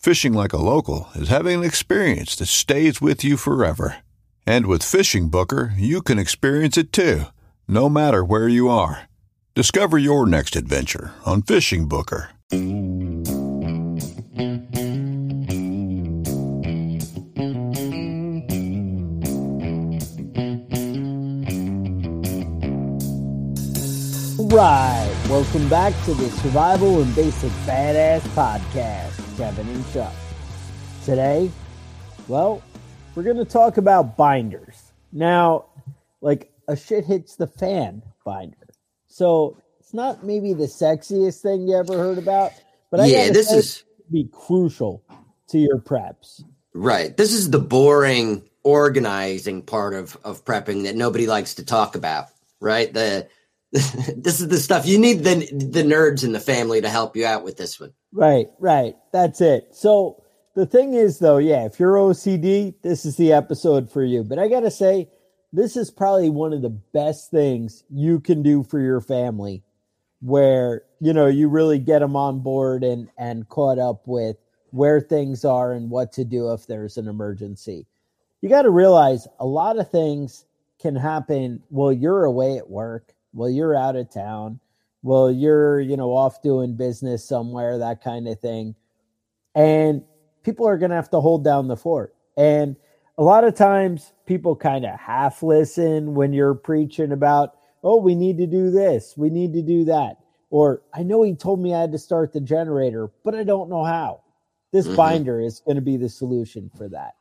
Fishing 0.00 0.32
like 0.32 0.54
a 0.54 0.56
local 0.56 1.08
is 1.14 1.28
having 1.28 1.58
an 1.58 1.64
experience 1.64 2.34
that 2.36 2.46
stays 2.46 3.02
with 3.02 3.22
you 3.22 3.36
forever. 3.36 3.96
And 4.46 4.64
with 4.64 4.82
Fishing 4.82 5.28
Booker, 5.28 5.74
you 5.76 6.00
can 6.00 6.18
experience 6.18 6.78
it 6.78 6.90
too, 6.90 7.24
no 7.68 7.90
matter 7.90 8.24
where 8.24 8.48
you 8.48 8.70
are. 8.70 9.10
Discover 9.54 9.98
your 9.98 10.24
next 10.24 10.56
adventure 10.56 11.12
on 11.26 11.42
Fishing 11.42 11.86
Booker. 11.86 12.30
Right. 24.50 25.14
Welcome 25.28 25.68
back 25.68 25.92
to 26.06 26.14
the 26.14 26.30
Survival 26.42 27.02
and 27.02 27.14
Basic 27.14 27.52
Badass 27.66 28.22
Podcast, 28.34 29.19
Kevin 29.40 29.66
and 29.70 29.92
Chuck. 29.94 30.12
Today, 31.06 31.50
well, 32.28 32.62
we're 33.14 33.22
going 33.22 33.38
to 33.38 33.44
talk 33.46 33.78
about 33.78 34.14
binders. 34.14 34.92
Now, 35.12 35.64
like 36.20 36.52
a 36.68 36.76
shit 36.76 37.06
hits 37.06 37.36
the 37.36 37.46
fan 37.46 38.02
binder. 38.22 38.68
So 39.06 39.56
it's 39.78 39.94
not 39.94 40.24
maybe 40.24 40.52
the 40.52 40.66
sexiest 40.66 41.40
thing 41.40 41.66
you 41.66 41.74
ever 41.74 41.96
heard 41.96 42.18
about, 42.18 42.52
but 42.90 43.00
I 43.00 43.06
Yeah, 43.06 43.30
this 43.30 43.50
is- 43.50 43.82
be 44.12 44.28
crucial 44.30 45.02
to 45.48 45.58
your 45.58 45.78
preps. 45.78 46.44
Right. 46.74 47.16
This 47.16 47.32
is 47.32 47.48
the 47.48 47.60
boring 47.60 48.42
organizing 48.62 49.62
part 49.62 49.94
of 49.94 50.18
of 50.22 50.44
prepping 50.44 50.82
that 50.82 50.96
nobody 50.96 51.26
likes 51.26 51.54
to 51.54 51.64
talk 51.64 51.94
about. 51.94 52.26
Right. 52.60 52.92
The 52.92 53.26
this 53.72 54.38
is 54.42 54.48
the 54.48 54.58
stuff 54.58 54.84
you 54.84 54.98
need 54.98 55.24
the 55.24 55.36
the 55.50 55.82
nerds 55.82 56.24
in 56.24 56.32
the 56.32 56.40
family 56.40 56.82
to 56.82 56.90
help 56.90 57.16
you 57.16 57.24
out 57.24 57.42
with 57.42 57.56
this 57.56 57.80
one. 57.80 57.94
Right, 58.12 58.48
right. 58.58 58.96
That's 59.12 59.40
it. 59.40 59.68
So 59.72 60.22
the 60.54 60.66
thing 60.66 60.94
is, 60.94 61.18
though, 61.18 61.38
yeah, 61.38 61.64
if 61.64 61.78
you're 61.78 61.94
OCD, 61.94 62.74
this 62.82 63.04
is 63.04 63.16
the 63.16 63.32
episode 63.32 63.90
for 63.90 64.04
you. 64.04 64.24
But 64.24 64.38
I 64.38 64.48
got 64.48 64.60
to 64.60 64.70
say, 64.70 65.08
this 65.52 65.76
is 65.76 65.90
probably 65.90 66.30
one 66.30 66.52
of 66.52 66.62
the 66.62 66.70
best 66.70 67.30
things 67.30 67.84
you 67.88 68.20
can 68.20 68.42
do 68.42 68.62
for 68.62 68.80
your 68.80 69.00
family 69.00 69.62
where, 70.20 70.82
you 71.00 71.12
know, 71.12 71.26
you 71.26 71.48
really 71.48 71.78
get 71.78 72.00
them 72.00 72.14
on 72.16 72.40
board 72.40 72.84
and, 72.84 73.08
and 73.16 73.48
caught 73.48 73.78
up 73.78 74.02
with 74.06 74.36
where 74.70 75.00
things 75.00 75.44
are 75.44 75.72
and 75.72 75.90
what 75.90 76.12
to 76.12 76.24
do 76.24 76.52
if 76.52 76.66
there's 76.66 76.96
an 76.96 77.08
emergency. 77.08 77.86
You 78.40 78.48
got 78.48 78.62
to 78.62 78.70
realize 78.70 79.26
a 79.38 79.46
lot 79.46 79.78
of 79.78 79.90
things 79.90 80.44
can 80.80 80.96
happen 80.96 81.62
while 81.68 81.92
you're 81.92 82.24
away 82.24 82.58
at 82.58 82.70
work, 82.70 83.12
while 83.32 83.50
you're 83.50 83.76
out 83.76 83.96
of 83.96 84.12
town, 84.12 84.60
well 85.02 85.30
you're 85.30 85.80
you 85.80 85.96
know 85.96 86.10
off 86.10 86.42
doing 86.42 86.76
business 86.76 87.26
somewhere 87.26 87.78
that 87.78 88.02
kind 88.02 88.28
of 88.28 88.38
thing. 88.40 88.74
And 89.54 90.02
people 90.44 90.66
are 90.68 90.78
going 90.78 90.90
to 90.90 90.96
have 90.96 91.10
to 91.10 91.20
hold 91.20 91.44
down 91.44 91.68
the 91.68 91.76
fort. 91.76 92.14
And 92.36 92.76
a 93.18 93.22
lot 93.22 93.44
of 93.44 93.54
times 93.54 94.12
people 94.26 94.54
kind 94.56 94.84
of 94.84 94.98
half 94.98 95.42
listen 95.42 96.14
when 96.14 96.32
you're 96.32 96.54
preaching 96.54 97.12
about 97.12 97.54
oh 97.82 97.96
we 98.00 98.14
need 98.14 98.38
to 98.38 98.46
do 98.46 98.70
this 98.70 99.14
we 99.16 99.30
need 99.30 99.52
to 99.54 99.62
do 99.62 99.84
that. 99.86 100.16
Or 100.50 100.82
i 100.94 101.02
know 101.02 101.22
he 101.22 101.34
told 101.34 101.60
me 101.60 101.74
i 101.74 101.80
had 101.80 101.92
to 101.92 101.98
start 101.98 102.32
the 102.32 102.40
generator 102.40 103.10
but 103.24 103.34
i 103.34 103.44
don't 103.44 103.70
know 103.70 103.84
how. 103.84 104.22
This 104.72 104.88
Mhm. 104.88 104.96
binder 104.96 105.40
is 105.40 105.60
going 105.60 105.76
to 105.76 105.82
be 105.82 105.96
the 105.96 106.08
solution 106.08 106.70
for 106.76 106.88
that. 106.90 107.14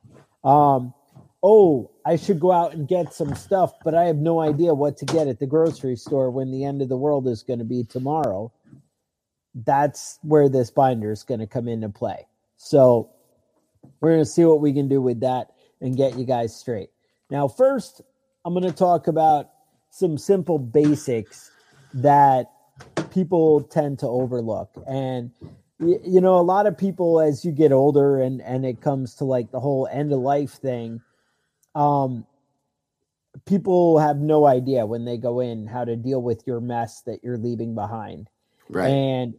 Um 0.47 0.93
oh, 1.41 1.91
I 2.05 2.15
should 2.17 2.39
go 2.39 2.51
out 2.51 2.73
and 2.73 2.87
get 2.87 3.13
some 3.13 3.33
stuff, 3.35 3.73
but 3.83 3.95
I 3.95 4.05
have 4.05 4.17
no 4.17 4.41
idea 4.41 4.73
what 4.73 4.97
to 4.97 5.05
get 5.05 5.27
at 5.27 5.39
the 5.39 5.45
grocery 5.45 5.95
store 5.95 6.31
when 6.31 6.51
the 6.51 6.65
end 6.65 6.81
of 6.81 6.89
the 6.89 6.97
world 6.97 7.27
is 7.27 7.43
going 7.43 7.59
to 7.59 7.65
be 7.65 7.83
tomorrow. 7.83 8.51
That's 9.55 10.19
where 10.21 10.49
this 10.49 10.69
binder 10.69 11.11
is 11.11 11.23
going 11.23 11.39
to 11.39 11.47
come 11.47 11.67
into 11.67 11.89
play. 11.89 12.27
So 12.57 13.09
we're 14.01 14.11
going 14.11 14.25
to 14.25 14.29
see 14.29 14.45
what 14.45 14.61
we 14.61 14.73
can 14.73 14.87
do 14.89 15.01
with 15.01 15.21
that 15.21 15.51
and 15.81 15.95
get 15.95 16.17
you 16.17 16.25
guys 16.25 16.55
straight. 16.55 16.89
Now, 17.29 17.47
first, 17.47 18.01
I'm 18.43 18.53
going 18.53 18.65
to 18.65 18.75
talk 18.75 19.07
about 19.07 19.49
some 19.91 20.17
simple 20.17 20.59
basics 20.59 21.51
that 21.93 22.51
people 23.11 23.63
tend 23.63 23.99
to 23.99 24.07
overlook. 24.07 24.71
And 24.87 25.31
you 25.79 26.19
know, 26.19 26.35
a 26.35 26.41
lot 26.41 26.67
of 26.67 26.77
people 26.77 27.21
as 27.21 27.45
you 27.45 27.51
get 27.53 27.71
older 27.71 28.19
and 28.21 28.41
and 28.41 28.65
it 28.65 28.81
comes 28.81 29.15
to 29.15 29.23
like 29.23 29.51
the 29.51 29.61
whole 29.61 29.87
end 29.91 30.11
of 30.11 30.19
life 30.19 30.51
thing, 30.51 31.01
um 31.79 32.25
people 33.45 33.99
have 33.99 34.17
no 34.17 34.45
idea 34.45 34.85
when 34.85 35.05
they 35.05 35.17
go 35.17 35.39
in 35.39 35.65
how 35.65 35.85
to 35.85 35.95
deal 35.95 36.21
with 36.21 36.45
your 36.45 36.59
mess 36.59 37.01
that 37.03 37.23
you're 37.23 37.37
leaving 37.37 37.73
behind. 37.73 38.29
Right. 38.69 38.89
And 38.89 39.33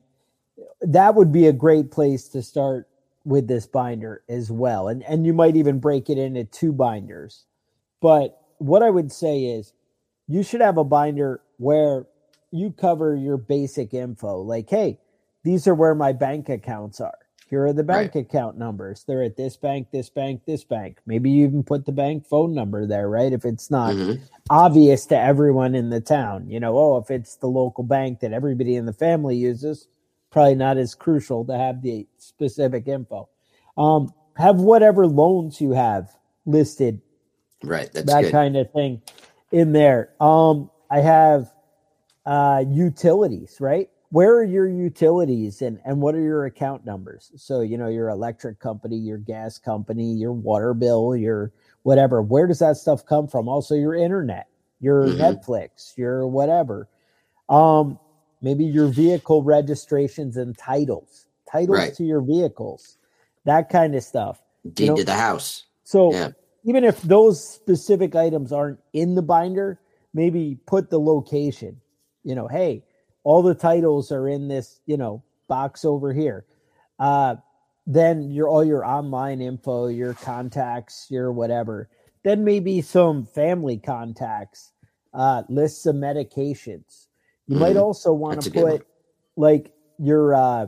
that 0.80 1.14
would 1.14 1.32
be 1.32 1.46
a 1.46 1.52
great 1.52 1.90
place 1.90 2.28
to 2.28 2.42
start 2.42 2.88
with 3.24 3.46
this 3.46 3.66
binder 3.66 4.22
as 4.28 4.50
well. 4.50 4.88
And 4.88 5.02
and 5.02 5.26
you 5.26 5.34
might 5.34 5.56
even 5.56 5.78
break 5.78 6.08
it 6.08 6.18
into 6.18 6.44
two 6.44 6.72
binders. 6.72 7.44
But 8.00 8.38
what 8.58 8.82
I 8.82 8.90
would 8.90 9.12
say 9.12 9.44
is 9.44 9.72
you 10.26 10.42
should 10.42 10.62
have 10.62 10.78
a 10.78 10.84
binder 10.84 11.42
where 11.58 12.06
you 12.50 12.70
cover 12.70 13.14
your 13.14 13.36
basic 13.36 13.92
info 13.92 14.40
like 14.40 14.70
hey, 14.70 14.98
these 15.44 15.66
are 15.66 15.74
where 15.74 15.94
my 15.94 16.12
bank 16.12 16.48
accounts 16.48 17.00
are. 17.00 17.18
Here 17.50 17.66
are 17.66 17.72
the 17.72 17.82
bank 17.82 18.14
account 18.14 18.56
numbers. 18.56 19.04
They're 19.08 19.24
at 19.24 19.36
this 19.36 19.56
bank, 19.56 19.88
this 19.90 20.08
bank, 20.08 20.42
this 20.46 20.62
bank. 20.62 20.98
Maybe 21.04 21.30
you 21.30 21.44
even 21.46 21.64
put 21.64 21.84
the 21.84 21.90
bank 21.92 22.24
phone 22.24 22.54
number 22.54 22.86
there, 22.86 23.08
right? 23.10 23.32
If 23.32 23.44
it's 23.44 23.72
not 23.72 23.94
Mhm. 23.94 24.20
obvious 24.48 25.04
to 25.06 25.18
everyone 25.18 25.74
in 25.74 25.90
the 25.90 26.00
town. 26.00 26.48
You 26.48 26.60
know, 26.60 26.78
oh, 26.78 26.96
if 26.98 27.10
it's 27.10 27.34
the 27.36 27.48
local 27.48 27.82
bank 27.82 28.20
that 28.20 28.32
everybody 28.32 28.76
in 28.76 28.86
the 28.86 28.92
family 28.92 29.36
uses, 29.36 29.88
probably 30.30 30.54
not 30.54 30.78
as 30.78 30.94
crucial 30.94 31.44
to 31.46 31.56
have 31.58 31.82
the 31.82 32.06
specific 32.18 32.86
info. 32.86 33.28
Um, 33.76 34.14
have 34.36 34.60
whatever 34.60 35.08
loans 35.08 35.60
you 35.60 35.72
have 35.72 36.16
listed, 36.46 37.00
Right. 37.64 37.92
That's 37.92 38.06
that 38.06 38.22
good. 38.22 38.30
kind 38.32 38.56
of 38.56 38.70
thing 38.70 39.02
in 39.50 39.72
there. 39.72 40.10
Um, 40.20 40.70
I 40.88 41.00
have 41.00 41.52
uh, 42.24 42.64
utilities, 42.68 43.60
right? 43.60 43.90
Where 44.10 44.34
are 44.36 44.44
your 44.44 44.68
utilities 44.68 45.62
and, 45.62 45.78
and 45.84 46.00
what 46.00 46.14
are 46.16 46.20
your 46.20 46.46
account 46.46 46.84
numbers? 46.84 47.30
So, 47.36 47.60
you 47.60 47.78
know, 47.78 47.88
your 47.88 48.08
electric 48.08 48.58
company, 48.58 48.96
your 48.96 49.18
gas 49.18 49.56
company, 49.56 50.12
your 50.14 50.32
water 50.32 50.74
bill, 50.74 51.14
your 51.14 51.52
whatever. 51.84 52.20
Where 52.20 52.48
does 52.48 52.58
that 52.58 52.76
stuff 52.76 53.06
come 53.06 53.28
from? 53.28 53.48
Also, 53.48 53.74
your 53.76 53.94
internet, 53.94 54.48
your 54.80 55.04
Mhm. 55.04 55.16
Netflix, 55.44 55.96
your 55.96 56.26
whatever. 56.26 56.88
Um, 57.48 58.00
maybe 58.42 58.64
your 58.64 58.88
vehicle 58.88 59.42
registrations 59.44 60.36
and 60.36 60.58
titles, 60.58 61.26
titles 61.50 61.78
Right. 61.78 61.94
to 61.94 62.04
your 62.04 62.20
vehicles, 62.20 62.98
that 63.44 63.68
kind 63.68 63.94
of 63.94 64.02
stuff. 64.02 64.42
Deed 64.74 64.88
know- 64.88 64.96
to 64.96 65.04
the 65.04 65.14
house. 65.14 65.66
So 65.84 66.12
Yeah. 66.12 66.30
even 66.64 66.82
if 66.82 67.00
those 67.02 67.42
specific 67.42 68.16
items 68.16 68.52
aren't 68.52 68.80
in 68.92 69.14
the 69.14 69.22
binder, 69.22 69.78
maybe 70.14 70.58
put 70.66 70.90
the 70.90 70.98
location. 71.00 71.80
You 72.24 72.34
know, 72.34 72.48
hey, 72.48 72.82
all 73.24 73.42
the 73.42 73.54
titles 73.54 74.12
are 74.12 74.28
in 74.28 74.48
this, 74.48 74.80
you 74.86 74.96
know, 74.96 75.22
box 75.48 75.84
over 75.84 76.12
here. 76.12 76.46
Uh, 76.98 77.36
then 77.86 78.30
your 78.30 78.48
all 78.48 78.64
your 78.64 78.84
online 78.84 79.40
info, 79.40 79.88
your 79.88 80.14
contacts, 80.14 81.06
your 81.10 81.32
whatever. 81.32 81.88
Then 82.22 82.44
maybe 82.44 82.82
some 82.82 83.26
family 83.26 83.78
contacts, 83.78 84.72
uh, 85.14 85.42
lists 85.48 85.86
of 85.86 85.96
medications. 85.96 87.06
You 87.48 87.56
might 87.56 87.76
Mhm. 87.76 87.82
also 87.82 88.12
want 88.12 88.40
to 88.42 88.48
a 88.48 88.52
good 88.52 88.62
one. 88.62 88.78
put 88.78 88.86
like 89.36 89.72
your 89.98 90.34
uh, 90.34 90.66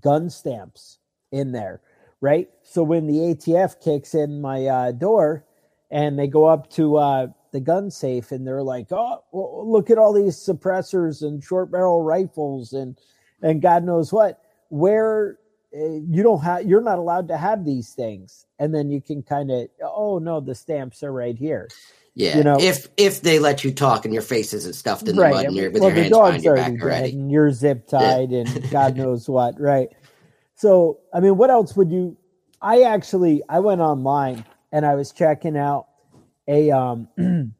gun 0.00 0.30
stamps 0.30 0.98
in 1.30 1.52
there, 1.52 1.80
right? 2.20 2.50
So 2.62 2.82
when 2.82 3.06
the 3.06 3.20
ATF 3.30 3.80
kicks 3.80 4.14
in 4.14 4.40
my 4.40 4.66
uh, 4.66 4.92
door 4.92 5.44
and 5.90 6.18
they 6.18 6.26
go 6.26 6.46
up 6.46 6.70
to 6.70 6.96
uh, 6.96 7.26
the 7.52 7.60
gun 7.60 7.90
safe 7.90 8.32
and 8.32 8.46
they're 8.46 8.62
like, 8.62 8.90
"Oh, 8.90 9.22
well, 9.30 9.70
look 9.70 9.90
at 9.90 9.98
all 9.98 10.12
these 10.12 10.36
suppressors 10.36 11.22
and 11.22 11.42
short 11.42 11.70
barrel 11.70 12.02
rifles 12.02 12.72
and 12.72 12.98
and 13.42 13.62
God 13.62 13.84
knows 13.84 14.12
what," 14.12 14.40
where 14.68 15.38
uh, 15.74 15.84
you 15.84 16.22
don't 16.22 16.42
have, 16.42 16.64
you're 16.64 16.82
not 16.82 16.98
allowed 16.98 17.28
to 17.28 17.36
have 17.36 17.64
these 17.64 17.90
things, 17.94 18.46
and 18.58 18.74
then 18.74 18.90
you 18.90 19.00
can 19.00 19.22
kind 19.22 19.50
of, 19.50 19.68
oh 19.82 20.18
no, 20.18 20.40
the 20.40 20.54
stamps 20.54 21.02
are 21.02 21.12
right 21.12 21.36
here. 21.36 21.68
Yeah, 22.14 22.36
You 22.36 22.44
know- 22.44 22.58
if 22.60 22.88
if 22.98 23.22
they 23.22 23.38
let 23.38 23.64
you 23.64 23.72
talk 23.72 24.04
and 24.04 24.12
your 24.12 24.22
face 24.22 24.52
isn't 24.52 24.74
stuffed 24.74 25.08
in 25.08 25.16
the 25.16 25.28
mud 25.30 25.46
and 25.46 25.56
you're 25.56 25.70
with 25.70 25.80
well, 25.80 25.88
your 25.90 25.96
the 25.96 26.02
hands 26.02 26.12
dog's 26.12 26.42
behind 26.42 26.44
your 26.44 26.56
back 26.56 26.82
already. 26.82 27.12
and 27.12 27.32
you're 27.32 27.50
zip 27.52 27.88
tied 27.88 28.32
and 28.32 28.70
God 28.70 28.96
knows 28.96 29.28
what, 29.30 29.58
right? 29.58 29.88
So, 30.54 30.98
I 31.14 31.20
mean, 31.20 31.38
what 31.38 31.48
else 31.50 31.74
would 31.74 31.90
you? 31.90 32.16
I 32.60 32.82
actually 32.82 33.42
I 33.48 33.60
went 33.60 33.80
online 33.80 34.44
and 34.72 34.84
I 34.84 34.94
was 34.94 35.10
checking 35.10 35.56
out 35.56 35.86
a 36.52 36.70
um 36.70 37.08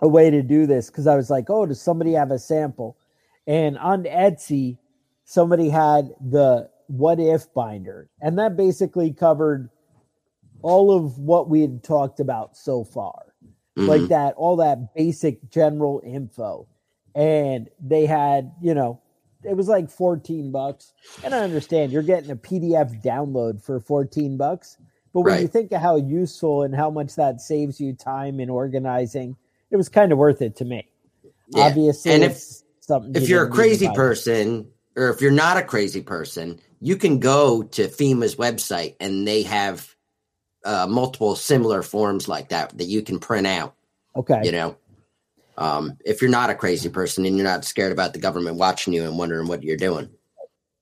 a 0.00 0.08
way 0.08 0.30
to 0.30 0.42
do 0.42 0.66
this 0.66 0.90
because 0.90 1.06
I 1.06 1.16
was 1.16 1.30
like, 1.30 1.50
oh, 1.50 1.66
does 1.66 1.80
somebody 1.80 2.12
have 2.14 2.32
a 2.32 2.38
sample? 2.40 2.98
And 3.46 3.78
on 3.78 4.04
Etsy, 4.04 4.78
somebody 5.24 5.70
had 5.70 6.10
the 6.20 6.70
what 6.88 7.20
if 7.20 7.52
binder, 7.54 8.10
and 8.20 8.38
that 8.38 8.56
basically 8.56 9.12
covered 9.14 9.70
all 10.62 10.96
of 10.96 11.18
what 11.18 11.48
we 11.50 11.62
had 11.62 11.84
talked 11.84 12.20
about 12.20 12.56
so 12.56 12.84
far 12.84 13.34
like 13.86 14.02
Mhm. 14.02 14.08
that, 14.10 14.34
all 14.36 14.56
that 14.56 14.94
basic 14.94 15.50
general 15.50 16.02
info. 16.04 16.68
And 17.14 17.68
they 17.80 18.06
had, 18.06 18.52
you 18.62 18.74
know, 18.74 19.00
it 19.44 19.56
was 19.56 19.68
like 19.68 19.90
14 19.90 20.52
bucks. 20.52 20.92
And 21.24 21.34
I 21.34 21.40
understand 21.40 21.92
you're 21.92 22.02
getting 22.02 22.30
a 22.30 22.36
PDF 22.36 23.02
download 23.02 23.62
for 23.62 23.80
14 23.80 24.36
bucks. 24.36 24.78
But 25.12 25.20
when 25.22 25.42
you 25.42 25.48
think 25.48 25.72
of 25.72 25.80
how 25.80 25.96
useful 25.96 26.62
and 26.62 26.74
how 26.74 26.90
much 26.90 27.16
that 27.16 27.40
saves 27.40 27.80
you 27.80 27.92
time 27.92 28.40
in 28.40 28.48
organizing, 28.48 29.36
it 29.70 29.76
was 29.76 29.88
kind 29.88 30.10
of 30.12 30.18
worth 30.18 30.40
it 30.40 30.56
to 30.56 30.64
me. 30.64 30.88
Yeah. 31.48 31.64
Obviously, 31.64 32.12
And 32.12 32.24
if- 32.24 32.62
something 32.80 33.14
if 33.14 33.28
you 33.28 33.36
you're 33.36 33.44
a 33.44 33.50
didn't 33.50 33.58
need 33.58 33.78
to 33.78 33.86
crazy 33.86 33.94
person 33.94 34.66
or 34.96 35.08
if 35.10 35.20
you're 35.20 35.30
not 35.30 35.56
a 35.56 35.62
crazy 35.62 36.00
person, 36.02 36.58
you 36.80 36.96
can 36.96 37.18
go 37.20 37.62
to 37.62 37.88
FEMA's 37.88 38.36
website 38.36 38.96
and 39.00 39.26
they 39.26 39.42
have 39.42 39.94
uh, 40.64 40.86
multiple 40.88 41.36
similar 41.36 41.82
forms 41.82 42.28
like 42.28 42.48
that 42.50 42.76
that 42.78 42.84
you 42.84 43.02
can 43.02 43.18
print 43.18 43.46
out. 43.46 43.74
Okay. 44.16 44.40
You 44.44 44.52
know, 44.52 44.76
um, 45.58 45.96
if 46.04 46.22
you're 46.22 46.30
not 46.30 46.50
a 46.50 46.54
crazy 46.54 46.88
person 46.88 47.24
and 47.26 47.36
you're 47.36 47.46
not 47.46 47.64
scared 47.64 47.92
about 47.92 48.12
the 48.12 48.18
government 48.18 48.56
watching 48.56 48.92
you 48.92 49.04
and 49.04 49.18
wondering 49.18 49.48
what 49.48 49.62
you're 49.62 49.76
doing. 49.76 50.08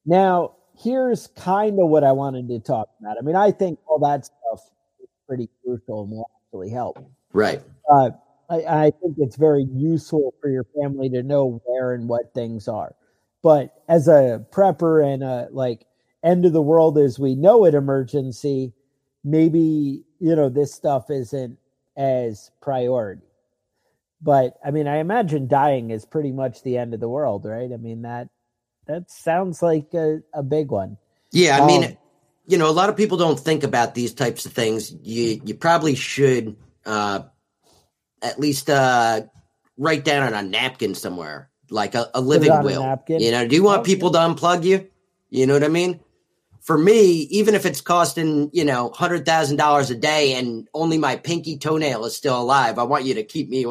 Now, 0.07 0.55
here's 0.83 1.27
kind 1.29 1.79
of 1.79 1.89
what 1.89 2.05
I 2.05 2.13
wanted 2.13 2.49
to 2.49 2.59
talk 2.59 2.89
about. 3.01 3.17
I 3.19 3.23
mean, 3.23 3.37
I 3.37 3.51
think 3.51 3.79
all 3.87 3.99
that 4.01 4.27
stuff 4.27 4.71
is 5.03 5.09
pretty 5.29 5.49
crucial 5.65 6.03
and 6.03 6.11
will 6.11 6.31
actually 6.47 6.71
help. 6.71 6.99
Right. 7.33 7.63
uh, 7.91 8.11
I, 8.49 8.57
I 8.87 8.93
think 9.01 9.17
it's 9.19 9.37
very 9.37 9.65
useful 9.73 10.35
for 10.41 10.51
your 10.51 10.67
family 10.81 11.09
to 11.11 11.23
know 11.23 11.63
where 11.65 11.93
and 11.95 12.09
what 12.09 12.35
things 12.35 12.67
are. 12.67 12.95
But 13.43 13.75
as 13.89 14.09
a 14.09 14.45
prepper 14.51 15.07
and 15.07 15.23
a 15.23 15.49
like 15.51 15.87
end 16.23 16.45
of 16.45 16.53
the 16.53 16.63
world 16.63 16.99
as 16.99 17.19
we 17.19 17.35
know 17.35 17.65
it 17.65 17.75
emergency, 17.75 18.73
maybe 19.25 20.05
you 20.19 20.37
know 20.37 20.49
this 20.49 20.75
stuff 20.75 21.11
isn't 21.11 21.59
as 21.97 22.51
priority. 22.61 23.23
But 24.21 24.59
I 24.65 24.71
mean, 24.71 24.87
I 24.87 24.99
imagine 24.99 25.49
dying 25.49 25.91
is 25.91 26.05
pretty 26.05 26.33
much 26.33 26.63
the 26.63 26.77
end 26.77 26.93
of 26.93 27.01
the 27.01 27.09
world, 27.09 27.47
right? 27.47 27.71
I 27.73 27.77
mean 27.77 28.03
that 28.03 28.29
that 28.87 29.11
sounds 29.11 29.63
like 29.63 29.95
a, 29.95 30.21
a 30.35 30.43
big 30.43 30.71
one. 30.71 30.97
Yeah, 31.33 31.63
I 31.63 31.67
mean, 31.67 31.85
Um, 31.85 31.97
you 32.47 32.59
know, 32.59 32.69
a 32.69 32.73
lot 32.73 32.89
of 32.89 32.97
people 32.97 33.17
don't 33.17 33.39
think 33.39 33.63
about 33.63 33.95
these 33.95 34.13
types 34.13 34.45
of 34.47 34.53
things. 34.53 34.93
You 35.03 35.41
you 35.45 35.55
probably 35.55 35.95
should 35.95 36.57
uh, 36.85 37.21
at 38.23 38.41
least 38.41 38.69
uh, 38.69 39.23
write 39.79 40.05
down 40.05 40.23
on 40.25 40.35
a 40.35 40.47
napkin 40.47 40.95
somewhere, 40.95 41.49
like 41.71 41.95
a, 41.95 42.11
a 42.15 42.21
living 42.21 42.51
on 42.51 42.63
a 42.63 42.65
will. 42.65 42.99
You 43.09 43.31
know, 43.31 43.47
do 43.47 43.55
you 43.55 43.63
want 43.63 43.85
people 43.85 44.11
to 44.11 44.19
unplug 44.19 44.65
you? 44.65 44.89
You 45.29 45.47
know 45.47 45.55
what 45.55 45.65
I 45.65 45.69
mean? 45.69 46.01
For 46.61 46.77
me, 46.77 47.23
even 47.31 47.55
if 47.55 47.65
it's 47.65 47.81
costing 47.81 48.51
you 48.53 48.65
know 48.65 48.91
hundred 48.91 49.25
thousand 49.25 49.57
dollars 49.57 49.91
a 49.91 49.97
day 49.97 50.35
and 50.35 50.69
only 50.75 50.99
my 50.99 51.17
pinky 51.17 51.57
toenail 51.57 52.05
is 52.05 52.17
still 52.17 52.41
alive, 52.41 52.79
I 52.79 52.83
want 52.83 53.05
you 53.05 53.15
to 53.15 53.23
keep 53.23 53.49
me 53.49 53.65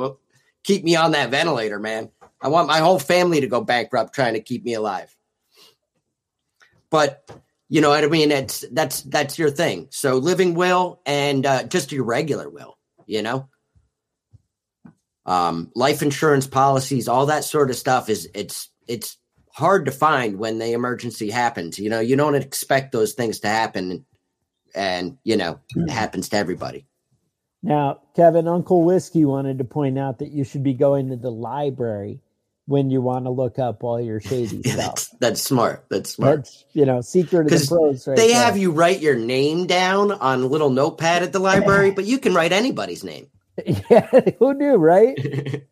keep 0.64 0.84
me 0.84 0.96
on 0.96 1.12
that 1.12 1.32
ventilator, 1.32 1.80
man. 1.80 2.10
I 2.42 2.48
want 2.48 2.68
my 2.68 2.80
whole 2.80 3.00
family 3.00 3.42
to 3.42 3.48
go 3.48 3.62
bankrupt 3.62 4.14
trying 4.14 4.34
to 4.34 4.40
keep 4.40 4.64
me 4.64 4.74
alive. 4.74 5.16
But 6.90 7.30
you 7.68 7.82
know 7.82 7.90
what 7.90 8.04
I 8.04 8.08
mean? 8.08 8.32
It's 8.32 8.66
that's 8.72 9.02
that's 9.04 9.38
your 9.38 9.52
thing. 9.52 9.88
So 9.92 10.18
living 10.18 10.56
will 10.56 11.02
and 11.06 11.46
uh, 11.46 11.64
just 11.64 11.92
your 11.92 12.04
regular 12.04 12.50
will, 12.50 12.78
you 13.06 13.22
know. 13.22 13.48
Um, 15.26 15.72
life 15.76 16.02
insurance 16.02 16.48
policies, 16.48 17.08
all 17.08 17.28
that 17.28 17.44
sort 17.44 17.70
of 17.70 17.76
stuff 17.76 18.10
is 18.10 18.28
it's 18.34 18.72
it's 18.88 19.18
hard 19.54 19.86
to 19.86 19.92
find 19.92 20.40
when 20.40 20.58
the 20.58 20.72
emergency 20.72 21.30
happens. 21.30 21.78
You 21.78 21.90
know, 21.90 22.00
you 22.00 22.16
don't 22.16 22.34
expect 22.34 22.92
those 22.92 23.14
things 23.14 23.42
to 23.42 23.48
happen, 23.48 24.06
and 24.74 25.18
you 25.24 25.38
know 25.38 25.60
it 25.76 25.92
happens 25.92 26.30
to 26.30 26.38
everybody. 26.38 26.88
Now, 27.62 28.00
Kevin, 28.16 28.48
Uncle 28.48 28.84
Whiskey 28.84 29.26
wanted 29.26 29.58
to 29.58 29.66
point 29.66 30.00
out 30.00 30.20
that 30.20 30.32
you 30.32 30.44
should 30.44 30.64
be 30.64 30.74
going 30.74 31.10
to 31.10 31.18
the 31.18 31.32
library 31.32 32.22
when 32.70 32.92
you 32.92 33.02
want 33.02 33.26
to 33.26 33.32
look 33.32 33.58
up 33.58 33.84
all 33.84 34.00
your 34.00 34.22
shady 34.22 34.62
Yeah, 34.66 34.74
stuff. 34.74 34.86
that's 34.96 35.10
that's 35.20 35.42
smart. 35.42 35.86
That's 35.90 36.12
smart. 36.12 36.38
That's 36.44 36.66
you 36.74 36.86
know, 36.86 37.02
secret 37.02 37.52
of 37.52 37.60
the 37.60 37.68
pros. 37.68 38.08
Right 38.08 38.16
they 38.16 38.28
there. 38.28 38.36
have 38.38 38.58
you 38.58 38.72
write 38.72 39.00
your 39.02 39.16
name 39.16 39.66
down 39.66 40.12
on 40.12 40.42
a 40.44 40.46
little 40.46 40.70
notepad 40.70 41.24
at 41.24 41.34
the 41.34 41.40
library, 41.40 41.90
but 41.92 42.06
you 42.06 42.20
can 42.20 42.36
write 42.36 42.52
anybody's 42.52 43.04
name. 43.04 43.28
yeah, 43.90 44.08
who 44.38 44.54
knew, 44.54 44.76
right? 44.76 45.18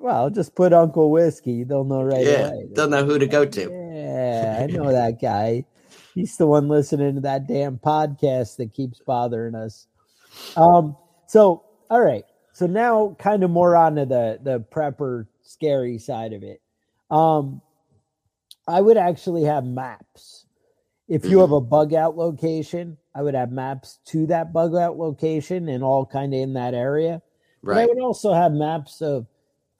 Well, 0.00 0.30
just 0.30 0.56
put 0.56 0.72
Uncle 0.72 1.10
Whiskey; 1.12 1.62
they'll 1.62 1.84
know 1.84 2.02
right 2.02 2.24
yeah, 2.24 2.48
away. 2.48 2.68
don't 2.72 2.90
know 2.90 3.04
who 3.04 3.18
to 3.20 3.26
go 3.26 3.44
to. 3.44 3.60
Yeah, 3.60 4.58
I 4.60 4.66
know 4.66 4.90
that 4.90 5.20
guy. 5.20 5.64
He's 6.14 6.36
the 6.36 6.46
one 6.46 6.68
listening 6.68 7.14
to 7.16 7.20
that 7.22 7.46
damn 7.46 7.78
podcast 7.78 8.56
that 8.56 8.72
keeps 8.74 8.98
bothering 9.00 9.54
us. 9.54 9.86
Um. 10.56 10.96
So, 11.28 11.64
all 11.88 12.00
right. 12.00 12.24
So 12.52 12.66
now, 12.66 13.16
kind 13.18 13.44
of 13.44 13.50
more 13.50 13.76
onto 13.76 14.04
the 14.04 14.40
the 14.42 14.60
prepper 14.60 15.26
scary 15.42 15.98
side 15.98 16.32
of 16.32 16.42
it. 16.42 16.60
Um, 17.10 17.60
I 18.66 18.80
would 18.80 18.96
actually 18.96 19.42
have 19.44 19.64
maps. 19.64 20.46
If 21.08 21.24
you 21.24 21.40
have 21.40 21.52
a 21.52 21.60
bug 21.60 21.92
out 21.92 22.16
location, 22.16 22.96
I 23.14 23.22
would 23.22 23.34
have 23.34 23.52
maps 23.52 23.98
to 24.06 24.26
that 24.28 24.52
bug 24.52 24.74
out 24.74 24.96
location 24.96 25.68
and 25.68 25.84
all 25.84 26.06
kind 26.06 26.32
of 26.32 26.40
in 26.40 26.54
that 26.54 26.74
area. 26.74 27.20
But 27.62 27.76
I 27.78 27.86
would 27.86 28.00
also 28.00 28.32
have 28.32 28.52
maps 28.52 29.02
of 29.02 29.26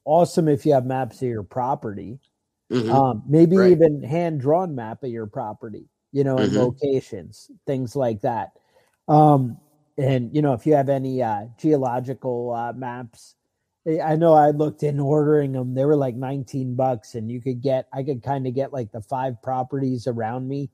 awesome 0.05 0.49
if 0.49 0.67
you 0.67 0.75
have 0.75 0.85
maps 0.85 1.23
of 1.23 1.29
your 1.29 1.43
property. 1.43 2.19
Mhm. 2.71 2.91
Um, 2.91 3.23
maybe 3.27 3.57
Right. 3.57 3.71
even 3.71 4.03
hand 4.03 4.41
drawn 4.41 4.75
map 4.75 5.03
of 5.05 5.11
your 5.11 5.27
property, 5.27 5.89
you 6.13 6.25
know, 6.25 6.39
and 6.39 6.53
Mhm. 6.53 6.57
locations, 6.57 7.51
things 7.67 7.97
like 7.97 8.21
that. 8.23 8.53
Um, 9.09 9.59
and 9.99 10.35
you 10.35 10.43
know, 10.43 10.53
if 10.53 10.67
you 10.67 10.75
have 10.75 10.89
any 10.89 11.23
uh, 11.23 11.47
geological 11.57 12.53
uh, 12.53 12.73
maps, 12.73 13.37
I 13.87 14.15
know 14.17 14.35
I 14.35 14.51
looked 14.51 14.83
in 14.83 15.01
ordering 15.01 15.53
them. 15.53 15.75
They 15.75 15.85
were 15.85 15.97
like 15.97 16.15
19 16.15 16.77
bucks, 16.77 17.15
and 17.17 17.31
you 17.31 17.41
could 17.41 17.61
get, 17.61 17.89
I 17.93 18.03
could 18.05 18.23
kind 18.23 18.47
of 18.47 18.55
get 18.55 18.73
like 18.73 18.93
the 18.93 19.01
five 19.01 19.43
properties 19.43 20.07
around 20.07 20.49
me 20.49 20.71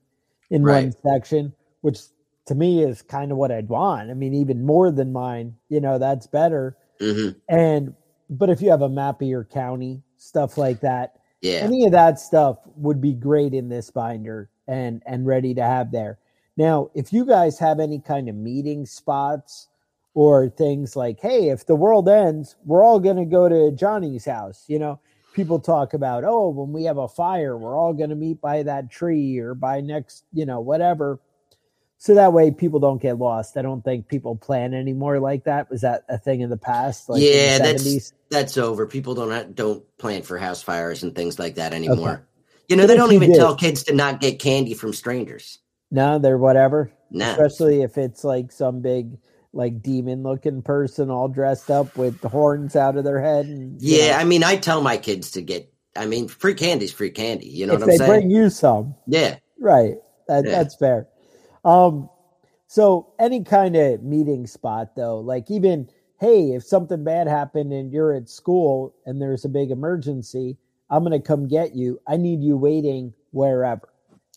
in 0.51 0.63
one 0.63 0.91
section, 0.91 1.53
which 1.81 1.99
to 2.45 2.55
me 2.55 2.83
is 2.83 3.01
kind 3.01 3.31
of 3.31 3.37
what 3.37 3.51
I'd 3.51 3.69
want. 3.69 4.11
I 4.11 4.13
mean, 4.13 4.33
even 4.35 4.65
more 4.65 4.91
than 4.91 5.11
mine, 5.11 5.55
you 5.69 5.81
know, 5.81 5.97
that's 5.97 6.27
better. 6.27 6.77
Mhm. 6.99 7.35
And 7.47 7.95
but 8.29 8.49
if 8.49 8.61
you 8.61 8.69
have 8.69 8.83
a 8.83 8.89
map 8.89 9.21
of 9.21 9.27
your 9.27 9.43
county, 9.43 10.03
stuff 10.17 10.57
like 10.57 10.81
that, 10.81 11.15
Yeah. 11.41 11.59
any 11.61 11.85
of 11.85 11.91
that 11.93 12.19
stuff 12.19 12.59
would 12.75 13.01
be 13.01 13.13
great 13.13 13.53
in 13.55 13.69
this 13.69 13.89
binder 13.89 14.49
and 14.67 15.01
and 15.07 15.25
ready 15.25 15.53
to 15.55 15.63
have 15.63 15.91
there. 15.91 16.19
Now, 16.57 16.89
if 16.93 17.11
you 17.13 17.25
guys 17.25 17.57
have 17.59 17.79
any 17.79 17.99
kind 17.99 18.29
of 18.29 18.35
meeting 18.35 18.85
spots 18.85 19.67
or 20.13 20.49
things 20.49 20.95
like, 20.95 21.19
hey, 21.19 21.49
if 21.49 21.65
the 21.65 21.75
world 21.75 22.09
ends, 22.09 22.55
we're 22.65 22.83
all 22.83 22.99
going 22.99 23.17
to 23.17 23.25
go 23.25 23.47
to 23.47 23.71
Johnny's 23.75 24.25
house. 24.25 24.65
You 24.67 24.79
know, 24.79 24.99
people 25.33 25.59
talk 25.59 25.93
about, 25.93 26.23
oh, 26.25 26.49
when 26.49 26.71
we 26.73 26.83
have 26.85 26.97
a 26.97 27.07
fire, 27.07 27.57
we're 27.57 27.77
all 27.77 27.93
going 27.93 28.09
to 28.09 28.15
meet 28.15 28.41
by 28.41 28.63
that 28.63 28.89
tree 28.89 29.37
or 29.39 29.53
by 29.53 29.81
next, 29.81 30.23
you 30.33 30.45
know, 30.45 30.59
whatever. 30.59 31.19
so 31.97 32.15
that 32.15 32.33
way 32.33 32.49
people 32.51 32.79
don't 32.79 33.01
get 33.01 33.17
lost. 33.19 33.55
I 33.57 33.61
don't 33.61 33.83
think 33.83 34.07
people 34.07 34.35
plan 34.35 34.73
anymore 34.73 35.19
like 35.19 35.43
that. 35.45 35.69
Was 35.69 35.81
that 35.81 36.03
a 36.09 36.17
thing 36.17 36.41
in 36.41 36.49
the 36.49 36.57
past? 36.57 37.07
Like 37.09 37.21
yeah, 37.21 37.57
the 37.59 37.63
that's 37.73 38.13
that's 38.31 38.57
over. 38.57 38.85
People 38.87 39.13
don't 39.15 39.31
ha- 39.31 39.49
don't 39.53 39.83
plan 39.97 40.21
for 40.23 40.37
house 40.37 40.61
fires 40.61 41.03
and 41.03 41.13
things 41.15 41.37
like 41.39 41.55
that 41.55 41.73
anymore. 41.73 42.09
Okay. 42.11 42.21
You 42.69 42.75
know, 42.75 42.83
But 42.83 42.87
they 42.87 42.95
don't 42.97 43.13
even 43.13 43.29
did- 43.31 43.37
tell 43.37 43.55
kids 43.55 43.83
to 43.83 43.93
not 43.95 44.19
get 44.21 44.39
candy 44.39 44.73
from 44.73 44.93
strangers. 44.93 45.59
no, 45.91 46.19
they're 46.19 46.37
whatever. 46.37 46.91
No. 47.11 47.31
Especially 47.31 47.81
if 47.81 47.97
it's 47.97 48.23
like 48.23 48.51
some 48.51 48.81
big 48.81 49.17
like 49.53 49.81
demon 49.81 50.23
looking 50.23 50.61
person 50.61 51.09
all 51.09 51.27
dressed 51.27 51.69
up 51.71 51.97
with 51.97 52.21
horns 52.21 52.75
out 52.75 52.97
of 52.97 53.03
their 53.03 53.21
head. 53.21 53.45
And, 53.45 53.81
Yeah, 53.81 54.11
know, 54.11 54.17
I 54.17 54.23
mean, 54.23 54.43
I 54.43 54.57
tell 54.57 54.81
my 54.81 54.97
kids 54.97 55.31
to 55.31 55.41
get. 55.41 55.71
I 55.95 56.05
mean, 56.05 56.27
free 56.27 56.53
candy's 56.53 56.91
free 56.93 57.09
candy. 57.09 57.47
You 57.47 57.65
know 57.67 57.73
if 57.73 57.79
what 57.81 57.87
they 57.87 57.93
I'm 57.93 57.97
saying? 57.97 58.21
bring 58.21 58.31
you 58.31 58.49
some, 58.49 58.95
yeah, 59.07 59.37
right? 59.59 59.95
That, 60.27 60.45
Yeah. 60.45 60.51
That's 60.51 60.75
fair. 60.75 61.07
Um, 61.65 62.09
so 62.67 63.13
any 63.19 63.43
kind 63.43 63.75
of 63.75 64.03
meeting 64.03 64.45
spot 64.45 64.95
though, 64.95 65.19
like 65.19 65.49
even 65.49 65.89
hey, 66.19 66.51
if 66.51 66.63
something 66.63 67.03
bad 67.03 67.27
happened 67.27 67.71
and 67.71 67.91
you're 67.91 68.13
at 68.13 68.29
school 68.29 68.93
and 69.05 69.21
there's 69.21 69.45
a 69.45 69.49
big 69.49 69.71
emergency, 69.71 70.57
I'm 70.89 71.03
going 71.03 71.19
to 71.19 71.25
come 71.25 71.47
get 71.47 71.75
you. 71.75 71.99
I 72.07 72.17
need 72.17 72.43
you 72.43 72.57
waiting 72.57 73.13
wherever. 73.31 73.87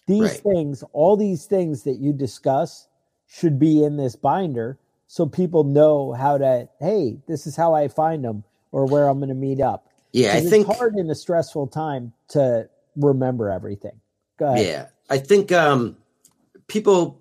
These 0.07 0.21
Right. 0.23 0.43
things, 0.43 0.85
all 0.93 1.17
these 1.17 1.47
things 1.47 1.83
that 1.83 1.99
you 1.99 2.13
discuss, 2.13 2.87
should 3.27 3.59
be 3.59 3.83
in 3.83 3.97
this 3.97 4.15
binder 4.15 4.79
so 5.13 5.27
people 5.27 5.65
know 5.65 6.15
how 6.15 6.39
to. 6.39 6.71
Hey, 6.81 7.19
this 7.29 7.47
is 7.47 7.55
how 7.55 7.75
I 7.75 7.89
find 7.89 8.25
them 8.25 8.45
or 8.71 8.87
where 8.87 9.09
I'm 9.09 9.19
going 9.19 9.29
to 9.29 9.35
meet 9.35 9.61
up. 9.61 9.87
yeah. 10.11 10.33
I 10.33 10.41
think. 10.41 10.67
it's 10.67 10.79
hard 10.79 10.97
in 10.97 11.11
a 11.11 11.15
stressful 11.15 11.67
time 11.67 12.15
to 12.29 12.71
remember 12.97 13.51
everything. 13.51 14.01
Go 14.39 14.47
ahead. 14.47 14.67
Yeah, 14.67 14.87
I 15.11 15.19
think 15.19 15.53
um, 15.53 15.99
people 16.67 17.21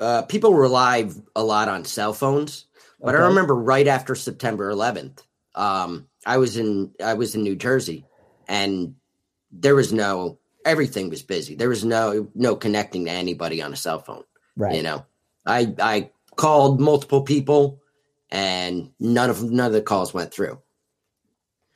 uh, 0.00 0.22
people 0.22 0.54
rely 0.54 1.10
a 1.36 1.44
lot 1.44 1.68
on 1.68 1.84
cell 1.84 2.14
phones. 2.14 2.64
But 3.02 3.14
I 3.14 3.18
remember 3.18 3.54
right 3.54 3.86
after 3.86 4.14
September 4.14 4.72
11th, 4.72 5.22
um, 5.54 6.06
I 6.24 6.38
was 6.38 6.56
in 6.56 6.92
I 7.04 7.14
was 7.14 7.34
in 7.34 7.42
New 7.42 7.54
Jersey, 7.54 8.06
and 8.48 8.94
there 9.52 9.74
was 9.74 9.92
no 9.92 10.38
everything 10.64 11.10
was 11.10 11.22
busy. 11.22 11.54
There 11.54 11.68
was 11.68 11.84
no 11.84 12.28
no 12.34 12.56
connecting 12.56 13.04
to 13.04 13.10
anybody 13.10 13.60
on 13.60 13.74
a 13.74 13.76
cell 13.76 13.98
phone. 13.98 14.24
Right. 14.56 14.74
You 14.74 14.82
know, 14.82 15.04
I 15.44 15.74
I 15.78 16.10
called 16.40 16.80
multiple 16.80 17.20
people, 17.22 17.82
and 18.30 18.90
none 18.98 19.28
of 19.28 19.42
none 19.50 19.66
of 19.66 19.72
the 19.74 19.82
calls 19.82 20.14
went 20.14 20.32
through. 20.32 20.58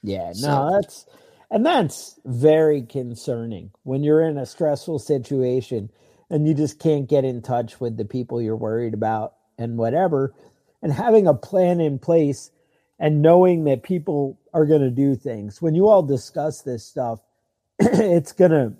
Yeah, 0.02 0.32
So- 0.32 0.48
no, 0.48 0.70
that's 0.72 1.06
and 1.50 1.64
that's 1.66 2.18
very 2.24 2.82
concerning 2.82 3.70
when 3.82 4.02
you're 4.02 4.22
in 4.22 4.38
a 4.38 4.46
stressful 4.46 4.98
situation 4.98 5.90
and 6.30 6.48
you 6.48 6.54
just 6.54 6.78
can't 6.78 7.08
get 7.08 7.24
in 7.24 7.42
touch 7.42 7.78
with 7.78 7.96
the 7.98 8.04
people 8.06 8.40
you're 8.40 8.56
worried 8.56 8.94
about 8.94 9.34
and 9.58 9.76
whatever. 9.76 10.34
And 10.82 10.92
having 10.92 11.26
a 11.26 11.34
plan 11.34 11.80
in 11.80 11.98
place 11.98 12.50
and 12.98 13.22
knowing 13.22 13.64
that 13.64 13.82
people 13.82 14.38
are 14.52 14.66
going 14.66 14.80
to 14.80 14.90
do 14.90 15.14
things. 15.16 15.60
When 15.62 15.74
you 15.74 15.88
all 15.88 16.02
discuss 16.02 16.62
this 16.62 16.84
stuff, 16.84 17.20
it's 17.78 18.32
going 18.32 18.50
to 18.50 18.72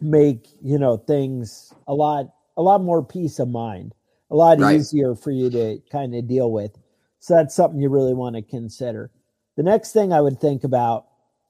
make, 0.00 0.46
you 0.62 0.78
know, 0.78 0.96
things 0.98 1.72
a 1.88 1.94
lot 1.94 2.32
a 2.56 2.62
lot 2.62 2.82
more 2.82 3.02
peace 3.02 3.38
of 3.38 3.48
mind, 3.48 3.94
a 4.32 4.36
lot 4.36 4.58
Right. 4.58 4.74
easier 4.76 5.14
for 5.14 5.30
you 5.30 5.50
to 5.50 5.78
kind 5.92 6.14
of 6.14 6.26
deal 6.26 6.50
with. 6.50 6.76
So 7.20 7.34
that's 7.34 7.54
something 7.54 7.80
you 7.80 7.90
really 7.90 8.14
want 8.14 8.34
to 8.34 8.42
consider. 8.42 9.10
The 9.56 9.62
next 9.62 9.92
thing 9.92 10.12
I 10.12 10.22
would 10.22 10.40
think 10.40 10.64
about 10.64 11.06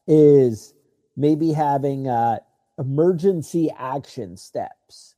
is 0.09 0.75
maybe 1.17 1.53
having 1.53 2.09
uh, 2.09 2.41
emergency 2.79 3.71
action 3.79 4.37
steps. 4.37 5.15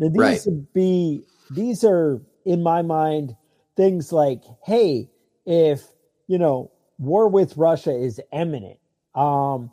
Now, 0.00 0.08
these 0.08 0.20
Right. 0.20 0.40
would 0.46 0.72
be 0.74 1.22
these 1.50 1.84
are 1.84 2.20
in 2.44 2.62
my 2.62 2.82
mind 2.82 3.36
things 3.76 4.12
like, 4.12 4.42
hey, 4.64 5.08
if 5.46 5.84
you 6.26 6.38
know 6.38 6.72
war 6.98 7.28
with 7.28 7.56
Russia 7.56 7.94
is 7.96 8.20
imminent, 8.32 8.80
um, 9.14 9.70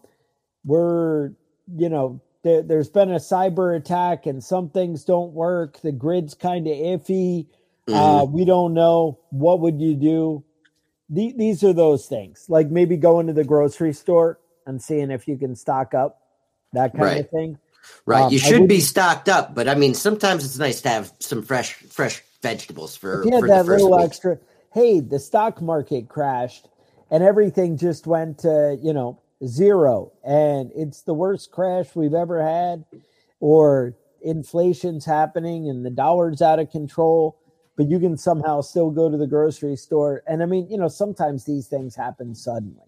we're 0.63 1.32
you 1.75 1.90
know 1.90 2.22
there, 2.43 2.62
there's 2.62 2.89
been 2.89 3.12
a 3.12 3.15
cyber 3.17 3.75
attack 3.75 4.25
and 4.25 4.43
some 4.43 4.69
things 4.69 5.03
don't 5.03 5.33
work. 5.33 5.79
The 5.81 5.91
grid's 5.91 6.33
kind 6.33 6.67
of 6.67 6.73
iffy. 6.73 7.47
Uh, 7.88 8.25
we 8.29 8.45
don't 8.45 8.73
know. 8.73 9.19
What 9.29 9.59
would 9.62 9.81
you 9.81 9.95
do? 9.95 10.43
The, 11.09 11.33
these 11.38 11.63
are 11.63 11.73
those 11.73 12.05
things, 12.05 12.45
like 12.47 12.69
maybe 12.69 12.97
going 12.97 13.27
to 13.27 13.33
the 13.33 13.43
grocery 13.43 13.93
store 13.93 14.39
and 14.65 14.81
seeing 14.81 15.12
if 15.12 15.27
you 15.27 15.38
can 15.38 15.55
stock 15.55 15.93
up, 15.93 16.21
that 16.73 16.93
kind 16.93 17.03
Right. 17.03 17.19
of 17.19 17.29
thing. 17.29 17.57
Right, 18.05 18.25
Um, 18.25 18.31
you 18.31 18.39
should 18.39 18.67
be 18.67 18.79
stocked 18.79 19.27
up, 19.27 19.53
but 19.53 19.67
I 19.67 19.75
mean, 19.75 19.93
sometimes 19.93 20.45
it's 20.45 20.57
nice 20.57 20.81
to 20.81 20.89
have 20.89 21.12
some 21.19 21.41
fresh 21.43 21.73
fresh 21.73 22.23
vegetables 22.41 22.95
for, 22.95 23.21
If 23.21 23.25
you 23.27 23.31
had 23.33 23.41
for 23.41 23.47
that 23.50 23.65
little 23.65 23.97
week. 23.97 24.05
extra, 24.05 24.39
hey, 24.73 25.01
the 25.01 25.19
stock 25.19 25.62
market 25.62 26.07
crashed 26.07 26.69
and 27.12 27.23
everything 27.23 27.77
just 27.77 28.07
went 28.07 28.39
to, 28.39 28.79
you 28.81 28.93
know, 28.93 29.19
zero 29.45 30.12
and 30.23 30.71
it's 30.75 31.01
the 31.01 31.13
worst 31.13 31.51
crash 31.51 31.95
we've 31.95 32.13
ever 32.13 32.41
had, 32.43 32.83
or 33.39 33.95
inflation's 34.21 35.05
happening 35.05 35.69
and 35.69 35.85
the 35.85 35.89
dollar's 35.89 36.41
out 36.41 36.59
of 36.59 36.71
control, 36.71 37.38
but 37.75 37.89
you 37.89 38.00
can 38.00 38.17
somehow 38.17 38.62
still 38.62 38.89
go 38.89 39.09
to 39.09 39.17
the 39.17 39.27
grocery 39.27 39.75
store. 39.75 40.23
And 40.27 40.41
I 40.41 40.45
mean, 40.45 40.67
you 40.69 40.77
know, 40.77 40.88
sometimes 40.88 41.43
these 41.43 41.67
things 41.67 41.95
happen 41.95 42.33
suddenly. 42.33 42.88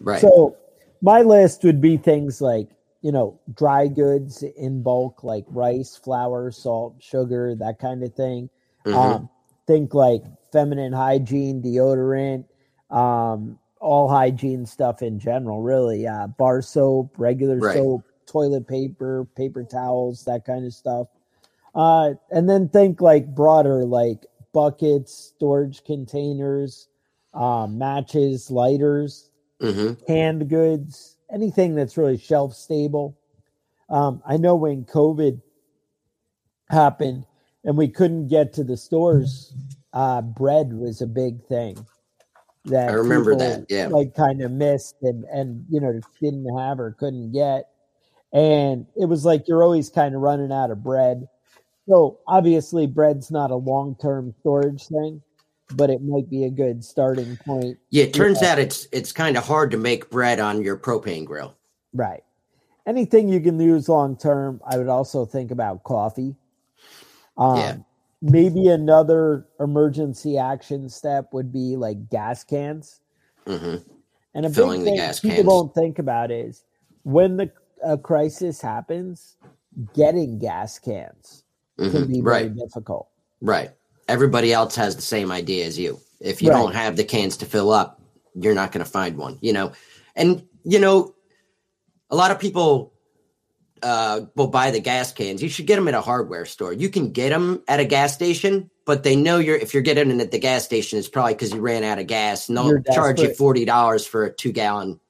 Right. 0.00 0.20
So 0.20 0.56
my 1.02 1.22
list 1.22 1.64
would 1.64 1.80
be 1.80 1.96
things 1.96 2.40
like, 2.40 2.68
you 3.02 3.12
know, 3.12 3.38
dry 3.54 3.88
goods 3.88 4.42
in 4.42 4.82
bulk, 4.82 5.22
like 5.22 5.44
rice, 5.48 5.96
flour, 5.96 6.50
salt, 6.50 6.96
sugar, 6.98 7.54
that 7.54 7.78
kind 7.78 8.02
of 8.02 8.14
thing. 8.14 8.50
Mhm. 8.84 8.94
Um, 8.94 9.28
think 9.66 9.94
like 9.94 10.24
feminine 10.52 10.92
hygiene, 10.92 11.62
deodorant, 11.62 12.44
um, 12.90 13.58
all 13.80 14.08
hygiene 14.08 14.66
stuff 14.66 15.02
in 15.02 15.18
general, 15.18 15.62
really. 15.62 16.06
Uh, 16.06 16.26
bar 16.26 16.62
soap, 16.62 17.14
regular 17.18 17.58
Right. 17.58 17.74
soap, 17.74 18.04
toilet 18.26 18.68
paper, 18.68 19.26
paper 19.36 19.64
towels, 19.64 20.24
that 20.24 20.44
kind 20.44 20.64
of 20.64 20.72
stuff. 20.72 21.08
Uh, 21.74 22.14
and 22.30 22.48
then 22.48 22.68
think 22.68 23.00
like 23.00 23.34
broader, 23.34 23.84
like 23.84 24.26
buckets, 24.52 25.12
storage 25.14 25.82
containers, 25.84 26.88
um, 27.32 27.78
matches, 27.78 28.50
lighters, 28.50 29.30
Mhm. 29.60 30.04
canned 30.06 30.48
goods, 30.48 31.16
anything 31.30 31.74
that's 31.74 31.96
really 31.96 32.16
shelf 32.16 32.54
stable. 32.54 33.16
Um, 33.88 34.22
I 34.26 34.36
know 34.36 34.56
when 34.56 34.84
COVID 34.84 35.40
happened 36.68 37.26
and 37.64 37.76
we 37.76 37.88
couldn't 37.88 38.28
get 38.28 38.52
to 38.54 38.64
the 38.64 38.76
stores, 38.76 39.54
uh, 39.92 40.22
bread 40.22 40.72
was 40.72 41.00
a 41.00 41.06
big 41.06 41.44
thing. 41.46 41.76
That 42.66 42.90
I 42.90 42.92
remember 42.92 43.32
people, 43.32 43.48
that, 43.48 43.66
yeah. 43.70 43.86
like 43.86 44.14
kind 44.14 44.42
of 44.42 44.50
missed 44.50 44.96
and 45.02 45.24
and 45.24 45.64
you 45.70 45.80
know 45.80 45.98
didn't 46.20 46.58
have 46.58 46.78
or 46.78 46.92
couldn't 46.92 47.32
get, 47.32 47.70
and 48.32 48.86
it 48.96 49.06
was 49.06 49.24
like 49.24 49.48
you're 49.48 49.62
always 49.62 49.88
kind 49.88 50.14
of 50.14 50.20
running 50.20 50.52
out 50.52 50.70
of 50.70 50.82
bread. 50.82 51.26
So 51.88 52.20
obviously, 52.26 52.86
bread's 52.86 53.30
not 53.30 53.50
a 53.50 53.56
long 53.56 53.96
term 54.00 54.34
storage 54.40 54.86
thing, 54.86 55.22
but 55.74 55.90
it 55.90 56.02
might 56.02 56.28
be 56.28 56.44
a 56.44 56.50
good 56.50 56.84
starting 56.84 57.36
point 57.44 57.78
Yeah, 57.90 58.04
it 58.04 58.14
turns 58.14 58.42
out 58.42 58.58
it's 58.58 58.86
it's 58.92 59.12
kind 59.12 59.36
of 59.36 59.44
hard 59.44 59.70
to 59.70 59.76
make 59.76 60.10
bread 60.10 60.40
on 60.40 60.62
your 60.62 60.76
propane 60.76 61.24
grill. 61.24 61.56
Right. 61.92 62.22
Anything 62.86 63.28
you 63.28 63.40
can 63.40 63.58
use 63.58 63.88
long 63.88 64.16
term, 64.16 64.60
I 64.66 64.78
would 64.78 64.88
also 64.88 65.24
think 65.24 65.50
about 65.50 65.84
coffee. 65.84 66.34
Um, 67.36 67.56
Yeah. 67.56 67.76
Maybe 68.22 68.68
another 68.68 69.46
emergency 69.60 70.38
action 70.38 70.88
step 70.88 71.32
would 71.32 71.52
be 71.52 71.76
like 71.76 72.08
gas 72.10 72.44
cans. 72.44 73.00
hmm 73.46 73.76
And 74.34 74.46
a 74.46 74.50
Filling 74.50 74.80
big 74.82 74.84
the 74.84 74.90
thing 74.90 75.20
people 75.22 75.42
cans. 75.42 75.44
don't 75.44 75.74
think 75.74 75.98
about 75.98 76.30
is 76.30 76.64
when 77.04 77.36
the 77.36 77.52
a 77.82 77.98
crisis 77.98 78.60
happens, 78.60 79.36
getting 79.94 80.38
gas 80.38 80.78
cans 80.78 81.44
can 81.88 82.02
hmm 82.02 82.06
be 82.06 82.20
very 82.20 82.48
difficult. 82.50 83.08
right. 83.40 83.70
Everybody 84.08 84.52
else 84.52 84.74
has 84.76 84.96
the 84.96 85.02
same 85.02 85.30
idea 85.30 85.66
as 85.66 85.78
you. 85.78 86.00
If 86.20 86.42
you 86.42 86.50
Right. 86.50 86.50
don't 86.50 86.74
have 86.74 86.96
the 86.96 87.04
cans 87.04 87.36
to 87.38 87.46
fill 87.46 87.70
up, 87.72 88.00
you're 88.34 88.54
not 88.54 88.72
going 88.72 88.84
to 88.84 88.90
find 88.90 89.16
one. 89.16 89.38
You 89.40 89.52
know, 89.52 89.72
and 90.16 90.46
you 90.64 90.78
know, 90.80 91.14
a 92.10 92.16
lot 92.16 92.30
of 92.32 92.38
people 92.40 92.92
uh, 93.82 94.22
will 94.34 94.48
buy 94.48 94.70
the 94.70 94.80
gas 94.80 95.12
cans. 95.12 95.42
You 95.42 95.48
should 95.48 95.66
get 95.66 95.76
them 95.76 95.88
at 95.88 95.94
a 95.94 96.00
hardware 96.00 96.44
store. 96.44 96.72
You 96.72 96.88
can 96.88 97.12
get 97.12 97.30
them 97.30 97.62
at 97.68 97.80
a 97.80 97.84
gas 97.84 98.14
station, 98.14 98.70
but 98.84 99.02
they 99.02 99.16
know 99.16 99.38
you're 99.38 99.56
if 99.56 99.72
you're 99.74 99.82
getting 99.82 100.10
it 100.10 100.20
at 100.20 100.30
the 100.30 100.38
gas 100.38 100.64
station, 100.64 100.98
it's 100.98 101.08
probably 101.08 101.34
because 101.34 101.52
you 101.52 101.60
ran 101.60 101.84
out 101.84 101.98
of 101.98 102.06
gas, 102.06 102.48
and 102.48 102.56
they'll 102.58 102.82
charge 102.92 103.20
you 103.20 103.34
forty 103.34 103.64
dollars 103.64 104.06
for 104.06 104.24
a 104.24 104.32
two 104.32 104.52
gallon 104.52 105.00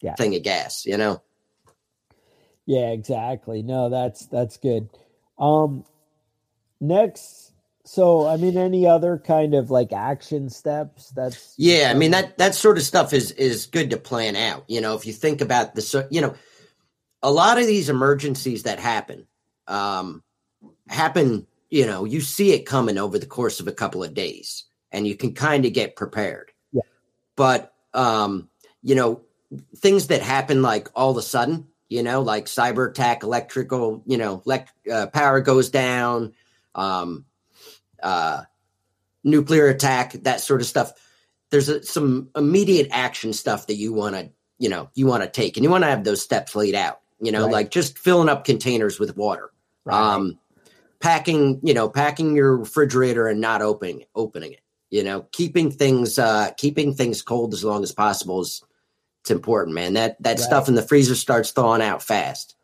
Yeah. 0.00 0.14
thing 0.14 0.34
of 0.34 0.42
gas. 0.42 0.84
You 0.86 0.96
know, 0.96 1.22
Yeah, 2.66 2.90
exactly. 2.90 3.62
No, 3.62 3.88
that's 3.88 4.26
that's 4.26 4.56
good. 4.58 4.88
Um 5.38 5.84
next 6.80 7.52
so 7.84 8.26
I 8.26 8.36
mean 8.36 8.56
any 8.58 8.86
other 8.86 9.18
kind 9.18 9.54
of 9.54 9.70
like 9.70 9.92
action 9.92 10.50
steps 10.50 11.10
that's 11.10 11.54
Yeah, 11.56 11.90
I 11.90 11.94
mean 11.94 12.10
that 12.12 12.38
that 12.38 12.54
sort 12.54 12.76
of 12.76 12.84
stuff 12.84 13.12
is 13.12 13.32
is 13.32 13.66
good 13.66 13.90
to 13.90 13.96
plan 13.96 14.36
out. 14.36 14.64
You 14.68 14.80
know, 14.80 14.94
if 14.94 15.06
you 15.06 15.12
think 15.12 15.40
about 15.40 15.74
the 15.74 15.82
so- 15.82 16.06
you 16.10 16.20
know, 16.20 16.34
a 17.22 17.30
lot 17.30 17.58
of 17.58 17.66
these 17.66 17.88
emergencies 17.88 18.64
that 18.64 18.78
happen 18.78 19.26
um 19.66 20.22
happen 20.88 21.46
you 21.70 21.86
know, 21.86 22.04
you 22.04 22.20
see 22.20 22.52
it 22.52 22.66
coming 22.66 22.98
over 22.98 23.18
the 23.18 23.26
course 23.26 23.60
of 23.60 23.68
a 23.68 23.72
couple 23.72 24.02
of 24.02 24.14
days 24.14 24.64
and 24.90 25.06
you 25.06 25.16
can 25.16 25.34
kind 25.34 25.64
of 25.66 25.72
get 25.72 25.96
prepared. 25.96 26.50
Yeah. 26.72 26.82
But, 27.36 27.72
um, 27.92 28.48
you 28.82 28.94
know, 28.94 29.22
things 29.76 30.08
that 30.08 30.22
happen 30.22 30.62
like 30.62 30.88
all 30.94 31.10
of 31.10 31.16
a 31.16 31.22
sudden, 31.22 31.66
you 31.88 32.02
know, 32.02 32.22
like 32.22 32.46
cyber 32.46 32.88
attack, 32.88 33.22
electrical, 33.22 34.02
you 34.06 34.16
know, 34.16 34.42
elect, 34.46 34.72
uh, 34.90 35.06
power 35.08 35.40
goes 35.40 35.70
down, 35.70 36.32
um, 36.74 37.24
uh, 38.02 38.42
nuclear 39.24 39.68
attack, 39.68 40.12
that 40.12 40.40
sort 40.40 40.60
of 40.60 40.66
stuff. 40.66 40.92
There's 41.50 41.68
a, 41.68 41.82
some 41.82 42.28
immediate 42.36 42.88
action 42.90 43.32
stuff 43.32 43.66
that 43.66 43.76
you 43.76 43.92
want 43.92 44.14
to, 44.14 44.30
you 44.58 44.68
know, 44.68 44.90
you 44.94 45.06
want 45.06 45.22
to 45.22 45.28
take 45.28 45.56
and 45.56 45.64
you 45.64 45.70
want 45.70 45.84
to 45.84 45.90
have 45.90 46.04
those 46.04 46.22
steps 46.22 46.54
laid 46.54 46.74
out, 46.74 47.00
you 47.20 47.32
know, 47.32 47.44
Right. 47.44 47.52
like 47.52 47.70
just 47.70 47.98
filling 47.98 48.28
up 48.28 48.44
containers 48.44 48.98
with 48.98 49.16
water 49.16 49.50
Right. 49.84 49.98
um 49.98 50.38
packing 51.00 51.60
you 51.62 51.72
know 51.72 51.88
packing 51.88 52.34
your 52.34 52.56
refrigerator 52.56 53.26
and 53.28 53.40
not 53.40 53.62
opening 53.62 54.04
opening 54.14 54.52
it 54.52 54.60
you 54.90 55.02
know 55.02 55.22
keeping 55.32 55.70
things 55.70 56.18
uh 56.18 56.50
keeping 56.56 56.92
things 56.94 57.22
cold 57.22 57.54
as 57.54 57.64
long 57.64 57.82
as 57.82 57.92
possible 57.92 58.40
is 58.40 58.62
it's 59.22 59.30
important 59.30 59.74
man 59.74 59.94
that 59.94 60.20
that 60.22 60.38
Right. 60.38 60.44
stuff 60.44 60.68
in 60.68 60.74
the 60.74 60.82
freezer 60.82 61.14
starts 61.14 61.52
thawing 61.52 61.82
out 61.82 62.02
fast 62.02 62.56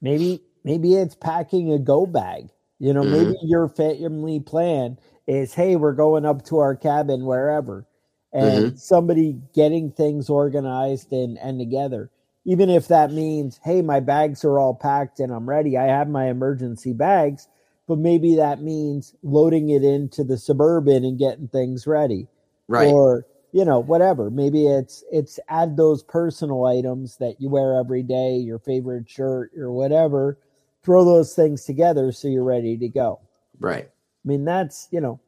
maybe 0.00 0.40
maybe 0.64 0.94
it's 0.94 1.14
packing 1.14 1.72
a 1.72 1.78
go 1.78 2.06
bag 2.06 2.48
you 2.78 2.92
know 2.92 3.04
Mhm. 3.04 3.10
maybe 3.10 3.36
your 3.42 3.68
family 3.68 4.40
plan 4.40 4.98
is 5.26 5.52
hey 5.54 5.76
we're 5.76 5.92
going 5.92 6.24
up 6.24 6.44
to 6.44 6.58
our 6.58 6.74
cabin 6.74 7.26
wherever 7.26 7.86
and 8.32 8.78
somebody 8.80 9.38
getting 9.54 9.90
things 9.92 10.30
organized 10.30 11.12
and 11.12 11.38
and 11.38 11.58
together 11.58 12.10
even 12.44 12.68
if 12.68 12.88
that 12.88 13.12
means 13.12 13.60
hey 13.64 13.82
my 13.82 14.00
bags 14.00 14.44
are 14.44 14.58
all 14.58 14.74
packed 14.74 15.20
and 15.20 15.32
i'm 15.32 15.48
ready 15.48 15.76
i 15.76 15.84
have 15.84 16.08
my 16.08 16.28
emergency 16.28 16.92
bags 16.92 17.48
but 17.88 17.98
maybe 17.98 18.36
that 18.36 18.62
means 18.62 19.14
loading 19.22 19.70
it 19.70 19.82
into 19.82 20.24
the 20.24 20.38
suburban 20.38 21.04
and 21.04 21.18
getting 21.18 21.48
things 21.48 21.86
ready. 21.86 22.28
Right. 22.68 22.88
Or 22.88 23.26
you 23.52 23.64
know 23.64 23.80
whatever. 23.80 24.30
Maybe 24.30 24.66
it's 24.66 25.04
it's 25.12 25.38
add 25.48 25.76
those 25.76 26.02
personal 26.02 26.64
items 26.64 27.16
that 27.18 27.40
you 27.40 27.50
wear 27.50 27.78
every 27.78 28.02
day 28.02 28.36
your 28.36 28.58
favorite 28.58 29.10
shirt 29.10 29.50
or 29.58 29.70
whatever 29.72 30.38
throw 30.82 31.04
those 31.04 31.34
things 31.34 31.64
together 31.64 32.12
so 32.12 32.28
you're 32.28 32.44
ready 32.44 32.76
to 32.78 32.88
go. 32.88 33.20
Right. 33.58 33.84
I 33.84 34.28
mean 34.28 34.44
that's 34.44 34.88
you 34.90 35.00
know. 35.00 35.20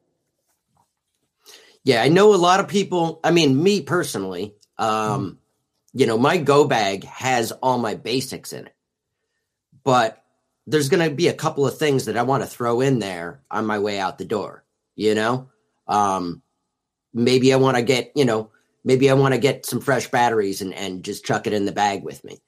Yeah 1.83 2.01
i 2.01 2.07
know 2.07 2.33
a 2.33 2.35
lot 2.35 2.59
of 2.59 2.67
people 2.67 3.19
i 3.23 3.29
mean 3.29 3.61
me 3.61 3.81
personally 3.81 4.55
um 4.79 5.37
you 5.95 6.05
know 6.05 6.17
my 6.17 6.37
go 6.37 6.67
bag 6.67 7.05
has 7.05 7.51
all 7.51 7.79
my 7.79 7.95
basics 7.95 8.53
in 8.53 8.67
it. 8.67 8.75
But 9.83 10.21
there's 10.67 10.89
going 10.89 11.07
to 11.07 11.15
be 11.15 11.27
a 11.27 11.33
couple 11.33 11.67
of 11.67 11.77
things 11.77 12.05
that 12.05 12.17
i 12.17 12.23
want 12.23 12.43
to 12.43 12.49
throw 12.49 12.81
in 12.81 12.99
there 12.99 13.41
on 13.49 13.65
my 13.65 13.79
way 13.79 13.99
out 13.99 14.17
the 14.17 14.25
door 14.25 14.63
you 14.95 15.15
know? 15.15 15.49
Um 15.87 16.41
maybe 17.13 17.53
i 17.53 17.57
want 17.57 17.77
to 17.77 17.83
get 17.83 18.11
you 18.15 18.25
know 18.25 18.49
maybe 18.83 19.09
i 19.09 19.13
want 19.13 19.33
to 19.33 19.39
get 19.39 19.65
some 19.65 19.79
fresh 19.81 20.09
batteries 20.09 20.61
and 20.61 20.73
and 20.73 21.03
just 21.03 21.25
chuck 21.25 21.47
it 21.47 21.53
in 21.53 21.65
the 21.65 21.71
bag 21.71 22.03
with 22.03 22.23
me. 22.23 22.41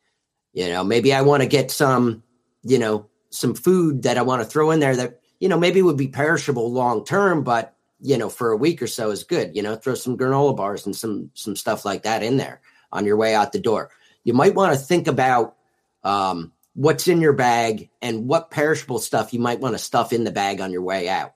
You 0.53 0.69
know 0.69 0.83
maybe 0.83 1.13
i 1.13 1.21
want 1.21 1.43
to 1.43 1.47
get 1.47 1.71
some 1.71 2.23
you 2.63 2.79
know 2.79 3.07
some 3.29 3.53
food 3.53 4.03
that 4.03 4.17
i 4.17 4.23
want 4.23 4.41
to 4.41 4.47
throw 4.47 4.71
in 4.71 4.79
there 4.79 4.95
that 4.95 5.19
you 5.39 5.47
know 5.47 5.59
maybe 5.59 5.81
would 5.81 5.97
be 5.97 6.07
perishable 6.07 6.71
long 6.71 7.05
term 7.05 7.43
but 7.43 7.75
you 8.01 8.17
know 8.17 8.29
for 8.29 8.51
a 8.51 8.57
week 8.57 8.81
or 8.81 8.87
so 8.87 9.11
is 9.11 9.23
good 9.23 9.55
you 9.55 9.61
know? 9.61 9.75
Throw 9.75 9.93
some 9.95 10.17
granola 10.17 10.55
bars 10.55 10.85
and 10.85 10.95
some 10.95 11.29
some 11.35 11.55
stuff 11.55 11.85
like 11.85 12.03
that 12.03 12.23
in 12.23 12.37
there 12.37 12.61
on 12.91 13.05
your 13.05 13.17
way 13.17 13.35
out 13.35 13.51
the 13.51 13.59
door. 13.59 13.89
You 14.23 14.33
might 14.33 14.55
want 14.55 14.73
to 14.73 14.79
think 14.79 15.07
about 15.07 15.55
um, 16.03 16.53
what's 16.77 17.07
in 17.07 17.21
your 17.21 17.33
bag 17.33 17.89
and 18.01 18.27
what 18.27 18.51
perishable 18.51 18.99
stuff 18.99 19.33
you 19.33 19.39
might 19.39 19.59
want 19.59 19.73
to 19.73 19.79
stuff 19.79 20.13
in 20.13 20.23
the 20.23 20.31
bag 20.31 20.61
on 20.61 20.71
your 20.71 20.83
way 20.83 21.09
out. 21.09 21.33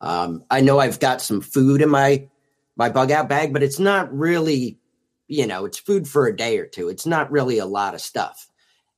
Um, 0.00 0.44
i 0.48 0.60
know 0.60 0.78
i've 0.78 1.00
got 1.00 1.20
some 1.20 1.40
food 1.40 1.82
in 1.82 1.88
my 1.88 2.28
my 2.76 2.88
bug 2.88 3.10
out 3.10 3.28
bag 3.28 3.52
but 3.52 3.64
it's 3.64 3.80
not 3.80 4.16
really 4.16 4.78
you 5.26 5.44
know 5.44 5.64
it's 5.64 5.78
food 5.78 6.06
for 6.06 6.26
a 6.26 6.36
day 6.36 6.58
or 6.58 6.66
two. 6.66 6.88
It's 6.88 7.04
not 7.04 7.32
really 7.32 7.58
a 7.58 7.66
lot 7.66 7.94
of 7.94 8.00
stuff. 8.00 8.48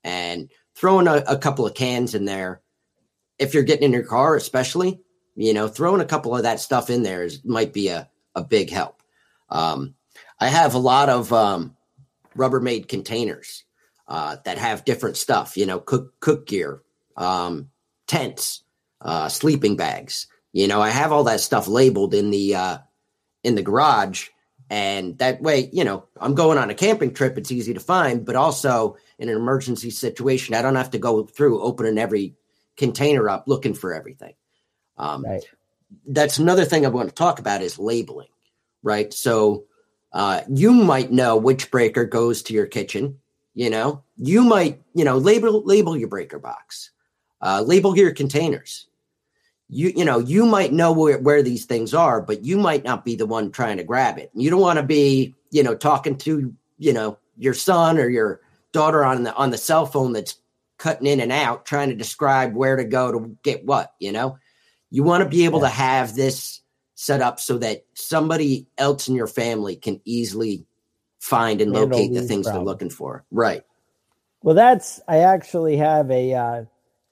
And 0.04 0.50
throwing 0.74 1.08
a, 1.08 1.24
a 1.26 1.38
couple 1.38 1.66
of 1.66 1.74
cans 1.74 2.14
in 2.14 2.26
there 2.26 2.60
if 3.38 3.54
you're 3.54 3.62
getting 3.62 3.84
in 3.84 3.92
your 3.92 4.04
car 4.04 4.36
especially 4.36 5.00
you 5.34 5.54
know 5.54 5.66
throwing 5.66 6.02
a 6.02 6.06
couple 6.06 6.36
of 6.36 6.42
that 6.42 6.60
stuff 6.60 6.90
in 6.90 7.02
there 7.02 7.24
is 7.24 7.44
might 7.44 7.72
be 7.72 7.88
a, 7.88 8.08
a 8.34 8.44
big 8.44 8.70
help. 8.70 9.02
Um, 9.48 9.94
i 10.38 10.48
have 10.48 10.74
a 10.74 10.78
lot 10.78 11.08
of 11.08 11.32
um, 11.32 11.76
rubbermaid 12.36 12.88
containers 12.88 13.64
uh, 14.08 14.36
that 14.44 14.58
have 14.58 14.84
different 14.84 15.16
stuff 15.16 15.56
you 15.56 15.66
know 15.66 15.78
cook 15.78 16.18
cook 16.20 16.46
gear 16.46 16.82
um, 17.16 17.70
tents 18.06 18.62
uh, 19.02 19.28
sleeping 19.28 19.76
bags. 19.76 20.26
You 20.52 20.66
know 20.66 20.80
i 20.80 20.90
have 20.90 21.12
all 21.12 21.24
that 21.24 21.40
stuff 21.40 21.68
labeled 21.68 22.14
in 22.14 22.30
the 22.30 22.54
uh, 22.54 22.78
in 23.44 23.54
the 23.54 23.62
garage 23.62 24.28
and 24.68 25.16
that 25.18 25.40
way 25.40 25.70
you 25.72 25.84
know 25.84 26.04
i'm 26.20 26.34
going 26.34 26.58
on 26.58 26.70
a 26.70 26.74
camping 26.74 27.14
trip 27.14 27.38
it's 27.38 27.52
easy 27.52 27.74
to 27.74 27.80
find 27.80 28.24
but 28.24 28.36
also 28.36 28.96
in 29.18 29.28
an 29.28 29.36
emergency 29.36 29.90
situation 29.90 30.54
i 30.54 30.62
don't 30.62 30.74
have 30.74 30.90
to 30.90 30.98
go 30.98 31.24
through 31.24 31.62
opening 31.62 31.98
every 31.98 32.34
container 32.80 33.28
up 33.28 33.44
looking 33.46 33.74
for 33.74 33.92
everything. 33.94 34.32
Um, 34.96 35.22
right. 35.22 35.44
that's 36.06 36.38
another 36.38 36.64
thing 36.64 36.84
I 36.84 36.88
want 36.88 37.10
to 37.10 37.14
talk 37.14 37.38
about 37.38 37.62
is 37.62 37.78
labeling, 37.78 38.28
right? 38.82 39.12
So 39.12 39.64
uh, 40.12 40.40
you 40.48 40.72
might 40.72 41.12
know 41.12 41.36
which 41.36 41.70
breaker 41.70 42.04
goes 42.04 42.42
to 42.42 42.54
your 42.54 42.66
kitchen. 42.66 43.18
You 43.54 43.70
know, 43.70 44.02
you 44.16 44.42
might 44.42 44.80
you 44.94 45.04
know 45.04 45.18
label 45.18 45.62
label 45.64 45.96
your 45.96 46.08
breaker 46.08 46.38
box, 46.38 46.90
uh, 47.42 47.62
label 47.66 47.96
your 47.96 48.12
containers. 48.12 48.86
You 49.68 49.92
you 49.94 50.04
know 50.04 50.18
you 50.18 50.46
might 50.46 50.72
know 50.72 50.92
where, 50.92 51.18
where 51.18 51.42
these 51.42 51.64
things 51.64 51.94
are, 51.94 52.20
but 52.20 52.44
you 52.44 52.56
might 52.58 52.84
not 52.84 53.04
be 53.04 53.16
the 53.16 53.26
one 53.26 53.50
trying 53.50 53.76
to 53.76 53.84
grab 53.84 54.18
it. 54.18 54.30
You 54.34 54.50
don't 54.50 54.60
want 54.60 54.78
to 54.78 54.84
be 54.84 55.34
you 55.50 55.62
know 55.62 55.74
talking 55.74 56.16
to 56.18 56.54
you 56.78 56.92
know 56.92 57.18
your 57.38 57.54
son 57.54 57.98
or 57.98 58.08
your 58.08 58.40
daughter 58.72 59.04
on 59.04 59.24
the 59.24 59.34
on 59.34 59.50
the 59.50 59.58
cell 59.58 59.86
phone 59.86 60.12
that's 60.12 60.36
cutting 60.78 61.06
in 61.06 61.20
and 61.20 61.32
out 61.32 61.66
trying 61.66 61.90
to 61.90 61.94
describe 61.94 62.54
where 62.54 62.76
to 62.76 62.84
go 62.84 63.12
to 63.12 63.36
get 63.42 63.64
what. 63.66 63.94
You 63.98 64.12
know, 64.12 64.38
you 64.90 65.02
want 65.02 65.22
to 65.22 65.28
be 65.28 65.44
able 65.44 65.60
Yeah. 65.60 65.68
to 65.68 65.74
have 65.74 66.14
this 66.14 66.59
set 67.00 67.22
up 67.22 67.40
so 67.40 67.56
that 67.56 67.82
somebody 67.94 68.66
else 68.76 69.08
in 69.08 69.14
your 69.14 69.26
family 69.26 69.74
can 69.74 69.98
easily 70.04 70.66
find 71.18 71.62
and 71.62 71.74
Handle 71.74 71.98
locate 71.98 72.12
the 72.12 72.20
things 72.20 72.44
they're 72.44 72.58
looking 72.60 72.90
for. 72.90 73.24
Right. 73.30 73.64
well 74.42 74.54
that's 74.54 75.00
i 75.08 75.20
actually 75.20 75.78
have 75.78 76.10
a 76.10 76.34
uh, 76.34 76.64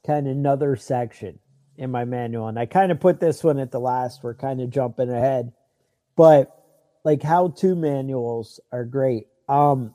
kind 0.07 0.27
of 0.27 0.33
another 0.33 0.77
section 0.77 1.39
in 1.79 1.91
my 1.91 2.05
manual 2.05 2.49
and 2.49 2.59
i 2.59 2.67
kind 2.67 2.93
of 2.93 3.01
put 3.01 3.19
this 3.19 3.43
one 3.43 3.59
at 3.59 3.71
the 3.71 3.81
last 3.81 4.23
we're 4.23 4.35
kind 4.35 4.61
of 4.61 4.69
jumping 4.69 5.09
ahead. 5.11 5.53
But 6.17 6.55
like 7.03 7.23
how 7.23 7.49
to 7.49 7.75
manuals 7.75 8.61
are 8.71 8.85
great. 8.85 9.29
Um 9.49 9.95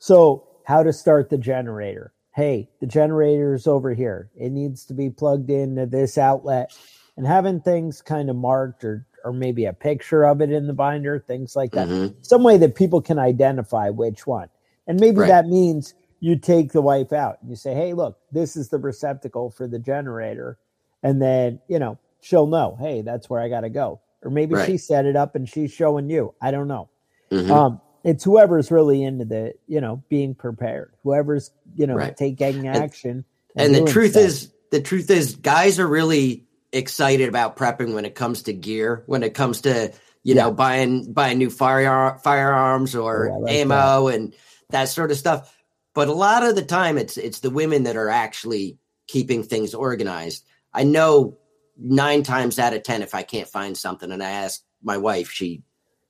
so 0.00 0.48
how 0.64 0.82
to 0.82 0.92
start 0.92 1.30
the 1.30 1.38
generator. 1.38 2.12
Hey 2.34 2.70
the 2.80 2.88
generator's 2.88 3.68
over 3.68 3.94
here. 3.94 4.30
It 4.34 4.50
needs 4.50 4.84
to 4.86 4.94
be 4.94 5.10
plugged 5.10 5.48
into 5.48 5.86
this 5.86 6.18
outlet. 6.18 6.76
And 7.16 7.26
having 7.26 7.60
things 7.60 8.02
kind 8.02 8.30
of 8.30 8.36
marked 8.36 8.84
or 8.84 9.04
or 9.28 9.32
maybe 9.32 9.66
a 9.66 9.72
picture 9.74 10.24
of 10.24 10.40
it 10.40 10.50
in 10.50 10.66
the 10.66 10.72
binder 10.72 11.18
things 11.18 11.54
like 11.54 11.70
that 11.72 11.86
Mhm. 11.86 12.14
some 12.22 12.42
way 12.42 12.56
that 12.56 12.74
people 12.74 13.00
can 13.02 13.18
identify 13.18 13.90
which 13.90 14.26
one 14.26 14.48
and 14.86 14.98
maybe 14.98 15.18
Right. 15.18 15.28
that 15.28 15.46
means 15.46 15.94
you 16.20 16.36
take 16.36 16.72
the 16.72 16.80
wife 16.80 17.12
out 17.12 17.36
and 17.42 17.50
you 17.50 17.56
say 17.56 17.74
hey 17.74 17.92
look 17.92 18.18
this 18.32 18.56
is 18.56 18.70
the 18.70 18.78
receptacle 18.78 19.50
for 19.50 19.66
the 19.68 19.78
generator 19.78 20.56
and 21.02 21.20
then 21.20 21.60
you 21.68 21.78
know 21.78 21.98
she'll 22.20 22.46
know 22.46 22.76
hey 22.80 23.02
that's 23.02 23.28
where 23.28 23.40
i 23.40 23.48
gotta 23.50 23.68
go 23.68 24.00
or 24.22 24.30
maybe 24.30 24.54
Right. 24.54 24.66
she 24.66 24.78
set 24.78 25.04
it 25.04 25.14
up 25.14 25.34
and 25.36 25.46
she's 25.48 25.70
showing 25.70 26.08
you 26.08 26.32
i 26.40 26.50
don't 26.50 26.68
know 26.68 26.88
Mhm. 27.30 27.50
um 27.50 27.80
it's 28.04 28.24
whoever's 28.24 28.70
really 28.70 29.02
into 29.02 29.26
the 29.26 29.52
you 29.66 29.80
know 29.82 30.02
being 30.08 30.34
prepared 30.34 30.92
whoever's 31.02 31.50
you 31.76 31.86
know 31.86 31.96
Right. 31.96 32.16
taking 32.16 32.66
action 32.66 33.24
and 33.56 33.74
the 33.74 33.84
truth 33.84 34.12
stuff. 34.12 34.24
is 34.24 34.52
the 34.70 34.80
truth 34.80 35.10
is 35.10 35.34
guys 35.36 35.78
are 35.78 35.86
really 35.86 36.47
excited 36.72 37.28
about 37.28 37.56
prepping 37.56 37.94
when 37.94 38.04
it 38.04 38.14
comes 38.14 38.42
to 38.42 38.52
gear 38.52 39.02
when 39.06 39.22
it 39.22 39.34
comes 39.34 39.62
to 39.62 39.92
you 40.22 40.34
Yeah. 40.34 40.44
know 40.44 40.52
buying 40.52 41.12
buying 41.12 41.38
new 41.38 41.50
fire 41.50 42.18
firearms 42.22 42.94
or 42.94 43.30
Oh, 43.30 43.38
like 43.38 43.54
ammo 43.54 44.08
and 44.08 44.34
that 44.70 44.86
sort 44.90 45.10
of 45.10 45.16
stuff 45.16 45.54
but 45.94 46.08
a 46.08 46.12
lot 46.12 46.42
of 46.44 46.54
the 46.56 46.64
time 46.64 46.98
it's 46.98 47.16
it's 47.16 47.40
the 47.40 47.50
women 47.50 47.84
that 47.84 47.96
are 47.96 48.10
actually 48.10 48.78
keeping 49.06 49.42
things 49.42 49.72
organized 49.74 50.44
i 50.74 50.84
know 50.84 51.38
nine 51.78 52.22
times 52.22 52.58
out 52.58 52.74
of 52.74 52.82
ten 52.82 53.00
if 53.02 53.14
i 53.14 53.22
can't 53.22 53.48
find 53.48 53.76
something 53.76 54.12
and 54.12 54.22
i 54.22 54.30
ask 54.30 54.62
my 54.82 54.98
wife 54.98 55.30
she 55.30 55.62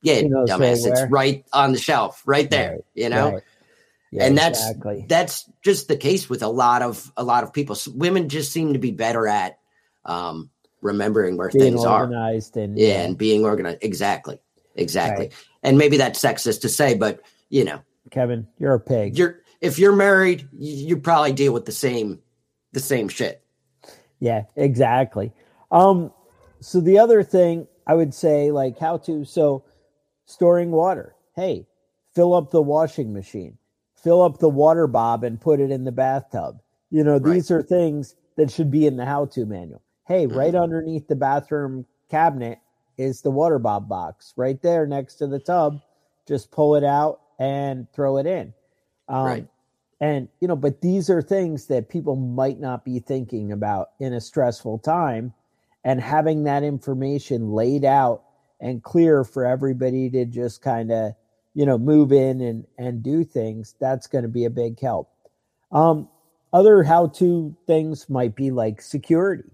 yeah 0.03 0.23
dumbass 0.23 0.87
it's 0.87 1.11
right 1.11 1.45
on 1.53 1.71
the 1.73 1.79
shelf 1.79 2.23
right 2.27 2.51
there 2.51 2.73
Right, 2.73 2.85
you 2.95 3.09
know 3.11 3.35
Right. 3.35 3.43
Yeah, 4.11 4.25
and 4.27 4.39
that's 4.39 4.71
exactly 4.71 5.05
that's 5.07 5.45
just 5.63 5.87
the 5.87 5.97
case 5.97 6.29
with 6.31 6.43
a 6.43 6.49
lot 6.49 6.81
of 6.81 7.13
a 7.15 7.23
lot 7.23 7.45
of 7.45 7.53
people. 7.53 7.75
S- 7.77 7.87
Women 7.87 8.31
just 8.31 8.51
seem 8.53 8.73
to 8.73 8.79
be 8.79 8.91
better 8.91 9.29
at 9.29 9.59
um, 10.05 10.51
remembering 10.81 11.37
where 11.37 11.51
being 11.51 11.73
things 11.73 11.85
are, 11.85 12.03
organized 12.03 12.57
and 12.57 12.79
yeah, 12.79 13.03
and 13.03 13.19
being 13.19 13.45
organized. 13.45 13.79
Exactly, 13.83 14.41
exactly. 14.75 15.27
Right. 15.27 15.35
And 15.63 15.79
maybe 15.79 15.97
that's 15.97 16.21
sexist 16.21 16.61
to 16.63 16.69
say, 16.69 16.95
but 16.95 17.21
you 17.51 17.65
know, 17.65 17.81
kevin 18.11 18.47
you're 18.59 18.75
a 18.75 18.81
pig 18.81 19.19
you're 19.19 19.41
if 19.61 19.79
you're 19.79 19.95
married, 19.95 20.49
you, 20.53 20.89
you 20.89 20.97
probably 20.97 21.33
deal 21.33 21.53
with 21.53 21.67
the 21.67 21.73
same 21.73 22.21
the 22.73 22.81
same 22.81 23.09
shit. 23.09 23.43
Yeah, 24.21 24.45
exactly. 24.57 25.33
Um, 25.71 26.13
so 26.61 26.81
the 26.81 26.99
other 26.99 27.23
thing 27.23 27.67
I 27.87 27.95
would 27.95 28.15
say, 28.15 28.51
like 28.51 28.79
how 28.79 28.99
to, 28.99 29.25
so 29.25 29.65
storing 30.27 30.71
water. 30.71 31.15
Hey, 31.35 31.67
fill 32.15 32.35
up 32.35 32.51
the 32.51 32.63
washing 32.63 33.13
machine, 33.13 33.59
fill 33.95 34.23
up 34.23 34.39
the 34.39 34.49
water 34.49 34.87
bob 34.87 35.25
and 35.25 35.41
put 35.41 35.61
it 35.61 35.71
in 35.71 35.85
the 35.85 35.93
bathtub. 35.93 36.61
You 36.91 37.05
know, 37.05 37.19
these 37.19 37.51
are 37.51 37.63
things 37.63 38.17
that 38.37 38.51
should 38.51 38.71
be 38.71 38.87
in 38.87 38.97
the 38.97 39.05
how 39.05 39.27
to 39.27 39.47
manual. 39.47 39.83
Hey, 40.09 40.27
right 40.27 40.55
Mhm. 40.55 40.63
underneath 40.63 41.07
the 41.07 41.17
bathroom 41.17 41.85
cabinet 42.09 42.59
is 42.97 43.21
the 43.21 43.31
water 43.31 43.59
bob 43.59 43.89
box 43.89 44.33
right 44.37 44.61
there 44.63 44.87
next 44.87 45.17
to 45.17 45.27
the 45.27 45.39
tub. 45.39 45.81
Just 46.27 46.51
pull 46.51 46.75
it 46.77 46.83
out 46.85 47.21
and 47.39 47.87
throw 47.93 48.17
it 48.17 48.27
in. 48.27 48.55
Um, 49.09 49.27
Right. 49.27 49.49
And, 50.01 50.29
you 50.41 50.49
know, 50.49 50.57
but 50.57 50.81
these 50.81 51.11
are 51.11 51.21
things 51.21 51.67
that 51.67 51.89
people 51.89 52.17
might 52.17 52.59
not 52.59 52.85
be 52.85 53.01
thinking 53.01 53.53
about 53.53 53.91
in 54.01 54.15
a 54.15 54.21
stressful 54.21 54.79
time. 54.79 55.35
And 55.85 56.01
having 56.01 56.45
that 56.45 56.63
information 56.63 57.51
laid 57.53 57.85
out 57.85 58.23
and 58.61 58.83
clear 58.83 59.25
for 59.25 59.45
everybody 59.45 60.09
to 60.11 60.25
just 60.25 60.63
kind 60.63 60.91
of, 60.91 61.15
you 61.55 61.67
know, 61.67 61.77
move 61.79 62.13
in 62.13 62.41
and, 62.41 62.67
and 62.79 63.03
do 63.03 63.25
things, 63.25 63.75
that's 63.81 64.07
going 64.07 64.23
to 64.23 64.29
be 64.29 64.45
a 64.45 64.51
big 64.51 64.81
help. 64.81 65.11
Um, 65.73 66.09
other 66.53 66.83
how 66.83 67.09
to 67.09 67.55
things 67.67 68.09
might 68.09 68.35
be 68.35 68.51
like 68.51 68.81
security. 68.81 69.51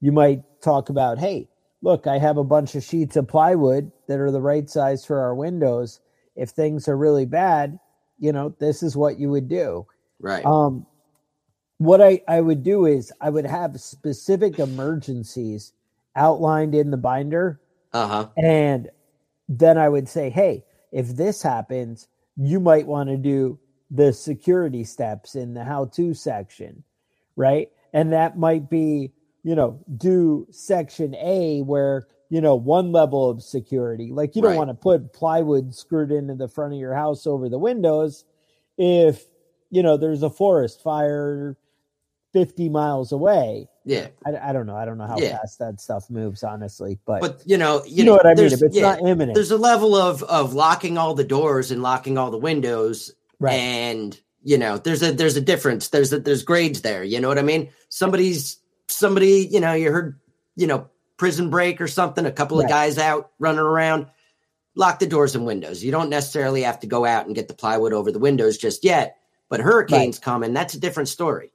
You 0.00 0.12
might 0.12 0.42
talk 0.62 0.88
about, 0.88 1.18
hey, 1.18 1.48
look, 1.82 2.06
I 2.06 2.18
have 2.18 2.36
a 2.36 2.44
bunch 2.44 2.74
of 2.74 2.82
sheets 2.84 3.16
of 3.16 3.28
plywood 3.28 3.90
that 4.08 4.18
are 4.20 4.30
the 4.30 4.40
right 4.40 4.68
size 4.68 5.04
for 5.04 5.20
our 5.20 5.34
windows. 5.34 6.00
If 6.36 6.50
things 6.50 6.88
are 6.88 6.96
really 6.96 7.26
bad, 7.26 7.78
you 8.18 8.32
know, 8.32 8.54
this 8.58 8.82
is 8.82 8.96
what 8.96 9.18
you 9.18 9.30
would 9.30 9.48
do. 9.48 9.86
Right. 10.20 10.44
Um, 10.44 10.86
what 11.78 12.00
I, 12.02 12.20
I 12.28 12.40
would 12.40 12.62
do 12.62 12.86
is 12.86 13.12
I 13.20 13.30
would 13.30 13.46
have 13.46 13.80
specific 13.80 14.58
emergencies 14.58 15.72
outlined 16.16 16.74
in 16.74 16.90
the 16.90 16.96
binder 16.96 17.60
Uh 17.92 18.06
huh. 18.06 18.28
and 18.36 18.88
then 19.48 19.78
I 19.78 19.88
would 19.88 20.08
say, 20.08 20.30
hey, 20.30 20.64
if 20.92 21.08
this 21.16 21.42
happens, 21.42 22.08
you 22.36 22.60
might 22.60 22.86
want 22.86 23.08
to 23.10 23.16
do 23.16 23.58
the 23.90 24.12
security 24.12 24.84
steps 24.84 25.34
in 25.34 25.54
the 25.54 25.64
how 25.64 25.86
to 25.86 26.14
section, 26.14 26.84
right? 27.36 27.70
And 27.92 28.12
that 28.12 28.38
might 28.38 28.70
be, 28.70 29.12
you 29.42 29.54
know, 29.54 29.80
do 29.96 30.46
section 30.50 31.14
A 31.14 31.62
where, 31.62 32.06
you 32.28 32.40
know, 32.40 32.54
one 32.54 32.92
level 32.92 33.28
of 33.30 33.42
security. 33.42 34.10
Like 34.12 34.36
you 34.36 34.42
don't 34.42 34.50
Right. 34.52 34.56
want 34.58 34.70
to 34.70 34.74
put 34.74 35.12
plywood 35.12 35.74
screwed 35.74 36.10
into 36.12 36.34
the 36.34 36.48
front 36.48 36.74
of 36.74 36.78
your 36.78 36.94
house 36.94 37.26
over 37.26 37.48
the 37.48 37.58
windows 37.58 38.24
if, 38.78 39.24
you 39.70 39.82
know, 39.82 39.96
there's 39.96 40.22
a 40.22 40.30
forest 40.30 40.82
fire 40.82 41.56
50 42.32 42.68
miles 42.68 43.12
away. 43.12 43.68
Yeah. 43.84 44.08
I, 44.24 44.50
I 44.50 44.52
don't 44.52 44.66
know. 44.66 44.76
I 44.76 44.84
don't 44.84 44.98
know 44.98 45.06
how 45.06 45.18
Yeah. 45.18 45.38
fast 45.38 45.58
that 45.58 45.80
stuff 45.80 46.08
moves, 46.10 46.44
honestly, 46.44 46.98
but, 47.06 47.20
But 47.20 47.42
you 47.46 47.56
know, 47.58 47.82
you, 47.86 48.04
know 48.04 48.12
what 48.12 48.26
I 48.26 48.34
mean. 48.34 48.52
If 48.52 48.62
it's 48.62 48.76
yeah, 48.76 48.82
not 48.82 49.00
imminent, 49.00 49.34
there's 49.34 49.50
a 49.50 49.56
level 49.56 49.96
of 49.96 50.22
of 50.24 50.52
locking 50.54 50.96
all 50.98 51.14
the 51.14 51.24
doors 51.24 51.70
and 51.70 51.82
locking 51.82 52.18
all 52.18 52.30
the 52.30 52.38
windows 52.38 53.12
right? 53.40 53.54
and 53.58 54.20
you 54.42 54.56
know 54.56 54.78
there's 54.78 55.02
a 55.02 55.12
there's 55.12 55.36
a 55.36 55.40
difference 55.40 55.88
there's 55.88 56.12
a, 56.12 56.18
there's 56.20 56.42
grades 56.42 56.80
there 56.82 57.04
you 57.04 57.20
know 57.20 57.28
what 57.28 57.38
i 57.38 57.42
mean 57.42 57.68
somebody's 57.90 58.56
somebody 58.90 59.48
you 59.50 59.60
know 59.60 59.72
you 59.72 59.90
heard 59.90 60.18
you 60.56 60.66
know 60.66 60.88
prison 61.16 61.50
break 61.50 61.80
or 61.80 61.88
something 61.88 62.26
a 62.26 62.32
couple 62.32 62.60
of 62.60 62.68
guys 62.68 62.98
out 62.98 63.30
running 63.38 63.60
around 63.60 64.06
lock 64.74 64.98
the 64.98 65.06
doors 65.06 65.34
and 65.34 65.46
windows 65.46 65.84
you 65.84 65.90
don't 65.90 66.10
necessarily 66.10 66.62
have 66.62 66.80
to 66.80 66.86
go 66.86 67.04
out 67.04 67.26
and 67.26 67.34
get 67.34 67.48
the 67.48 67.54
plywood 67.54 67.92
over 67.92 68.10
the 68.10 68.18
windows 68.18 68.56
just 68.56 68.84
yet 68.84 69.16
but 69.48 69.60
hurricanes 69.60 70.18
coming 70.18 70.52
that's 70.52 70.74
a 70.74 70.80
different 70.80 71.08
story 71.08 71.50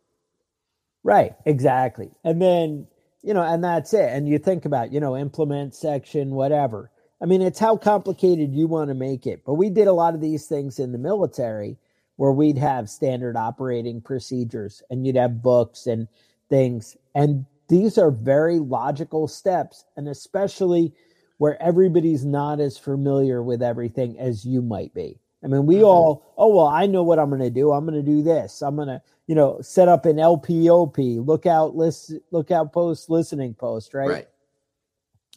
Right, 1.06 1.36
exactly. 1.46 2.10
And 2.24 2.42
then, 2.42 2.88
you 3.22 3.36
know, 3.36 3.44
and 3.44 3.64
that's 3.64 3.94
it. 3.94 4.10
And 4.12 4.28
you 4.28 4.40
think 4.40 4.66
about, 4.66 4.92
you 4.92 5.00
know, 5.00 5.16
implement 5.16 5.76
section, 5.76 6.32
whatever. 6.32 6.90
I 7.22 7.26
mean, 7.26 7.44
it's 7.44 7.60
how 7.60 7.78
complicated 7.78 8.56
you 8.56 8.66
want 8.66 8.88
to 8.88 8.96
make 8.96 9.28
it. 9.28 9.44
But 9.46 9.54
we 9.54 9.70
did 9.70 9.88
a 9.88 9.94
lot 9.94 10.16
of 10.16 10.22
these 10.22 10.48
things 10.48 10.80
in 10.80 10.92
the 10.92 10.98
military 10.98 11.78
where 12.16 12.32
we'd 12.32 12.58
have 12.58 12.90
standard 12.90 13.38
operating 13.38 14.02
procedures 14.02 14.82
and 14.90 15.06
you'd 15.06 15.16
have 15.16 15.44
books 15.44 15.86
and 15.86 16.08
things. 16.50 16.98
And 17.14 17.46
these 17.68 17.98
are 17.98 18.12
very 18.12 18.60
logical 18.60 19.28
steps. 19.28 19.86
And 19.98 20.08
especially 20.08 20.94
where 21.38 21.62
everybody's 21.62 22.24
not 22.26 22.60
as 22.60 22.78
familiar 22.78 23.44
with 23.44 23.62
everything 23.62 24.18
as 24.20 24.46
you 24.46 24.62
might 24.62 24.94
be. 24.94 25.20
I 25.44 25.48
mean, 25.48 25.66
we 25.66 25.78
Mhm. 25.78 25.86
all, 25.86 26.24
oh, 26.38 26.56
well, 26.56 26.68
I 26.68 26.88
know 26.88 27.04
what 27.04 27.20
I'm 27.20 27.30
going 27.30 27.42
to 27.42 27.50
do. 27.50 27.72
I'm 27.72 27.86
going 27.86 28.04
to 28.04 28.12
do 28.12 28.24
this. 28.24 28.62
I'm 28.64 28.76
going 28.76 28.88
to, 28.88 29.02
you 29.28 29.36
know, 29.36 29.60
set 29.62 29.88
up 29.88 30.06
an 30.06 30.18
LPOP, 30.18 31.20
lookout 31.20 31.76
list, 31.76 32.14
lookout 32.32 32.72
post, 32.72 33.10
listening 33.10 33.54
post, 33.54 33.94
right? 33.94 34.10
right 34.10 34.28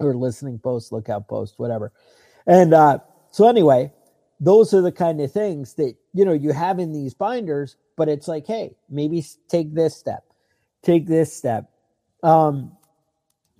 Or 0.00 0.14
listening 0.14 0.60
post, 0.60 0.92
lookout 0.92 1.26
post, 1.26 1.58
whatever. 1.58 1.92
And 2.46 2.72
uh, 2.72 3.00
so, 3.32 3.48
anyway, 3.48 3.92
those 4.40 4.72
are 4.72 4.80
the 4.80 4.92
kind 4.92 5.20
of 5.20 5.32
things 5.32 5.74
that, 5.74 5.96
you 6.14 6.24
know, 6.24 6.32
you 6.32 6.52
have 6.52 6.78
in 6.78 6.92
these 6.92 7.12
binders, 7.12 7.76
but 7.96 8.08
it's 8.08 8.28
like, 8.28 8.46
hey, 8.46 8.76
maybe 8.88 9.26
take 9.48 9.74
this 9.74 9.96
step, 9.96 10.24
take 10.82 11.06
this 11.06 11.36
step. 11.36 11.70
Um, 12.22 12.72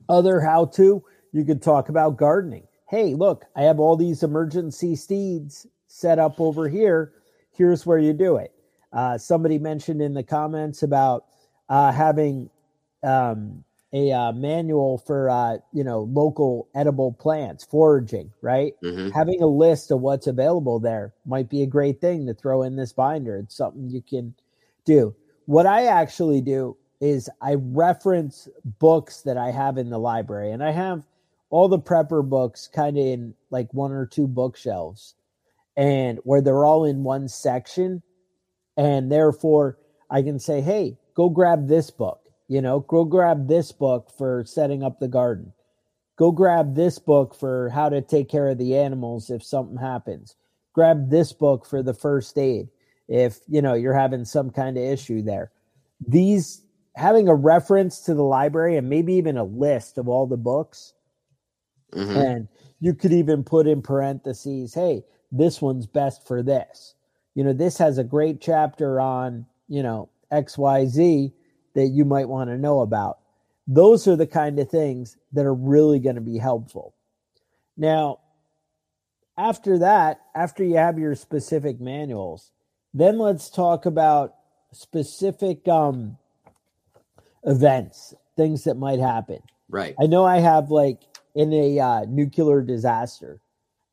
other 0.09 0.40
how 0.40 0.66
to, 0.66 1.02
you 1.33 1.44
could 1.44 1.62
talk 1.62 1.88
about 1.88 2.16
gardening. 2.16 2.66
Hey, 2.88 3.14
look, 3.14 3.44
I 3.54 3.62
have 3.62 3.78
all 3.78 3.96
these 3.96 4.22
emergency 4.22 4.96
seeds 4.96 5.66
set 5.87 6.18
up 6.18 6.40
over 6.40 6.68
here. 6.68 7.12
Here's 7.52 7.85
where 7.85 7.98
you 7.98 8.12
do 8.12 8.37
it. 8.37 8.52
Uh, 8.92 9.18
somebody 9.18 9.59
mentioned 9.59 10.00
in 10.00 10.14
the 10.14 10.22
comments 10.22 10.83
about 10.83 11.26
uh, 11.68 11.92
having 11.92 12.48
um, 13.02 13.64
a 13.92 14.12
uh, 14.12 14.33
manual 14.33 14.98
for 14.98 15.28
uh, 15.28 15.59
you 15.72 15.85
know 15.85 16.02
local 16.11 16.68
edible 16.74 17.12
plants, 17.12 17.64
foraging. 17.64 18.33
Right, 18.40 18.74
hmm 18.83 19.11
having 19.14 19.42
a 19.42 19.46
list 19.46 19.90
of 19.90 20.00
what's 20.00 20.26
available 20.26 20.78
there 20.78 21.14
might 21.26 21.48
be 21.48 21.62
a 21.62 21.66
great 21.66 22.00
thing 22.00 22.26
to 22.26 22.35
throw 22.35 22.62
in 22.62 22.76
this 22.76 22.92
binder. 22.92 23.37
It's 23.37 23.57
something 23.57 23.88
you 23.88 24.02
can 24.02 24.35
do. 24.85 25.14
What 25.46 25.66
I 25.66 25.87
actually 25.87 26.40
do 26.40 26.76
is 27.00 27.30
I 27.40 27.54
reference 27.58 28.48
books 28.64 29.22
that 29.22 29.37
I 29.37 29.50
have 29.50 29.78
in 29.78 29.90
the 29.90 29.98
library, 29.98 30.50
and 30.50 30.62
I 30.62 30.72
have 30.72 31.06
all 31.50 31.68
the 31.68 31.78
prepper 31.78 32.28
books 32.28 32.68
kind 32.68 32.98
of 32.98 33.04
in 33.04 33.34
like 33.50 33.72
one 33.72 33.92
or 33.92 34.06
two 34.06 34.26
bookshelves, 34.26 35.14
and 35.76 36.18
where 36.24 36.40
they're 36.40 36.64
all 36.64 36.84
in 36.84 37.04
one 37.04 37.28
section, 37.28 38.02
and 38.76 39.11
therefore 39.11 39.78
I 40.11 40.22
can 40.22 40.38
say, 40.38 40.61
"Hey, 40.61 40.98
go 41.14 41.28
grab 41.28 41.68
this 41.68 41.90
book." 41.90 42.20
You 42.48 42.62
know, 42.62 42.80
go 42.80 43.04
grab 43.04 43.46
this 43.46 43.72
book 43.72 44.11
for 44.16 44.42
setting 44.46 44.82
up 44.82 44.98
the 44.98 45.08
garden. 45.08 45.52
Go 46.16 46.32
grab 46.32 46.74
this 46.74 46.98
book 46.98 47.34
for 47.34 47.68
how 47.68 47.90
to 47.90 48.00
take 48.00 48.28
care 48.28 48.48
of 48.48 48.58
the 48.58 48.76
animals 48.76 49.30
if 49.30 49.42
something 49.44 49.76
happens. 49.76 50.34
Grab 50.72 51.11
this 51.11 51.32
book 51.32 51.64
for 51.64 51.82
the 51.82 51.94
first 51.94 52.37
aid 52.38 52.68
if, 53.06 53.40
you 53.46 53.62
know, 53.62 53.74
you're 53.74 53.94
having 53.94 54.24
some 54.24 54.50
kind 54.50 54.76
of 54.76 54.82
issue 54.82 55.22
there. 55.22 55.52
These 56.06 56.62
having 56.98 57.28
a 57.28 57.34
reference 57.34 58.00
to 58.00 58.14
the 58.14 58.24
library 58.24 58.76
and 58.76 58.90
maybe 58.90 59.14
even 59.14 59.37
a 59.37 59.44
list 59.44 59.98
of 59.98 60.08
all 60.08 60.26
the 60.26 60.37
books 60.37 60.94
hmm 61.92 62.22
and 62.24 62.48
you 62.80 62.94
could 62.94 63.12
even 63.12 63.44
put 63.44 63.66
in 63.66 63.82
parentheses, 63.82 64.74
hey, 64.74 65.04
this 65.32 65.61
one's 65.61 65.87
best 65.87 66.26
for 66.26 66.42
this. 66.42 66.94
You 67.34 67.44
know, 67.44 67.52
this 67.52 67.78
has 67.78 67.98
a 67.98 68.04
great 68.04 68.40
chapter 68.40 69.00
on, 69.00 69.46
you 69.68 69.82
know, 69.82 70.08
XYZ 70.32 71.32
that 71.74 71.88
you 71.88 72.04
might 72.04 72.28
want 72.28 72.50
to 72.50 72.58
know 72.58 72.80
about. 72.80 73.18
Those 73.66 74.08
are 74.08 74.16
the 74.16 74.26
kind 74.26 74.58
of 74.58 74.70
things 74.70 75.16
that 75.32 75.44
are 75.44 75.54
really 75.54 75.98
going 76.00 76.16
to 76.16 76.22
be 76.22 76.38
helpful. 76.38 76.94
Now, 77.76 78.20
after 79.37 79.78
that, 79.78 80.20
after 80.34 80.64
you 80.64 80.76
have 80.76 80.98
your 80.98 81.14
specific 81.14 81.80
manuals, 81.80 82.50
then 82.94 83.18
let's 83.18 83.50
talk 83.50 83.87
about 83.87 84.34
specific 84.72 85.68
um, 85.68 86.18
events, 87.44 88.14
things 88.37 88.64
that 88.64 88.77
might 88.77 88.98
happen. 89.01 89.40
right 89.68 89.94
I 90.01 90.07
know 90.07 90.24
I 90.24 90.38
have 90.38 90.70
like 90.70 91.01
in 91.35 91.53
a 91.53 91.79
uh, 91.79 92.05
nuclear 92.09 92.62
disaster. 92.62 93.40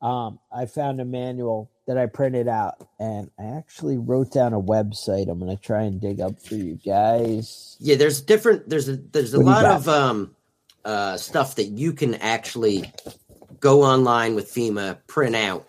Um, 0.02 0.40
I 0.52 0.66
found 0.66 1.00
a 1.02 1.06
manual 1.06 1.72
that 1.88 1.98
I 1.98 2.06
printed 2.08 2.48
out, 2.48 2.88
and 3.00 3.30
I 3.40 3.58
actually 3.58 3.98
wrote 3.98 4.32
down 4.32 4.54
a 4.54 4.62
website. 4.62 5.30
I'm 5.30 5.40
going 5.40 5.56
to 5.56 5.62
try 5.62 5.84
and 5.84 6.02
dig 6.02 6.20
up 6.20 6.40
for 6.42 6.56
you 6.56 6.80
guys. 6.86 7.78
yeah 7.80 7.96
there's 7.96 8.22
different 8.22 8.70
there's 8.70 8.90
a 8.90 8.98
there's 8.98 9.34
a 9.34 9.40
What 9.40 9.46
lot 9.46 9.66
of 9.66 9.88
um 9.88 10.36
uh 10.84 11.18
stuff 11.18 11.56
that 11.56 11.66
you 11.66 11.94
can 11.94 12.16
actually 12.16 12.92
go 13.60 13.84
online 13.84 14.36
with 14.36 14.54
fema 14.54 14.98
print 15.08 15.36
out 15.36 15.66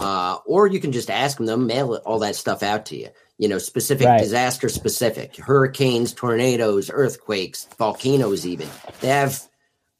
uh 0.00 0.38
or 0.46 0.66
you 0.66 0.80
can 0.80 0.90
just 0.90 1.10
ask 1.10 1.36
them 1.36 1.46
they'll 1.46 1.56
mail 1.56 1.94
it, 1.94 2.02
all 2.04 2.18
that 2.18 2.34
stuff 2.34 2.62
out 2.62 2.86
to 2.86 2.96
you 2.96 3.08
you 3.38 3.48
know 3.48 3.58
specific 3.58 4.06
Right. 4.06 4.18
disaster 4.18 4.68
specific 4.68 5.36
hurricanes 5.36 6.12
tornadoes 6.12 6.90
earthquakes 6.92 7.66
volcanoes 7.78 8.46
even 8.46 8.68
they 9.00 9.08
have 9.08 9.42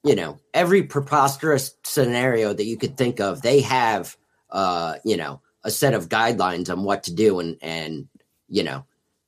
you 0.05 0.15
know 0.15 0.39
every 0.55 0.83
preposterous 0.83 1.77
scenario 1.85 2.53
that 2.53 2.65
you 2.65 2.77
could 2.77 2.97
think 2.97 3.21
of 3.21 3.43
they 3.43 3.61
have 3.61 4.17
uh 4.51 4.97
you 5.05 5.17
know 5.17 5.41
a 5.65 5.71
set 5.71 5.95
of 5.95 6.09
guidelines 6.09 6.71
on 6.71 6.85
what 6.85 7.03
to 7.05 7.15
do 7.15 7.41
and 7.41 7.57
and 7.61 8.09
you 8.49 8.63
know 8.63 8.85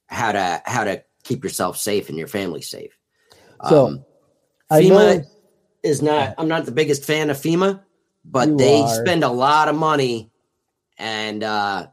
how 0.07 0.33
to 0.33 0.63
how 0.65 0.85
to 0.85 1.03
keep 1.25 1.45
yourself 1.45 1.77
safe 1.77 2.09
and 2.09 2.19
your 2.19 2.29
family 2.29 2.63
safe 2.63 2.99
So, 3.65 3.87
um, 3.87 4.05
FEMA 4.71 4.91
know, 4.91 5.25
is 5.83 6.03
not. 6.03 6.35
I'm 6.39 6.49
not 6.49 6.65
the 6.67 6.73
biggest 6.73 7.05
fan 7.05 7.31
of 7.31 7.37
FEMA, 7.37 7.83
but 8.25 8.57
they 8.59 8.83
are. 8.83 8.89
spend 8.89 9.25
a 9.25 9.29
lot 9.29 9.69
of 9.69 9.77
money, 9.77 10.31
and 10.99 11.43
uh, 11.43 11.89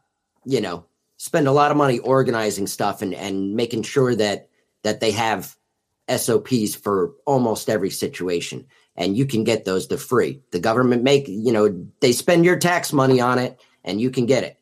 you 0.45 0.61
know, 0.61 0.85
spend 1.25 1.47
a 1.47 1.51
lot 1.51 1.71
of 1.71 1.77
money 1.77 1.97
organizing 1.99 2.67
stuff 2.67 3.01
and 3.01 3.13
and 3.13 3.55
making 3.55 3.81
sure 3.81 4.15
that 4.15 4.47
that 4.83 4.99
they 4.99 5.11
have 5.11 5.55
SOPs 6.15 6.75
for 6.75 7.13
almost 7.25 7.69
every 7.69 7.89
situation. 7.89 8.65
And 8.95 9.17
you 9.17 9.25
can 9.25 9.43
get 9.43 9.65
those. 9.65 9.87
They're 9.87 9.97
free. 9.97 10.41
The 10.51 10.59
government 10.59 11.03
make 11.03 11.27
you 11.27 11.51
know 11.51 11.85
they 11.99 12.11
spend 12.11 12.45
your 12.45 12.57
tax 12.57 12.93
money 12.93 13.19
on 13.19 13.39
it, 13.39 13.59
and 13.83 13.99
you 13.99 14.11
can 14.11 14.25
get 14.25 14.43
it. 14.43 14.57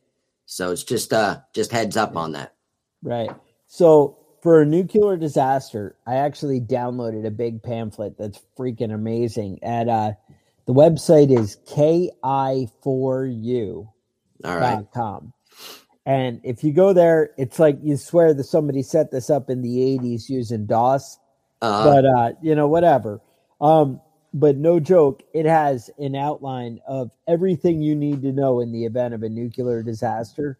So 0.45 0.71
it's 0.71 0.83
just 0.83 1.13
uh 1.13 1.41
just 1.53 1.71
heads 1.71 1.97
up 1.97 2.15
on 2.15 2.31
that. 2.31 2.55
Right. 3.03 3.29
So 3.67 4.17
for 4.41 4.61
a 4.61 4.65
nuclear 4.65 5.17
disaster, 5.17 5.95
I 6.07 6.15
actually 6.15 6.61
downloaded 6.61 7.25
a 7.25 7.31
big 7.31 7.61
pamphlet 7.61 8.17
that's 8.17 8.41
freaking 8.57 8.93
amazing. 8.93 9.59
At 9.63 9.87
uh, 9.87 10.13
the 10.65 10.73
website 10.73 11.37
is 11.37 11.57
ki4u.com. 11.67 13.89
All 14.43 14.57
right. 14.57 14.85
And 16.05 16.41
if 16.43 16.63
you 16.63 16.73
go 16.73 16.91
there, 16.93 17.31
it's 17.37 17.59
like 17.59 17.77
you 17.81 17.95
swear 17.95 18.33
that 18.33 18.43
somebody 18.43 18.83
set 18.83 19.11
this 19.11 19.29
up 19.29 19.49
in 19.49 19.61
the 19.61 19.77
80s 19.99 20.29
using 20.29 20.65
DOS. 20.65 21.17
Uh, 21.61 21.83
but 21.83 22.05
uh, 22.05 22.33
you 22.41 22.55
know, 22.55 22.67
whatever. 22.67 23.21
Um, 23.61 24.01
but 24.33 24.57
no 24.57 24.79
joke, 24.79 25.23
it 25.33 25.45
has 25.45 25.89
an 25.97 26.15
outline 26.15 26.81
of 26.87 27.11
everything 27.27 27.81
you 27.81 27.95
need 27.95 28.21
to 28.23 28.31
know 28.31 28.59
in 28.59 28.71
the 28.71 28.83
event 28.85 29.13
of 29.13 29.23
a 29.23 29.29
nuclear 29.29 29.83
disaster 29.83 30.57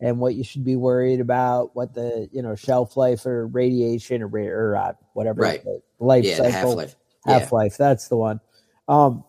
and 0.00 0.18
what 0.18 0.34
you 0.34 0.44
should 0.44 0.64
be 0.64 0.76
worried 0.76 1.20
about, 1.20 1.74
what 1.74 1.94
the 1.94 2.28
you 2.30 2.42
know 2.42 2.54
shelf 2.54 2.96
life 2.96 3.24
or 3.26 3.46
radiation 3.46 4.22
or, 4.22 4.28
or 4.28 4.76
uh, 4.76 4.92
whatever 5.14 5.40
Right. 5.40 5.64
life 5.98 6.24
yeah, 6.24 6.36
cycle 6.36 6.50
half 6.52 6.64
life. 6.76 6.96
Yeah. 7.26 7.38
half 7.38 7.52
life. 7.52 7.76
That's 7.76 8.08
the 8.08 8.16
one. 8.16 8.40
Um, 8.86 9.24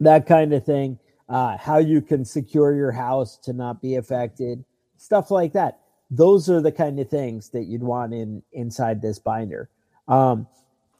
that 0.00 0.26
kind 0.26 0.52
of 0.52 0.64
thing. 0.66 0.98
Uh, 1.28 1.56
how 1.58 1.78
you 1.78 2.00
can 2.00 2.24
secure 2.24 2.74
your 2.74 2.90
house 2.92 3.36
to 3.36 3.52
not 3.52 3.82
be 3.82 3.96
affected, 3.96 4.64
stuff 4.96 5.30
like 5.30 5.52
that. 5.52 5.80
Those 6.10 6.48
are 6.48 6.62
the 6.62 6.72
kind 6.72 6.98
of 6.98 7.10
things 7.10 7.50
that 7.50 7.64
you'd 7.64 7.82
want 7.82 8.14
in 8.14 8.42
inside 8.52 9.02
this 9.02 9.18
binder. 9.18 9.68
Um, 10.08 10.46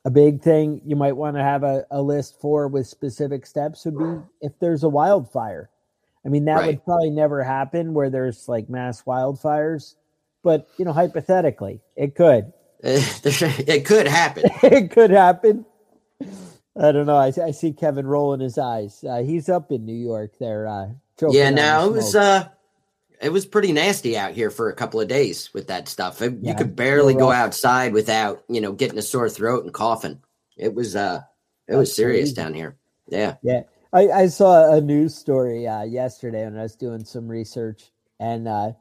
a 0.04 0.10
big 0.10 0.42
thing 0.42 0.82
you 0.84 0.96
might 0.96 1.16
want 1.16 1.36
to 1.36 1.42
have 1.42 1.62
a, 1.64 1.86
a 1.90 2.00
list 2.02 2.38
for 2.40 2.68
with 2.68 2.86
specific 2.86 3.46
steps 3.46 3.84
would 3.86 3.98
be 3.98 4.46
if 4.46 4.52
there's 4.60 4.82
a 4.84 4.88
wildfire. 4.88 5.70
I 6.26 6.28
mean, 6.28 6.44
that 6.44 6.56
Right. 6.56 6.66
would 6.66 6.84
probably 6.84 7.10
never 7.10 7.42
happen 7.42 7.94
where 7.94 8.10
there's 8.10 8.48
like 8.48 8.68
mass 8.68 9.02
wildfires, 9.04 9.94
but 10.42 10.68
you 10.78 10.84
know, 10.84 10.92
hypothetically, 10.92 11.80
it 11.96 12.14
could. 12.14 12.52
it 12.82 13.84
could 13.86 14.06
happen. 14.06 14.44
it 14.62 14.90
could 14.90 15.10
happen. 15.10 15.64
I 16.80 16.92
don't 16.92 17.06
know. 17.06 17.16
I, 17.16 17.32
I 17.44 17.50
see 17.50 17.72
Kevin 17.72 18.06
rolling 18.06 18.40
his 18.40 18.56
eyes. 18.58 19.02
Uh, 19.02 19.22
he's 19.22 19.48
up 19.48 19.72
in 19.72 19.84
New 19.84 19.96
York 19.96 20.32
there. 20.38 20.66
Uh, 20.68 20.88
yeah, 21.30 21.48
on 21.48 21.54
the 21.54 21.60
no, 21.60 21.86
it 21.88 21.92
was 21.92 22.14
uh 22.14 22.48
it 23.20 23.30
was 23.30 23.44
pretty 23.46 23.72
nasty 23.72 24.16
out 24.16 24.32
here 24.32 24.50
for 24.50 24.70
a 24.70 24.74
couple 24.74 25.00
of 25.00 25.08
days 25.08 25.52
with 25.52 25.66
that 25.68 25.88
stuff. 25.88 26.22
It- 26.22 26.38
Yeah, 26.40 26.52
you 26.52 26.56
could 26.56 26.76
barely 26.76 27.14
go 27.14 27.32
outside 27.32 27.92
without, 27.92 28.44
you 28.48 28.60
know, 28.60 28.72
getting 28.72 28.98
a 28.98 29.02
sore 29.02 29.28
throat 29.28 29.64
and 29.64 29.74
coughing. 29.74 30.20
It 30.56 30.74
was 30.74 30.94
uh 30.94 31.22
it 31.66 31.74
was 31.74 31.88
That's 31.88 31.96
serious 31.96 32.30
crazy. 32.30 32.34
down 32.34 32.54
here. 32.54 32.76
Yeah. 33.08 33.34
Yeah, 33.42 33.62
I, 33.92 34.08
I 34.10 34.26
saw 34.28 34.72
a 34.72 34.80
news 34.80 35.14
story 35.14 35.66
uh, 35.66 35.82
yesterday 35.82 36.44
when 36.44 36.58
I 36.58 36.62
was 36.62 36.76
doing 36.76 37.04
some 37.04 37.26
research, 37.28 37.90
and 38.20 38.46
uh, 38.46 38.72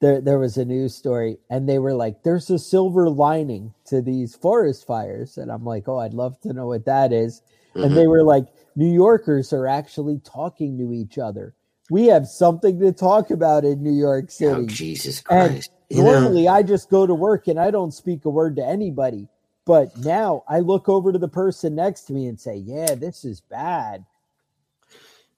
there 0.00 0.20
there 0.20 0.38
was 0.38 0.56
a 0.56 0.64
news 0.64 0.94
story, 0.94 1.38
and 1.50 1.68
they 1.68 1.78
were 1.78 1.94
like, 1.94 2.22
"There's 2.22 2.50
a 2.50 2.58
silver 2.58 3.08
lining 3.08 3.72
to 3.86 4.02
these 4.02 4.34
forest 4.34 4.86
fires," 4.86 5.38
and 5.38 5.50
I'm 5.50 5.64
like, 5.64 5.88
"Oh, 5.88 5.98
I'd 5.98 6.14
love 6.14 6.38
to 6.40 6.52
know 6.52 6.66
what 6.66 6.84
that 6.84 7.12
is." 7.12 7.42
Mhm. 7.74 7.84
And 7.84 7.96
they 7.96 8.06
were 8.06 8.22
like, 8.22 8.46
"New 8.74 8.90
Yorkers 8.90 9.52
are 9.52 9.66
actually 9.66 10.18
talking 10.18 10.78
to 10.78 10.92
each 10.92 11.18
other. 11.18 11.54
We 11.90 12.06
have 12.06 12.26
something 12.28 12.78
to 12.80 12.92
talk 12.92 13.30
about 13.30 13.64
in 13.64 13.82
New 13.82 13.92
York 13.92 14.30
City." 14.30 14.64
Oh 14.64 14.66
Jesus 14.66 15.20
And 15.30 15.50
Christ. 15.50 15.70
Know, 15.90 16.02
Normally, 16.02 16.48
I 16.48 16.62
just 16.62 16.90
go 16.90 17.06
to 17.06 17.14
work 17.14 17.46
and 17.46 17.60
I 17.60 17.70
don't 17.70 17.94
speak 17.94 18.24
a 18.24 18.30
word 18.30 18.56
to 18.56 18.66
anybody. 18.66 19.28
But 19.64 19.96
now 19.98 20.44
I 20.48 20.60
look 20.60 20.88
over 20.88 21.12
to 21.12 21.18
the 21.18 21.28
person 21.28 21.74
next 21.74 22.02
to 22.04 22.12
me 22.12 22.26
and 22.26 22.38
say, 22.38 22.56
"Yeah, 22.56 22.94
this 22.94 23.24
is 23.24 23.40
bad." 23.40 24.04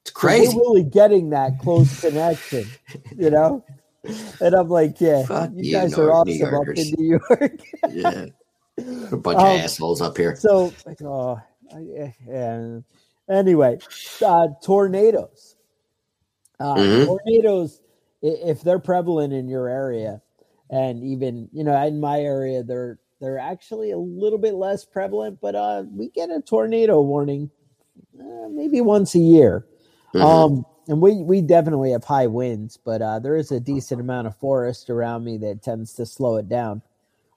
it's 0.03 0.11
crazy. 0.11 0.49
We're 0.57 0.63
really 0.63 0.85
getting 0.85 1.31
that 1.31 1.59
close 1.59 2.01
connection, 2.01 2.67
you 3.17 3.31
know. 3.31 3.63
And 4.41 4.55
I'm 4.55 4.69
like, 4.69 5.01
"Yeah, 5.01 5.25
Fuck 5.27 5.51
you 5.55 5.73
guys 5.73 5.99
are 5.99 6.13
awesome 6.13 6.55
up 6.55 6.69
in 6.69 6.93
New 6.97 7.19
York." 7.29 7.53
yeah. 7.91 8.27
A 9.11 9.17
bunch 9.17 9.39
Um, 9.39 9.47
of 9.47 9.61
assholes 9.61 10.01
up 10.01 10.17
here. 10.17 10.37
so, 10.37 10.73
like, 10.87 11.03
oh, 11.03 11.41
I- 11.75 12.13
yeah. 12.27 12.79
Anyway, 13.29 13.79
uh, 14.25 14.49
tornadoes. 14.63 15.57
Uh, 16.61 16.75
Mhm. 16.77 17.07
Tornadoes, 17.07 17.81
if 18.23 18.63
they're 18.63 18.79
prevalent 18.79 19.33
in 19.33 19.49
your 19.49 19.69
area, 19.69 20.23
and 20.71 21.03
even 21.05 21.49
you 21.53 21.63
know 21.65 21.77
in 21.85 22.01
my 22.01 22.21
area, 22.21 22.63
they're 22.63 22.99
they're 23.21 23.39
actually 23.39 23.91
a 23.91 23.99
little 23.99 24.39
bit 24.39 24.55
less 24.55 24.85
prevalent, 24.85 25.39
but 25.41 25.55
uh, 25.57 25.83
we 25.93 26.09
get 26.11 26.31
a 26.31 26.41
tornado 26.41 27.01
warning 27.03 27.51
uh, 28.19 28.49
maybe 28.49 28.81
once 28.81 29.15
a 29.15 29.19
year. 29.19 29.67
Mhm. 30.15 30.23
Um, 30.23 30.67
and 30.89 31.03
we 31.03 31.17
we 31.17 31.43
definitely 31.43 31.93
have 31.93 32.05
high 32.05 32.27
winds, 32.27 32.79
but 32.79 33.03
uh, 33.03 33.19
there 33.19 33.37
is 33.37 33.53
a 33.53 33.61
decent 33.61 34.01
amount 34.01 34.27
of 34.27 34.37
forest 34.37 34.89
around 34.89 35.25
me 35.25 35.37
that 35.39 35.63
tends 35.63 35.93
to 35.95 36.07
slow 36.07 36.37
it 36.37 36.49
down. 36.49 36.83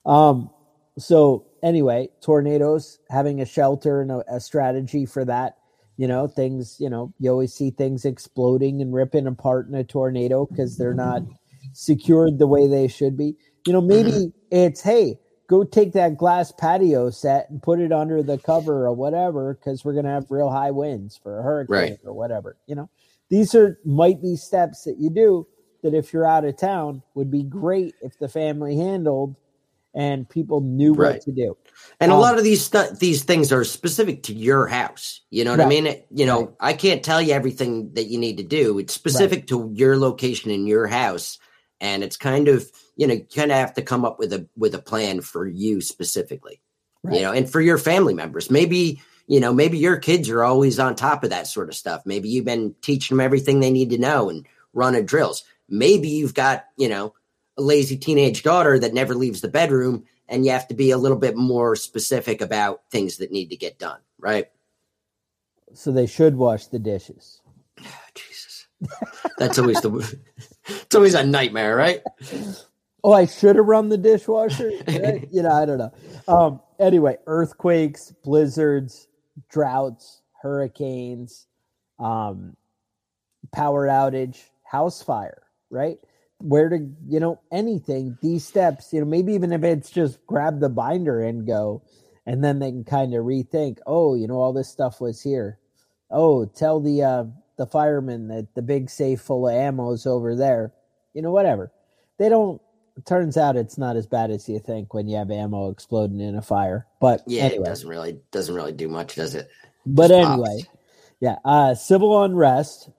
Um, 0.06 0.50
so 0.98 1.46
anyway, 1.62 2.08
tornadoes 2.22 2.98
having 3.10 3.40
a 3.40 3.46
shelter 3.46 4.00
and 4.00 4.10
a, 4.10 4.24
a 4.28 4.40
strategy 4.40 5.06
for 5.06 5.24
that. 5.26 5.58
You 5.98 6.08
know, 6.08 6.26
things. 6.26 6.76
You 6.80 6.88
know, 6.88 7.12
you 7.18 7.30
always 7.30 7.52
see 7.52 7.70
things 7.70 8.06
exploding 8.06 8.80
and 8.80 8.94
ripping 8.94 9.26
apart 9.26 9.68
in 9.68 9.74
a 9.74 9.84
tornado 9.84 10.46
because 10.46 10.78
they're 10.78 10.94
not 10.94 11.22
secured 11.74 12.38
the 12.38 12.46
way 12.46 12.66
they 12.66 12.88
should 12.88 13.16
be. 13.16 13.36
You 13.66 13.74
know, 13.74 13.82
maybe 13.82 14.32
it's 14.50 14.80
hey, 14.80 15.18
go 15.48 15.64
take 15.64 15.92
that 15.92 16.16
glass 16.16 16.52
patio 16.52 17.10
set 17.10 17.50
and 17.50 17.62
put 17.62 17.80
it 17.80 17.92
under 17.92 18.22
the 18.22 18.38
cover 18.38 18.86
or 18.86 18.92
whatever 18.94 19.54
because 19.54 19.84
we're 19.84 19.92
gonna 19.94 20.08
have 20.12 20.30
real 20.30 20.50
high 20.50 20.70
winds 20.70 21.16
for 21.16 21.38
a 21.38 21.42
hurricane 21.42 21.74
Right. 21.74 21.98
or 22.04 22.12
whatever. 22.12 22.56
You 22.66 22.74
know, 22.76 22.88
these 23.28 23.54
are 23.54 23.78
might 23.84 24.22
be 24.22 24.36
steps 24.36 24.84
that 24.84 24.98
you 24.98 25.10
do 25.10 25.46
that 25.82 25.94
if 25.94 26.12
you're 26.12 26.26
out 26.26 26.44
of 26.44 26.56
town 26.56 27.02
would 27.14 27.30
be 27.30 27.42
great 27.42 27.94
if 28.02 28.18
the 28.18 28.28
family 28.28 28.76
handled 28.76 29.34
and 29.94 30.26
people 30.26 30.60
knew 30.62 30.94
Right. 30.94 31.14
what 31.14 31.22
to 31.22 31.32
do. 31.32 31.54
And 32.00 32.10
a 32.10 32.14
Um, 32.14 32.20
lot 32.20 32.38
of 32.38 32.44
these 32.44 32.62
stu- 32.64 32.94
these 32.98 33.24
things 33.24 33.52
are 33.52 33.62
specific 33.64 34.22
to 34.22 34.32
your 34.32 34.66
house. 34.68 35.20
You 35.30 35.44
know 35.44 35.50
what 35.50 35.60
I 35.60 35.66
mean? 35.68 35.86
It- 35.86 36.06
You 36.10 36.24
know, 36.24 36.40
Right. 36.40 36.48
I 36.60 36.72
can't 36.72 37.02
tell 37.02 37.20
you 37.20 37.34
everything 37.34 37.90
that 37.94 38.06
you 38.06 38.18
need 38.18 38.38
to 38.38 38.42
do. 38.42 38.78
It's 38.78 38.94
specific 38.94 39.48
to 39.48 39.70
your 39.74 39.98
location 39.98 40.50
in 40.50 40.66
your 40.66 40.86
house, 40.86 41.38
and 41.80 42.02
it's 42.02 42.16
kind 42.16 42.48
of 42.48 42.70
you 42.96 43.06
know, 43.06 43.14
you 43.14 43.26
kind 43.34 43.50
of 43.50 43.58
have 43.58 43.74
to 43.74 43.82
come 43.82 44.04
up 44.04 44.18
with 44.18 44.32
a 44.32 44.46
with 44.56 44.74
a 44.74 44.78
plan 44.78 45.20
for 45.20 45.46
you 45.46 45.80
specifically. 45.80 46.60
Right. 47.02 47.16
You 47.16 47.22
know, 47.22 47.32
and 47.32 47.50
for 47.50 47.60
your 47.60 47.78
family 47.78 48.14
members, 48.14 48.50
maybe 48.50 49.02
you 49.26 49.40
know, 49.40 49.52
maybe 49.52 49.78
your 49.78 49.96
kids 49.96 50.28
are 50.28 50.42
always 50.42 50.78
on 50.78 50.94
top 50.94 51.24
of 51.24 51.30
that 51.30 51.46
sort 51.46 51.68
of 51.68 51.76
stuff. 51.76 52.02
Maybe 52.04 52.28
you've 52.28 52.44
been 52.44 52.74
teaching 52.82 53.16
them 53.16 53.24
everything 53.24 53.60
they 53.60 53.70
need 53.70 53.90
to 53.90 53.98
know 53.98 54.28
and 54.28 54.46
running 54.72 55.06
drills. 55.06 55.44
Maybe 55.68 56.08
you've 56.08 56.34
got 56.34 56.66
you 56.76 56.88
know 56.88 57.14
a 57.56 57.62
lazy 57.62 57.96
teenage 57.96 58.42
daughter 58.42 58.78
that 58.78 58.94
never 58.94 59.14
leaves 59.14 59.40
the 59.40 59.48
bedroom 59.48 60.04
and 60.28 60.46
you 60.46 60.52
have 60.52 60.66
to 60.68 60.74
be 60.74 60.90
a 60.90 60.98
little 60.98 61.18
bit 61.18 61.36
more 61.36 61.76
specific 61.76 62.40
about 62.40 62.80
things 62.90 63.18
that 63.18 63.30
need 63.30 63.50
to 63.50 63.56
get 63.56 63.78
done, 63.78 63.98
right? 64.18 64.46
So 65.74 65.92
they 65.92 66.06
should 66.06 66.36
wash 66.36 66.66
the 66.66 66.78
dishes. 66.78 67.42
Jesus. 68.14 68.66
That's 69.38 69.58
always 69.58 69.80
the 69.80 70.18
it's 70.66 70.94
always 70.94 71.14
a 71.14 71.24
nightmare, 71.24 71.76
right? 71.76 72.02
Oh, 73.04 73.12
I 73.12 73.26
should 73.26 73.56
have 73.56 73.66
run 73.66 73.88
the 73.88 73.98
dishwasher. 73.98 74.70
You 75.32 75.42
know, 75.42 75.50
I 75.52 75.64
don't 75.66 75.78
know. 75.78 75.92
Um, 76.28 76.60
anyway, 76.78 77.16
earthquakes, 77.26 78.12
blizzards, 78.22 79.08
droughts, 79.50 80.22
hurricanes, 80.42 81.46
um, 81.98 82.56
power 83.52 83.86
outage, 83.86 84.42
house 84.64 85.02
fire, 85.02 85.42
right? 85.70 85.98
Where 86.38 86.68
to, 86.68 86.78
you 87.08 87.20
know, 87.20 87.40
anything, 87.52 88.18
these 88.22 88.44
steps, 88.46 88.92
you 88.92 89.00
know, 89.00 89.06
maybe 89.06 89.32
even 89.34 89.52
if 89.52 89.64
it's 89.64 89.90
just 89.90 90.24
grab 90.26 90.60
the 90.60 90.68
binder 90.68 91.22
and 91.22 91.46
go, 91.46 91.82
and 92.26 92.44
then 92.44 92.58
they 92.58 92.70
can 92.70 92.84
kind 92.84 93.14
of 93.14 93.24
rethink, 93.24 93.78
oh, 93.86 94.14
you 94.14 94.28
know, 94.28 94.34
all 94.36 94.52
this 94.52 94.68
stuff 94.68 95.00
was 95.00 95.22
here. 95.22 95.58
Oh, 96.10 96.44
tell 96.46 96.80
the 96.80 97.02
uh 97.02 97.24
the 97.56 97.66
firemen 97.66 98.28
that 98.28 98.54
the 98.54 98.62
big 98.62 98.90
safe 98.90 99.20
full 99.20 99.48
of 99.48 99.54
ammo 99.54 99.92
is 99.92 100.06
over 100.06 100.36
there. 100.36 100.72
You 101.14 101.22
know, 101.22 101.30
whatever. 101.32 101.72
They 102.18 102.28
don't 102.28 102.60
turns 103.06 103.36
out 103.36 103.56
it's 103.56 103.78
not 103.78 103.96
as 103.96 104.06
bad 104.06 104.30
as 104.30 104.48
you 104.48 104.58
think 104.58 104.94
when 104.94 105.08
you 105.08 105.16
have 105.16 105.30
ammo 105.30 105.70
exploding 105.70 106.20
in 106.20 106.36
a 106.36 106.42
fire. 106.42 106.86
But 107.00 107.22
Yeah, 107.26 107.44
anyway, 107.44 107.64
it 107.64 107.64
doesn't 107.64 107.88
really 107.88 108.20
doesn't 108.30 108.54
really 108.54 108.72
do 108.72 108.88
much, 108.88 109.14
does 109.14 109.34
it? 109.34 109.48
but 109.86 110.10
Just 110.10 110.16
pops. 110.16 110.22
anyway, 110.40 110.66
yeah, 111.20 111.36
uh, 111.44 111.74
civil 111.74 112.22
unrest 112.22 112.90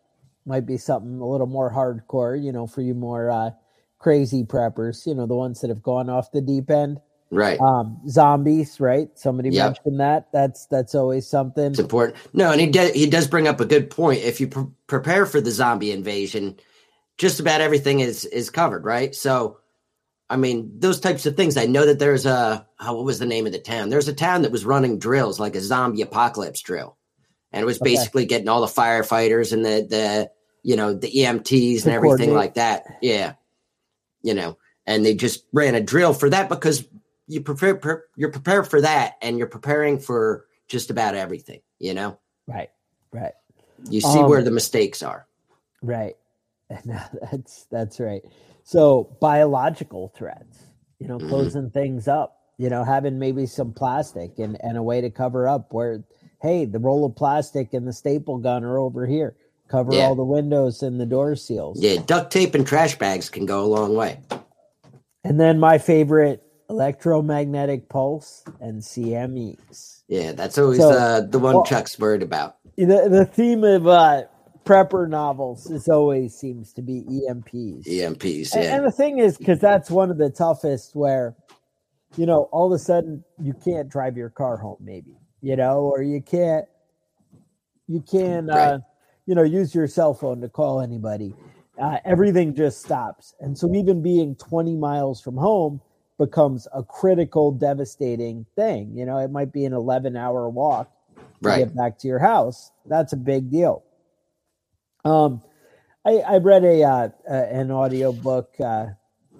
might 0.46 0.66
be 0.66 0.78
something 0.78 1.20
a 1.20 1.28
little 1.28 1.48
more 1.48 1.72
hardcore, 1.72 2.42
you 2.42 2.52
know, 2.52 2.68
for 2.68 2.82
you 2.82 2.94
more 2.94 3.30
uh, 3.32 3.52
crazy 4.00 4.44
preppers, 4.44 5.06
you 5.08 5.16
know, 5.16 5.26
the 5.26 5.36
ones 5.36 5.62
that 5.62 5.70
have 5.70 5.84
gone 5.84 6.10
off 6.10 6.32
the 6.32 6.42
deep 6.42 6.70
end. 6.70 7.00
Right. 7.32 7.60
Um, 7.60 8.02
zombies, 8.10 8.80
right? 8.80 9.10
Somebody 9.16 9.50
Yep. 9.50 9.66
mentioned 9.66 10.00
that. 10.00 10.28
That's 10.34 10.66
that's 10.68 10.96
always 10.96 11.28
something. 11.28 11.72
It's 11.72 11.80
important. 11.80 12.18
No, 12.34 12.52
and 12.52 12.62
he 12.62 12.68
does, 12.68 12.92
he 12.92 13.08
does 13.08 13.28
bring 13.28 13.48
up 13.48 13.60
a 13.60 13.66
good 13.66 13.90
point. 13.90 14.22
If 14.24 14.42
you 14.42 14.48
pre- 14.48 14.68
prepare 14.88 15.26
for 15.26 15.42
the 15.42 15.52
zombie 15.52 15.92
invasion, 15.92 16.60
just 17.18 17.40
about 17.40 17.62
everything 17.62 18.00
is 18.00 18.26
is 18.26 18.50
covered, 18.50 18.86
right? 18.86 19.16
So, 19.16 19.60
I 20.34 20.36
mean, 20.36 20.80
those 20.80 21.00
types 21.00 21.28
of 21.28 21.38
things. 21.38 21.58
I 21.58 21.68
know 21.68 21.86
that 21.86 22.00
there's 22.00 22.26
a 22.26 22.66
oh, 22.80 22.94
what 22.96 23.06
was 23.06 23.20
the 23.20 23.28
name 23.28 23.46
of 23.46 23.52
the 23.52 23.60
town? 23.60 23.90
There's 23.90 24.08
a 24.08 24.14
town 24.16 24.42
that 24.42 24.52
was 24.52 24.66
running 24.66 24.98
drills 24.98 25.40
like 25.40 25.56
a 25.56 25.62
zombie 25.62 26.02
apocalypse 26.02 26.62
drill, 26.62 26.98
and 27.52 27.62
it 27.62 27.66
was 27.66 27.80
Okay. 27.80 27.92
basically 27.92 28.26
getting 28.26 28.50
all 28.50 28.62
the 28.62 28.68
firefighters 28.68 29.54
and 29.54 29.64
the 29.64 29.86
the 29.88 30.32
you 30.64 30.76
know 30.76 30.94
the 30.96 31.12
EMTs 31.12 31.84
and 31.86 31.94
everything 31.94 32.34
like 32.34 32.56
that. 32.56 32.84
Yeah, 33.02 33.34
you 34.24 34.34
know, 34.34 34.58
and 34.88 35.06
they 35.06 35.14
just 35.14 35.46
ran 35.54 35.76
a 35.76 35.82
drill 35.82 36.14
for 36.16 36.32
that 36.32 36.50
because 36.50 36.84
you 37.28 37.42
prepare 37.42 37.76
pre- 37.76 38.02
you're 38.16 38.32
prepared 38.32 38.68
for 38.68 38.82
that, 38.82 39.14
and 39.22 39.38
you're 39.38 39.46
preparing 39.48 40.00
for 40.00 40.48
just 40.68 40.90
about 40.90 41.14
everything. 41.14 41.62
You 41.78 41.94
know. 41.94 42.20
Right, 42.48 42.72
right, 43.12 43.34
You 43.88 44.02
see 44.02 44.20
Um, 44.20 44.30
where 44.30 44.42
the 44.42 44.52
mistakes 44.52 45.04
are. 45.04 45.28
right. 45.84 46.16
No, 46.86 47.00
that's 47.32 47.66
that's 47.70 48.00
right. 48.00 48.24
So 48.64 49.16
biological 49.20 50.12
threats, 50.16 50.64
you 51.00 51.08
know, 51.08 51.18
Mhm. 51.18 51.30
closing 51.30 51.70
things 51.70 52.08
up, 52.08 52.38
you 52.58 52.70
know, 52.70 52.84
having 52.84 53.20
maybe 53.20 53.46
some 53.46 53.74
plastic 53.74 54.40
and 54.40 54.58
and 54.64 54.78
a 54.78 54.84
way 54.84 55.02
to 55.02 55.10
cover 55.10 55.48
up 55.48 55.74
where, 55.74 56.04
hey, 56.42 56.66
the 56.66 56.80
roll 56.80 57.06
of 57.06 57.16
plastic 57.16 57.74
and 57.74 57.88
the 57.88 57.94
staple 57.94 58.38
gun 58.38 58.64
are 58.64 58.78
over 58.78 59.06
here. 59.06 59.36
Cover 59.68 59.94
Yeah. 59.94 60.08
all 60.08 60.16
the 60.16 60.24
windows 60.26 60.84
and 60.84 61.00
the 61.00 61.06
door 61.06 61.36
seals. 61.36 61.80
Yeah, 61.82 62.02
duct 62.06 62.32
tape 62.32 62.54
and 62.56 62.66
trash 62.66 62.98
bags 62.98 63.30
can 63.30 63.46
go 63.46 63.62
a 63.64 63.66
long 63.68 63.96
way. 63.96 64.20
And 65.24 65.40
then 65.40 65.60
my 65.60 65.78
favorite 65.78 66.44
electromagnetic 66.70 67.90
pulse 67.90 68.44
and 68.60 68.82
CMEs. 68.84 70.04
Yeah, 70.08 70.32
that's 70.34 70.58
always 70.58 70.80
So- 70.80 70.92
uh, 70.92 71.22
the 71.22 71.40
one 71.40 71.56
well- 71.56 71.64
Chuck's 71.64 72.00
worried 72.00 72.24
about. 72.24 72.56
The 72.78 73.08
the 73.10 73.26
theme 73.26 73.64
of 73.64 73.88
uh 73.88 74.24
prepper 74.66 75.08
novels 75.10 75.70
is 75.70 75.88
always 75.88 76.36
seems 76.36 76.74
to 76.74 76.82
be 76.82 77.04
EMPs. 77.04 77.88
EMPs. 77.88 78.54
And, 78.54 78.64
Yeah, 78.64 78.76
and 78.76 78.86
the 78.86 78.92
thing 78.92 79.20
is, 79.20 79.38
because 79.38 79.60
that's 79.60 79.90
one 79.90 80.10
of 80.12 80.18
the 80.18 80.30
toughest 80.30 80.96
where, 80.96 81.36
you 82.16 82.26
know, 82.26 82.44
all 82.52 82.72
of 82.72 82.76
a 82.76 82.80
sudden 82.80 83.24
you 83.42 83.54
can't 83.54 83.90
drive 83.90 84.18
your 84.18 84.30
car 84.30 84.58
home, 84.58 84.78
maybe, 84.80 85.16
you 85.42 85.56
know, 85.56 85.80
or 85.80 86.02
you 86.02 86.22
can't, 86.22 86.66
you 87.88 88.02
can, 88.02 88.50
uh, 88.50 88.54
Right. 88.56 88.80
you 89.26 89.36
know, 89.36 89.44
use 89.44 89.74
your 89.76 89.88
cell 89.88 90.14
phone 90.14 90.42
to 90.42 90.50
call 90.50 90.82
anybody. 90.82 91.34
Uh, 91.78 91.98
everything 92.06 92.54
just 92.54 92.82
stops. 92.82 93.34
And 93.40 93.58
so 93.58 93.74
even 93.74 94.02
being 94.02 94.36
20 94.36 94.76
miles 94.76 95.22
from 95.22 95.36
home 95.38 95.82
becomes 96.20 96.68
a 96.74 96.84
critical, 96.84 97.52
devastating 97.52 98.46
thing. 98.56 98.96
You 98.96 99.06
know, 99.06 99.18
it 99.18 99.32
might 99.32 99.52
be 99.52 99.66
an 99.66 99.74
11 99.74 100.16
hour 100.16 100.48
walk 100.50 100.92
to 101.42 101.50
get 101.58 101.76
back 101.76 101.98
to 102.00 102.08
your 102.08 102.20
house. 102.20 102.72
That's 102.86 103.14
a 103.14 103.18
big 103.18 103.50
deal. 103.50 103.84
Um, 105.06 105.42
I, 106.06 106.18
I 106.18 106.38
read 106.38 106.64
a 106.64 106.84
uh, 106.84 107.10
uh, 107.30 107.34
an 107.34 107.72
audio 107.72 108.12
book 108.12 108.54
uh, 108.60 108.88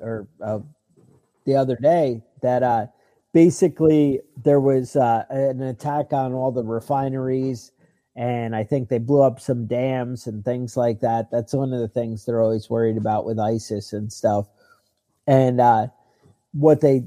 or 0.02 0.28
uh, 0.44 0.60
the 1.46 1.56
other 1.56 1.76
day 1.76 2.22
that 2.42 2.64
uh, 2.64 2.88
basically 3.34 4.22
there 4.44 4.60
was 4.60 4.96
uh, 4.96 5.24
an 5.30 5.62
attack 5.62 6.12
on 6.12 6.34
all 6.34 6.52
the 6.52 6.64
refineries, 6.64 7.72
and 8.16 8.56
I 8.56 8.64
think 8.64 8.90
they 8.90 8.98
blew 8.98 9.22
up 9.22 9.40
some 9.40 9.66
dams 9.66 10.28
and 10.28 10.44
things 10.44 10.76
like 10.76 11.00
that. 11.02 11.32
That's 11.32 11.54
one 11.54 11.74
of 11.74 11.80
the 11.80 11.88
things 11.88 12.26
they're 12.26 12.42
always 12.42 12.70
worried 12.70 12.98
about 12.98 13.26
with 13.26 13.40
ISIS 13.40 13.94
and 13.94 14.12
stuff. 14.12 14.48
And 15.28 15.62
what 16.52 16.82
they 16.82 17.06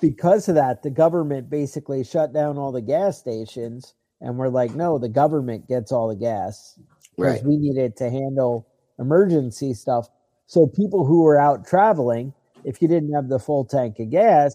because 0.00 0.48
of 0.48 0.54
that, 0.54 0.82
the 0.82 0.90
government 0.90 1.50
basically 1.50 2.04
shut 2.04 2.32
down 2.32 2.58
all 2.58 2.72
the 2.72 2.82
gas 2.82 3.18
stations, 3.18 3.94
and 4.20 4.36
we're 4.36 4.48
like, 4.48 4.74
no, 4.74 4.98
the 4.98 5.08
government 5.08 5.66
gets 5.66 5.90
all 5.90 6.08
the 6.08 6.16
gas 6.16 6.78
because 7.18 7.42
Right. 7.42 7.46
we 7.46 7.56
needed 7.56 7.96
to 7.96 8.10
handle 8.10 8.66
emergency 8.98 9.74
stuff. 9.74 10.08
So 10.46 10.66
people 10.66 11.04
who 11.04 11.22
were 11.22 11.38
out 11.40 11.66
traveling, 11.66 12.32
if 12.64 12.80
you 12.80 12.88
didn't 12.88 13.12
have 13.12 13.28
the 13.28 13.38
full 13.38 13.64
tank 13.64 13.98
of 13.98 14.10
gas, 14.10 14.54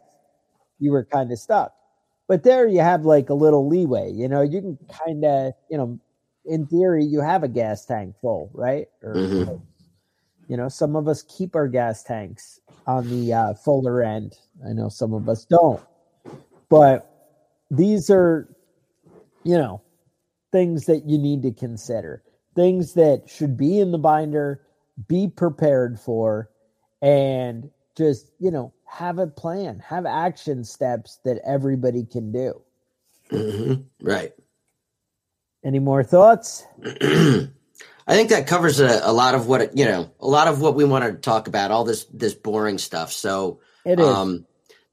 you 0.79 0.91
were 0.91 1.05
kind 1.05 1.31
of 1.31 1.39
stuck. 1.39 1.73
But 2.27 2.43
there 2.43 2.67
you 2.67 2.79
have 2.79 3.05
like 3.05 3.29
a 3.29 3.33
little 3.33 3.67
leeway. 3.67 4.11
You 4.11 4.27
know, 4.27 4.41
you 4.41 4.61
can 4.61 4.77
kind 5.05 5.25
of, 5.25 5.53
you 5.69 5.77
know, 5.77 5.99
in 6.45 6.65
theory, 6.67 7.05
you 7.05 7.21
have 7.21 7.43
a 7.43 7.47
gas 7.47 7.85
tank 7.85 8.15
full, 8.21 8.49
right? 8.53 8.87
Or, 9.01 9.15
Mhm. 9.15 9.61
you 10.47 10.57
know, 10.57 10.69
some 10.69 10.95
of 10.95 11.07
us 11.07 11.23
keep 11.23 11.55
our 11.55 11.67
gas 11.67 12.03
tanks 12.03 12.59
on 12.87 13.09
the 13.09 13.33
uh, 13.33 13.53
fuller 13.53 14.01
end. 14.01 14.37
I 14.67 14.73
know 14.73 14.89
some 14.89 15.13
of 15.13 15.29
us 15.29 15.45
don't. 15.45 15.81
But 16.69 17.09
these 17.69 18.09
are, 18.09 18.49
you 19.43 19.57
know, 19.57 19.81
things 20.51 20.85
that 20.85 21.05
you 21.05 21.17
need 21.17 21.41
to 21.43 21.51
consider, 21.51 22.23
things 22.55 22.93
that 22.93 23.23
should 23.29 23.57
be 23.57 23.79
in 23.79 23.91
the 23.91 23.97
binder, 23.97 24.61
be 25.07 25.27
prepared 25.27 25.99
for, 25.99 26.49
and 27.01 27.69
just, 27.95 28.31
you 28.39 28.51
know, 28.51 28.73
have 28.85 29.19
a 29.19 29.27
plan, 29.27 29.79
have 29.79 30.05
action 30.05 30.63
steps 30.63 31.19
that 31.25 31.39
everybody 31.45 32.05
can 32.05 32.31
do. 32.31 32.61
hmm 33.29 33.73
Right. 34.01 34.33
Any 35.65 35.79
more 35.79 36.03
thoughts? 36.03 36.65
I 36.85 38.15
think 38.15 38.29
that 38.29 38.47
covers 38.47 38.79
a, 38.81 38.99
a 39.03 39.13
lot 39.13 39.33
of 39.33 39.47
what 39.47 39.77
you 39.77 39.85
know, 39.85 40.11
a 40.19 40.27
lot 40.27 40.47
of 40.47 40.59
what 40.59 40.75
we 40.75 40.83
want 40.83 41.05
to 41.05 41.13
talk 41.13 41.47
about. 41.47 41.71
All 41.71 41.85
this 41.85 42.03
this 42.05 42.33
boring 42.33 42.77
stuff. 42.77 43.13
So 43.13 43.61
It 43.85 43.99
is. 43.99 44.05
um, 44.05 44.45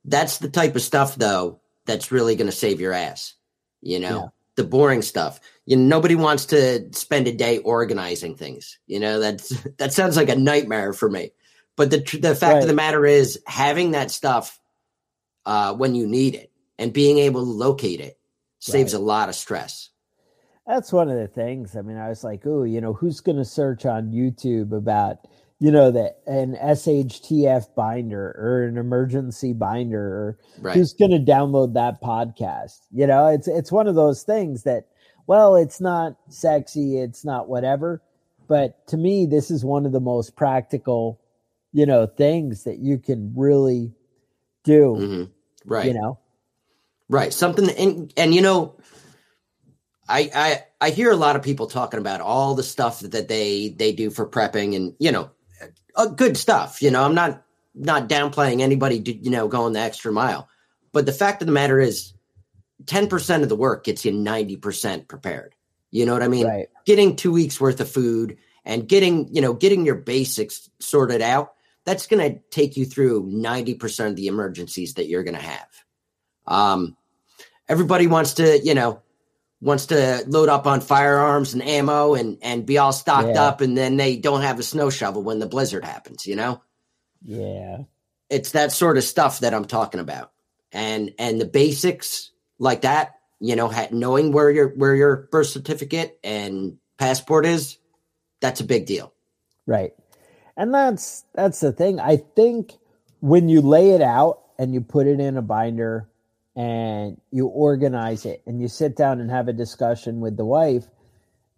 that's 0.05 0.39
the 0.39 0.49
type 0.49 0.77
of 0.77 0.83
stuff 0.83 1.17
though 1.17 1.61
that's 1.87 2.13
really 2.13 2.37
going 2.37 2.47
to 2.47 2.57
save 2.57 2.81
your 2.81 2.93
ass. 2.93 3.35
You 3.81 3.99
know, 3.99 4.09
Yeah. 4.09 4.27
the 4.57 4.65
boring 4.65 5.03
stuff. 5.03 5.41
You 5.71 5.77
know, 5.77 5.85
nobody 5.85 6.17
wants 6.17 6.47
to 6.47 6.89
spend 6.93 7.29
a 7.29 7.33
day 7.33 7.59
organizing 7.59 8.35
things. 8.35 8.77
You 8.89 8.99
know, 8.99 9.21
that's 9.21 9.51
that 9.79 9.93
sounds 9.93 10.17
like 10.17 10.29
a 10.29 10.35
nightmare 10.35 10.93
for 10.93 11.09
me. 11.09 11.31
But 11.77 11.91
the 11.91 12.01
tr- 12.01 12.19
the 12.19 12.35
fact 12.35 12.55
Right. 12.55 12.63
of 12.63 12.69
the 12.69 12.75
matter 12.75 13.07
is, 13.07 13.41
having 13.47 13.93
that 13.93 14.11
stuff 14.11 14.59
uh, 15.47 15.73
when 15.75 15.95
you 15.95 16.09
need 16.09 16.35
it 16.35 16.51
and 16.77 16.93
being 16.93 17.19
able 17.19 17.45
to 17.45 17.51
locate 17.51 18.01
it 18.01 18.19
saves 18.59 18.95
Right. 18.95 19.01
a 19.01 19.05
lot 19.05 19.29
of 19.29 19.37
stress. 19.37 19.91
That's 20.67 20.93
one 20.93 21.09
of 21.09 21.17
the 21.17 21.29
things. 21.29 21.77
I 21.77 21.83
mean, 21.83 21.97
I 21.99 22.09
was 22.09 22.25
like, 22.25 22.43
oh, 22.47 22.65
you 22.65 22.81
know, 22.81 22.93
who's 22.93 23.21
going 23.21 23.39
to 23.39 23.45
search 23.45 23.87
on 23.87 24.11
YouTube 24.11 24.77
about, 24.77 25.19
you 25.61 25.71
know, 25.71 25.93
that 25.93 26.19
an 26.27 26.57
SHTF 26.61 27.75
binder 27.77 28.35
or 28.39 28.65
an 28.65 28.77
emergency 28.77 29.53
binder 29.53 30.03
or 30.03 30.39
Right. 30.61 30.75
who's 30.75 30.93
going 30.95 31.13
to 31.13 31.19
download 31.33 31.75
that 31.75 32.03
podcast? 32.03 32.81
You 32.91 33.07
know, 33.07 33.29
it's 33.29 33.47
it's 33.47 33.71
one 33.73 33.87
of 33.87 33.95
those 33.95 34.25
things 34.25 34.65
that, 34.65 34.89
well, 35.31 35.55
it's 35.55 35.81
not 35.81 36.17
sexy, 36.29 36.99
it's 36.99 37.25
not 37.25 37.49
whatever, 37.49 38.03
but 38.49 38.85
to 38.89 38.97
me, 38.97 39.27
this 39.27 39.49
is 39.49 39.65
one 39.65 39.87
of 39.87 39.93
the 39.93 40.01
most 40.01 40.35
practical, 40.35 41.21
you 41.73 41.87
know, 41.87 42.05
things 42.05 42.65
that 42.65 42.81
you 42.81 42.99
can 42.99 43.33
really 43.37 43.93
do. 44.65 44.97
hmm 44.97 45.25
Right. 45.65 45.87
You 45.87 45.95
know, 45.95 46.19
Right. 47.09 47.33
Something 47.33 47.71
and 47.71 48.13
and 48.17 48.35
you 48.35 48.43
know 48.43 48.75
I 50.09 50.31
I 50.35 50.65
I 50.81 50.91
hear 50.91 51.13
a 51.13 51.17
lot 51.17 51.37
of 51.37 51.45
people 51.45 51.69
talking 51.69 52.01
about 52.01 52.21
all 52.21 52.57
the 52.57 52.65
stuff 52.65 52.99
that 52.99 53.29
they 53.29 53.69
they 53.69 53.93
do 53.93 54.11
for 54.11 54.29
prepping 54.29 54.75
and 54.75 54.97
you 54.99 55.13
know 55.13 55.31
uh, 55.95 56.07
good 56.07 56.37
stuff. 56.37 56.83
You 56.83 56.91
know, 56.91 57.05
I'm 57.05 57.15
not 57.15 57.45
not 57.73 58.09
downplaying 58.09 58.63
anybody 58.63 58.97
you 59.23 59.31
know 59.31 59.47
going 59.47 59.75
the 59.75 59.81
extra 59.81 60.11
mile. 60.11 60.49
But 60.91 61.07
the 61.07 61.13
fact 61.13 61.41
of 61.41 61.47
the 61.47 61.53
matter 61.53 61.79
is 61.79 62.15
10% 62.85 63.43
of 63.43 63.49
the 63.49 63.57
work 63.57 63.85
gets 63.85 64.05
you 64.05 64.13
90% 64.13 65.09
prepared. 65.09 65.55
You 65.91 66.07
know 66.07 66.13
what 66.13 66.23
I 66.23 66.29
mean? 66.29 66.47
right? 66.47 66.69
Getting 66.87 67.17
2 67.17 67.33
weeks 67.33 67.61
worth 67.61 67.81
of 67.81 67.91
food 67.91 68.39
and 68.65 68.89
getting, 68.89 69.35
you 69.35 69.41
know, 69.41 69.53
getting 69.55 69.85
your 69.85 69.97
basics 69.97 70.71
sorted 70.79 71.23
out, 71.23 71.55
that's 71.85 72.07
going 72.07 72.33
to 72.35 72.41
take 72.51 72.77
you 72.77 72.85
through 72.85 73.25
90% 73.25 74.07
of 74.09 74.17
the 74.17 74.27
emergencies 74.29 74.95
that 74.95 75.09
you're 75.09 75.25
going 75.25 75.37
to 75.37 75.41
have. 75.43 75.67
Um, 76.47 76.97
everybody 77.69 78.07
wants 78.07 78.35
to, 78.35 78.59
you 78.63 78.75
know, 78.75 79.03
wants 79.61 79.87
to 79.87 80.25
load 80.27 80.49
up 80.49 80.67
on 80.67 80.81
firearms 80.81 81.53
and 81.55 81.63
ammo 81.63 82.15
and 82.15 82.39
and 82.43 82.65
be 82.65 82.79
all 82.79 82.93
stocked 82.93 83.29
Yeah. 83.35 83.45
up, 83.45 83.61
and 83.61 83.77
then 83.77 83.97
they 83.97 84.17
don't 84.17 84.43
have 84.43 84.59
a 84.59 84.63
snow 84.63 84.91
shovel 84.91 85.23
when 85.23 85.39
the 85.39 85.47
blizzard 85.47 85.85
happens. 85.85 86.27
You 86.27 86.37
know, 86.37 86.63
Yeah, 87.25 87.81
it's 88.31 88.53
that 88.53 88.73
sort 88.73 88.97
of 88.97 89.05
stuff 89.05 89.41
that 89.41 89.53
I'm 89.55 89.67
talking 89.67 90.01
about, 90.01 90.33
and 90.73 91.13
and 91.19 91.41
the 91.41 91.45
basics 91.47 92.31
like 92.61 92.83
that. 92.83 93.17
You 93.41 93.57
know, 93.57 93.69
ha- 93.69 93.89
knowing 93.91 94.31
where 94.31 94.51
your 94.51 94.69
where 94.69 94.95
your 94.95 95.29
birth 95.33 95.49
certificate 95.49 96.21
and 96.23 96.77
passport 96.99 97.47
is, 97.47 97.79
that's 98.41 98.61
a 98.61 98.65
big 98.65 98.87
deal. 98.87 99.13
Right. 99.67 99.93
And 100.57 100.73
that's 100.73 101.25
that's 101.35 101.59
the 101.61 101.73
thing. 101.73 101.99
I 101.99 102.19
think 102.19 102.75
when 103.21 103.49
you 103.49 103.63
lay 103.63 103.91
it 103.91 104.03
out 104.03 104.43
and 104.59 104.75
you 104.75 104.81
put 104.83 105.07
it 105.07 105.19
in 105.19 105.37
a 105.37 105.43
binder 105.43 106.09
and 106.55 107.19
you 107.31 107.47
organize 107.47 108.27
it 108.27 108.43
and 108.47 108.61
you 108.61 108.69
sit 108.69 108.95
down 108.95 109.21
and 109.21 109.31
have 109.31 109.49
a 109.49 109.53
discussion 109.55 110.21
with 110.21 110.37
the 110.37 110.45
wife, 110.45 110.87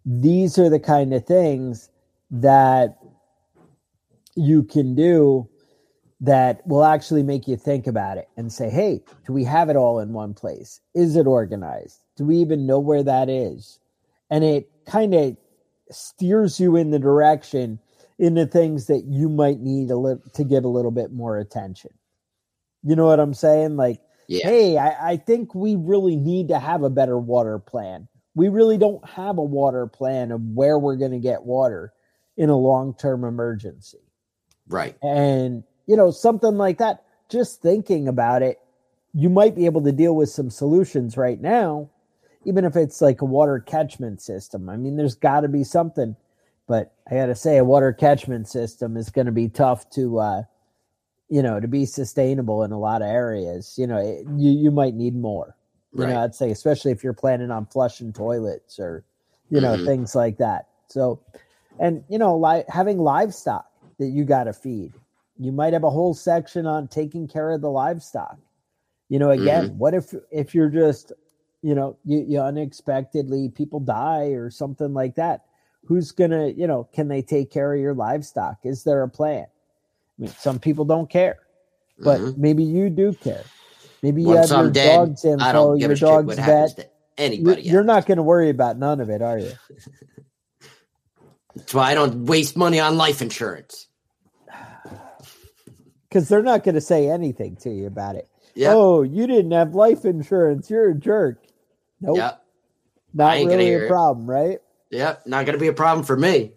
these 0.05 0.57
are 0.57 0.69
the 0.69 0.79
kind 0.79 1.13
of 1.13 1.25
things 1.25 1.89
that 2.31 2.97
you 4.35 4.63
can 4.63 4.95
do 4.95 5.49
that 6.23 6.65
will 6.65 6.85
actually 6.85 7.21
make 7.21 7.49
you 7.49 7.57
think 7.57 7.85
about 7.85 8.17
it 8.17 8.29
and 8.37 8.51
say, 8.51 8.69
hey, 8.69 9.03
do 9.27 9.33
we 9.33 9.43
have 9.43 9.69
it 9.69 9.75
all 9.75 9.99
in 9.99 10.13
one 10.13 10.33
place? 10.33 10.79
Is 10.95 11.17
it 11.17 11.27
organized? 11.27 11.99
Do 12.15 12.23
we 12.23 12.37
even 12.37 12.65
know 12.65 12.79
where 12.79 13.03
that 13.03 13.27
is? 13.27 13.79
And 14.29 14.41
it 14.41 14.69
kind 14.87 15.13
of 15.13 15.35
steers 15.91 16.61
you 16.61 16.77
in 16.77 16.91
the 16.91 16.99
direction 16.99 17.77
into 18.19 18.45
things 18.45 18.87
that 18.87 19.03
you 19.03 19.27
might 19.27 19.59
need 19.59 19.91
a 19.91 19.97
li- 19.97 20.15
to 20.33 20.45
give 20.45 20.63
a 20.63 20.69
little 20.69 20.91
bit 20.91 21.11
more 21.11 21.37
attention. 21.39 21.91
You 22.83 22.95
know 22.95 23.05
what 23.05 23.19
I'm 23.19 23.33
saying? 23.33 23.75
Like, 23.75 23.99
Yeah. 24.29 24.47
hey, 24.47 24.77
I, 24.77 25.11
I 25.11 25.17
think 25.17 25.53
we 25.53 25.75
really 25.75 26.15
need 26.15 26.47
to 26.47 26.59
have 26.59 26.83
a 26.83 26.89
better 26.89 27.19
water 27.19 27.59
plan. 27.59 28.07
We 28.33 28.47
really 28.47 28.77
don't 28.77 29.05
have 29.09 29.37
a 29.37 29.43
water 29.43 29.87
plan 29.87 30.31
of 30.31 30.41
where 30.41 30.79
we're 30.79 30.95
going 30.95 31.11
to 31.11 31.19
get 31.19 31.43
water 31.43 31.91
in 32.37 32.49
a 32.49 32.57
long 32.57 32.95
term 32.95 33.25
emergency. 33.25 33.99
Right. 34.69 34.95
And, 35.03 35.65
you 35.87 35.95
know, 35.97 36.11
something 36.11 36.55
like 36.57 36.77
that, 36.79 37.03
just 37.29 37.61
thinking 37.61 38.07
about 38.07 38.41
it, 38.41 38.59
you 39.13 39.29
might 39.29 39.55
be 39.55 39.65
able 39.65 39.81
to 39.83 39.91
deal 39.91 40.15
with 40.15 40.29
some 40.29 40.49
solutions 40.49 41.17
right 41.17 41.39
now, 41.39 41.89
even 42.45 42.65
if 42.65 42.75
it's 42.75 43.01
like 43.01 43.21
a 43.21 43.25
water 43.25 43.59
catchment 43.59 44.21
system. 44.21 44.69
I 44.69 44.77
mean, 44.77 44.95
there's 44.97 45.15
got 45.15 45.41
to 45.41 45.47
be 45.47 45.63
something, 45.63 46.15
but 46.67 46.93
I 47.09 47.15
got 47.15 47.27
to 47.27 47.35
say, 47.35 47.57
a 47.57 47.63
water 47.63 47.93
catchment 47.93 48.47
system 48.47 48.97
is 48.97 49.09
going 49.09 49.27
to 49.27 49.31
be 49.31 49.49
tough 49.49 49.89
to, 49.91 50.19
uh, 50.19 50.43
you 51.29 51.41
know, 51.41 51.59
to 51.59 51.67
be 51.67 51.85
sustainable 51.85 52.63
in 52.63 52.71
a 52.71 52.79
lot 52.79 53.01
of 53.01 53.07
areas. 53.07 53.75
You 53.77 53.87
know, 53.87 53.97
it, 53.97 54.25
you 54.37 54.51
you 54.51 54.71
might 54.71 54.95
need 54.95 55.15
more. 55.15 55.55
You 55.93 56.03
Right. 56.03 56.13
know, 56.13 56.23
I'd 56.23 56.35
say, 56.35 56.51
especially 56.51 56.91
if 56.91 57.03
you're 57.03 57.13
planning 57.13 57.51
on 57.51 57.67
flushing 57.67 58.13
toilets 58.13 58.79
or, 58.79 59.03
you 59.49 59.61
know, 59.61 59.77
Mhm. 59.77 59.85
things 59.85 60.15
like 60.15 60.37
that. 60.37 60.67
So, 60.87 61.19
and 61.79 62.03
you 62.09 62.17
know, 62.17 62.37
li- 62.37 62.65
having 62.67 62.97
livestock 62.97 63.67
that 63.99 64.07
you 64.07 64.25
got 64.25 64.45
to 64.45 64.53
feed. 64.53 64.93
You 65.39 65.51
might 65.51 65.73
have 65.73 65.83
a 65.83 65.89
whole 65.89 66.13
section 66.13 66.65
on 66.65 66.87
taking 66.87 67.27
care 67.27 67.51
of 67.51 67.61
the 67.61 67.69
livestock. 67.71 68.37
You 69.09 69.19
know, 69.19 69.31
again, 69.31 69.77
what 69.77 69.93
if 69.93 70.13
if 70.31 70.55
you're 70.55 70.69
just, 70.69 71.11
you 71.61 71.75
know, 71.75 71.97
you, 72.05 72.25
you 72.27 72.39
unexpectedly 72.39 73.49
people 73.49 73.79
die 73.79 74.27
or 74.29 74.49
something 74.49 74.93
like 74.93 75.15
that? 75.15 75.45
Who's 75.85 76.11
gonna, 76.11 76.47
you 76.47 76.67
know, 76.67 76.85
can 76.93 77.07
they 77.07 77.21
take 77.21 77.51
care 77.51 77.73
of 77.73 77.79
your 77.79 77.93
livestock? 77.93 78.59
Is 78.63 78.83
there 78.83 79.03
a 79.03 79.09
plan? 79.09 79.45
I 79.45 80.21
mean, 80.21 80.31
some 80.31 80.59
people 80.59 80.85
don't 80.85 81.09
care, 81.09 81.39
but 81.99 82.21
Mhm. 82.21 82.37
maybe 82.37 82.63
you 82.63 82.89
do 82.89 83.13
care. 83.13 83.43
Maybe 84.01 84.21
you 84.21 84.29
Once 84.29 84.49
have 84.49 84.59
I'm 84.59 84.65
your 84.65 84.71
dead, 84.71 84.97
dog's 84.97 85.25
info, 85.25 85.43
I 85.43 85.51
don't 85.51 85.77
give 85.79 85.89
your 85.89 85.93
a 85.93 85.95
shit 85.95 86.05
dog's 86.05 86.27
what 86.27 86.37
vet. 86.37 86.93
anybody. 87.17 87.61
You're 87.63 87.81
else. 87.81 87.87
not 87.87 88.05
going 88.05 88.17
to 88.17 88.23
worry 88.23 88.49
about 88.49 88.77
none 88.77 88.99
of 88.99 89.09
it, 89.09 89.21
are 89.21 89.39
you? 89.39 89.51
That's 91.55 91.73
why 91.73 91.91
I 91.91 91.93
don't 91.93 92.25
waste 92.25 92.57
money 92.57 92.79
on 92.79 92.97
life 92.97 93.21
insurance. 93.21 93.87
Because 96.13 96.29
they're 96.29 96.43
not 96.43 96.63
going 96.63 96.75
to 96.75 96.81
say 96.81 97.09
anything 97.09 97.55
to 97.61 97.71
you 97.71 97.87
about 97.87 98.15
it. 98.15 98.29
Yeah. 98.53 98.73
Oh, 98.73 99.01
you 99.01 99.25
didn't 99.25 99.49
have 99.49 99.73
life 99.73 100.05
insurance. 100.05 100.69
You're 100.69 100.91
a 100.91 100.95
jerk. 100.95 101.43
Nope. 102.01 102.17
Yeah. 102.17 102.33
Not 103.15 103.37
really 103.37 103.73
a 103.73 103.85
it. 103.85 103.87
problem, 103.87 104.29
right? 104.29 104.59
Yeah. 104.91 105.15
Not 105.25 105.47
going 105.47 105.57
to 105.57 105.59
be 105.59 105.69
a 105.69 105.73
problem 105.73 106.05
for 106.05 106.15
me. 106.15 106.51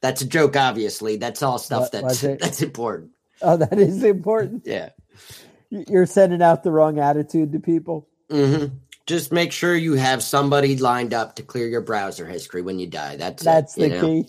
That's 0.00 0.20
a 0.20 0.26
joke, 0.26 0.56
obviously. 0.56 1.16
That's 1.16 1.44
all 1.44 1.58
stuff 1.58 1.92
What 1.92 1.92
that's 1.92 2.20
that's 2.40 2.60
important. 2.60 3.12
Oh, 3.40 3.56
that 3.56 3.78
is 3.78 4.02
important. 4.02 4.62
Yeah. 4.66 4.88
You- 5.70 5.84
You're 5.88 6.06
sending 6.06 6.42
out 6.42 6.64
the 6.64 6.72
wrong 6.72 6.98
attitude 6.98 7.52
to 7.52 7.60
people. 7.60 8.08
hmm 8.28 8.66
Just 9.06 9.30
make 9.30 9.52
sure 9.52 9.76
you 9.76 9.94
have 9.94 10.24
somebody 10.24 10.76
lined 10.76 11.14
up 11.14 11.36
to 11.36 11.44
clear 11.44 11.68
your 11.68 11.82
browser 11.82 12.26
history 12.26 12.62
when 12.62 12.80
you 12.80 12.88
die. 12.88 13.14
That's 13.14 13.44
That's 13.44 13.78
it, 13.78 13.80
the 13.80 13.88
know? 13.88 14.24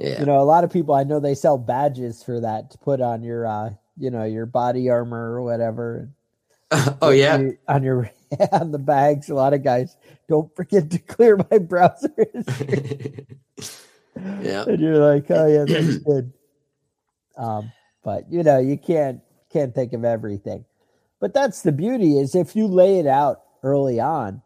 Yeah. 0.00 0.20
You 0.20 0.26
know, 0.26 0.40
a 0.40 0.44
lot 0.44 0.64
of 0.64 0.70
people 0.72 0.94
I 0.94 1.04
know 1.04 1.20
they 1.20 1.34
sell 1.34 1.58
badges 1.58 2.22
for 2.22 2.40
that 2.40 2.70
to 2.70 2.78
put 2.78 3.00
on 3.00 3.22
your 3.22 3.46
uh, 3.46 3.70
you 3.98 4.10
know, 4.10 4.24
your 4.24 4.46
body 4.46 4.88
armor 4.88 5.34
or 5.34 5.42
whatever. 5.42 6.08
oh 7.02 7.10
yeah. 7.10 7.38
You- 7.38 7.58
on 7.68 7.82
your 7.82 8.10
on 8.52 8.72
the 8.72 8.78
bags. 8.78 9.28
A 9.28 9.34
lot 9.34 9.52
of 9.52 9.62
guys 9.62 9.96
don't 10.28 10.54
forget 10.56 10.90
to 10.90 10.98
clear 10.98 11.36
my 11.50 11.58
browser 11.58 12.10
yeah. 14.42 14.64
and 14.66 14.80
you're 14.80 14.98
like, 14.98 15.26
oh 15.30 15.46
yeah, 15.46 15.64
that's 15.66 15.98
good. 16.04 16.32
Um, 17.36 17.72
but 18.02 18.30
you 18.30 18.42
know, 18.42 18.58
you 18.58 18.76
can't 18.76 19.20
can't 19.52 19.74
think 19.74 19.92
of 19.92 20.04
everything. 20.04 20.64
But 21.20 21.34
that's 21.34 21.62
the 21.62 21.72
beauty 21.72 22.18
is 22.18 22.34
if 22.34 22.56
you 22.56 22.66
lay 22.66 22.98
it 22.98 23.06
out 23.06 23.42
early 23.62 24.00
on 24.00 24.42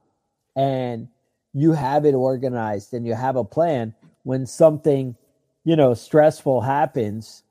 and 0.57 1.09
you 1.53 1.73
have 1.73 2.05
it 2.05 2.15
organized 2.15 2.93
and 2.93 3.07
you 3.07 3.15
have 3.15 3.37
a 3.37 3.45
plan 3.45 3.95
when 4.25 4.47
something, 4.47 5.15
you 5.65 5.77
know, 5.77 5.95
stressful 5.95 6.61
happens 6.61 7.43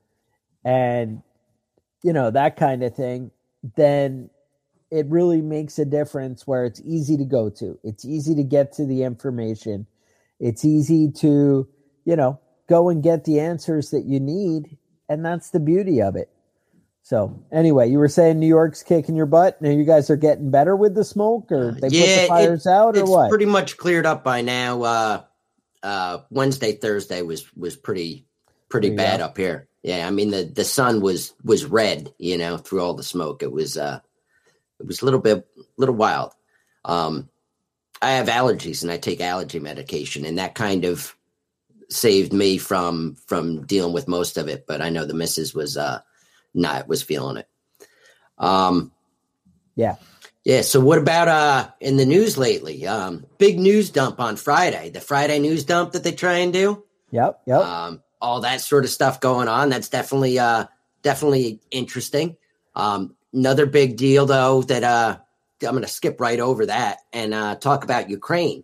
and 0.63 1.21
you 2.03 2.11
know, 2.13 2.29
that 2.31 2.57
kind 2.57 2.83
of 2.83 2.93
thing, 2.95 3.31
then 3.77 4.29
it 4.91 5.05
really 5.07 5.41
makes 5.41 5.79
a 5.79 5.85
difference 5.85 6.45
where 6.45 6.65
it's 6.65 6.81
easy 6.85 7.15
to 7.17 7.23
go 7.25 7.49
to. 7.49 7.79
It's 7.83 8.03
easy 8.05 8.35
to 8.35 8.43
get 8.43 8.73
to 8.73 8.85
the 8.85 9.03
information. 9.03 9.87
It's 10.39 10.65
easy 10.65 11.09
to, 11.19 11.67
you 12.05 12.15
know, 12.17 12.39
go 12.67 12.89
and 12.89 13.01
get 13.01 13.23
the 13.23 13.39
answers 13.39 13.91
that 13.91 14.03
you 14.05 14.19
need. 14.19 14.77
And 15.07 15.25
that's 15.25 15.51
the 15.51 15.59
beauty 15.61 16.01
of 16.01 16.15
it. 16.17 16.29
So, 17.03 17.41
anyway, 17.51 17.89
you 17.89 17.97
were 17.99 18.07
saying 18.09 18.39
New 18.39 18.47
York's 18.47 18.83
kicking 18.83 19.15
your 19.15 19.25
butt. 19.25 19.61
Now 19.61 19.69
you 19.69 19.83
guys 19.85 20.09
are 20.09 20.15
getting 20.17 20.51
better 20.51 20.75
with 20.75 20.95
the 20.95 21.03
smoke, 21.03 21.51
or 21.51 21.71
they 21.71 21.87
put 21.87 21.91
Yeah, 21.93 22.05
the 22.15 22.23
it- 22.23 22.27
fires 22.29 22.67
out, 22.67 22.95
or 22.97 23.01
it's 23.01 23.09
what? 23.09 23.29
pretty 23.29 23.45
much 23.45 23.77
cleared 23.77 24.05
up 24.05 24.23
by 24.23 24.41
now. 24.41 24.81
Uh, 24.83 25.21
uh, 25.83 26.19
Wednesday, 26.29 26.73
Thursday 26.73 27.21
was 27.21 27.53
was 27.55 27.75
pretty 27.75 28.25
pretty 28.69 28.89
Pretty 28.89 28.97
bad 28.97 29.21
up 29.21 29.37
here. 29.37 29.67
Yeah, 29.83 30.07
I 30.07 30.11
mean 30.11 30.31
the 30.31 30.45
the 30.45 30.63
sun 30.63 31.01
was 31.01 31.33
was 31.43 31.65
red, 31.65 32.13
you 32.17 32.37
know, 32.37 32.57
through 32.57 32.81
all 32.81 32.93
the 32.93 33.03
smoke. 33.03 33.43
It 33.43 33.51
was 33.51 33.77
uh, 33.77 33.99
it 34.79 34.87
was 34.87 35.01
a 35.01 35.05
little 35.05 35.19
bit 35.19 35.45
little 35.77 35.95
wild. 35.95 36.33
Um, 36.85 37.29
I 38.01 38.13
have 38.13 38.27
allergies 38.27 38.81
and 38.81 38.91
I 38.91 38.97
take 38.97 39.21
allergy 39.21 39.59
medication, 39.59 40.25
and 40.25 40.37
that 40.37 40.55
kind 40.55 40.85
of 40.85 41.15
saved 41.89 42.33
me 42.33 42.57
from 42.57 43.15
from 43.27 43.65
dealing 43.65 43.93
with 43.93 44.07
most 44.07 44.37
of 44.37 44.47
it. 44.47 44.65
But 44.65 44.81
I 44.81 44.89
know 44.89 45.05
the 45.05 45.13
missus 45.13 45.53
was 45.53 45.77
uh 45.77 45.99
not 46.53 46.87
was 46.87 47.03
feeling 47.03 47.37
it. 47.37 47.47
Um, 48.37 48.91
Yeah. 49.75 49.95
Yeah. 50.43 50.61
So 50.61 50.79
what 50.79 50.97
about 50.97 51.27
uh 51.27 51.69
in 51.79 51.97
the 51.97 52.05
news 52.05 52.37
lately? 52.37 52.85
Um, 52.87 53.25
big 53.37 53.59
news 53.59 53.89
dump 53.89 54.19
on 54.19 54.35
Friday. 54.35 54.89
The 54.89 55.01
Friday 55.01 55.39
news 55.39 55.63
dump 55.63 55.93
that 55.93 56.03
they 56.03 56.11
try 56.11 56.39
and 56.39 56.53
do. 56.53 56.83
yep, 57.11 57.41
yep. 57.45 57.61
Um, 57.61 58.01
all 58.21 58.41
that 58.41 58.61
sort 58.61 58.85
of 58.85 58.89
stuff 58.89 59.19
going 59.19 59.47
on. 59.47 59.69
That's 59.69 59.89
definitely 59.89 60.39
uh 60.39 60.65
definitely 61.01 61.61
interesting. 61.71 62.37
Um, 62.75 63.15
another 63.33 63.65
big 63.65 63.97
deal 63.97 64.25
though 64.25 64.61
that 64.63 64.83
uh 64.83 65.17
I'm 65.67 65.75
going 65.75 65.83
to 65.83 65.89
skip 65.89 66.19
right 66.19 66.39
over 66.39 66.65
that 66.65 66.99
and 67.11 67.33
uh, 67.33 67.55
talk 67.55 67.83
about 67.83 68.09
Ukraine. 68.09 68.63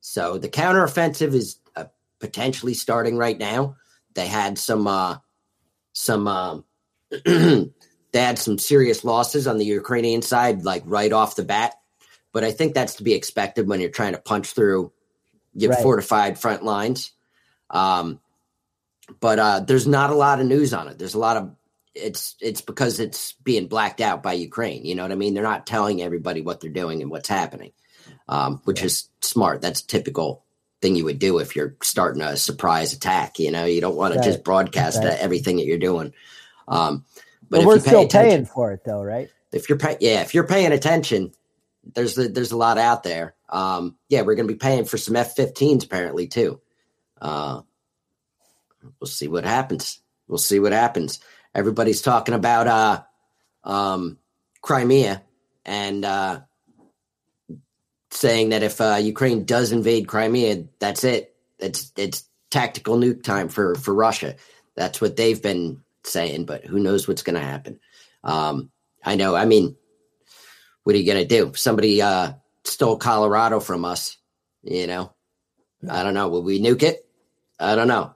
So 0.00 0.38
the 0.38 0.48
counteroffensive 0.48 1.34
is 1.34 1.58
uh, 1.76 1.84
potentially 2.18 2.74
starting 2.74 3.16
right 3.16 3.38
now. 3.38 3.76
They 4.14 4.26
had 4.26 4.58
some 4.58 4.86
uh, 4.86 5.18
some 5.92 6.26
um, 6.28 6.64
they 8.12 8.20
had 8.20 8.38
some 8.38 8.58
serious 8.58 9.04
losses 9.04 9.46
on 9.46 9.58
the 9.58 9.64
Ukrainian 9.64 10.22
side, 10.22 10.64
like 10.64 10.82
right 10.86 11.12
off 11.12 11.36
the 11.36 11.44
bat. 11.44 11.74
But 12.32 12.44
I 12.44 12.52
think 12.52 12.74
that's 12.74 12.94
to 12.96 13.02
be 13.02 13.14
expected 13.14 13.68
when 13.68 13.80
you're 13.80 13.90
trying 13.90 14.12
to 14.12 14.18
punch 14.18 14.52
through 14.52 14.92
your 15.54 15.70
Right. 15.70 15.82
fortified 15.82 16.38
front 16.38 16.62
lines. 16.64 17.12
Um, 17.70 18.20
but 19.20 19.38
uh, 19.38 19.60
there's 19.60 19.86
not 19.86 20.10
a 20.10 20.14
lot 20.14 20.40
of 20.40 20.46
news 20.46 20.72
on 20.72 20.88
it. 20.88 20.98
There's 20.98 21.14
a 21.14 21.18
lot 21.18 21.36
of 21.36 21.54
it's 21.94 22.36
it's 22.40 22.62
because 22.62 23.00
it's 23.00 23.32
being 23.44 23.66
blacked 23.66 24.00
out 24.00 24.22
by 24.22 24.32
Ukraine. 24.32 24.84
You 24.86 24.94
know 24.94 25.02
what 25.02 25.12
I 25.12 25.16
mean? 25.16 25.34
They're 25.34 25.42
not 25.42 25.66
telling 25.66 26.00
everybody 26.00 26.40
what 26.40 26.60
they're 26.60 26.70
doing 26.70 27.02
and 27.02 27.10
what's 27.10 27.28
happening, 27.28 27.72
um, 28.28 28.62
which 28.64 28.82
is 28.82 29.08
smart. 29.20 29.60
That's 29.60 29.80
a 29.82 29.86
typical 29.86 30.42
thing 30.80 30.96
you 30.96 31.04
would 31.04 31.18
do 31.18 31.38
if 31.38 31.54
you're 31.54 31.76
starting 31.82 32.22
a 32.22 32.36
surprise 32.36 32.94
attack. 32.94 33.38
You 33.38 33.50
know, 33.50 33.66
you 33.66 33.80
don't 33.82 33.96
want 33.96 34.14
to 34.14 34.20
just 34.20 34.42
broadcast 34.42 34.98
Right. 35.04 35.18
everything 35.18 35.56
that 35.56 35.66
you're 35.66 35.78
doing. 35.78 36.14
Um, 36.66 37.04
but 37.52 37.64
we're 37.64 37.78
still 37.78 38.08
paying 38.08 38.46
for 38.46 38.72
it, 38.72 38.82
though, 38.84 39.02
right? 39.02 39.30
if 39.52 39.68
you're 39.68 39.78
pay- 39.78 39.98
yeah, 40.00 40.22
if 40.22 40.34
you're 40.34 40.46
paying 40.46 40.72
attention, 40.72 41.32
there's 41.94 42.14
the, 42.14 42.28
there's 42.28 42.52
a 42.52 42.56
lot 42.56 42.78
out 42.78 43.02
there. 43.02 43.34
Um, 43.48 43.96
yeah, 44.08 44.22
we're 44.22 44.34
going 44.34 44.48
to 44.48 44.54
be 44.54 44.58
paying 44.58 44.84
for 44.84 44.96
some 44.96 45.16
F-15s 45.16 45.84
apparently 45.84 46.26
too. 46.26 46.60
Uh, 47.20 47.62
we'll 48.98 49.08
see 49.08 49.28
what 49.28 49.44
happens. 49.44 50.00
We'll 50.26 50.38
see 50.38 50.58
what 50.58 50.72
happens. 50.72 51.20
Everybody's 51.54 52.00
talking 52.00 52.34
about 52.34 52.66
uh, 52.66 53.02
um, 53.64 54.18
Crimea 54.62 55.22
and 55.66 56.04
uh, 56.04 56.40
saying 58.10 58.50
that 58.50 58.62
if 58.62 58.80
uh, 58.80 58.98
Ukraine 59.00 59.44
does 59.44 59.70
invade 59.72 60.08
Crimea, 60.08 60.64
that's 60.78 61.04
it. 61.04 61.34
It's 61.58 61.92
it's 61.96 62.24
tactical 62.50 62.96
nuke 62.96 63.22
time 63.22 63.48
for 63.48 63.74
for 63.74 63.94
Russia. 63.94 64.36
That's 64.74 65.00
what 65.00 65.16
they've 65.16 65.40
been 65.40 65.82
saying, 66.04 66.44
but 66.46 66.64
who 66.64 66.78
knows 66.78 67.06
what's 67.06 67.22
going 67.22 67.34
to 67.34 67.46
happen? 67.46 67.78
Um, 68.24 68.70
I 69.04 69.16
know. 69.16 69.34
I 69.34 69.44
mean, 69.44 69.76
what 70.84 70.94
are 70.94 70.98
you 70.98 71.06
going 71.06 71.26
to 71.26 71.28
do? 71.28 71.54
Somebody 71.54 72.02
uh, 72.02 72.32
stole 72.64 72.96
Colorado 72.96 73.60
from 73.60 73.84
us. 73.84 74.16
You 74.62 74.86
know, 74.86 75.12
I 75.88 76.02
don't 76.02 76.14
know. 76.14 76.28
Will 76.28 76.42
we 76.42 76.60
nuke 76.60 76.82
it? 76.82 77.06
I 77.58 77.74
don't 77.74 77.88
know. 77.88 78.14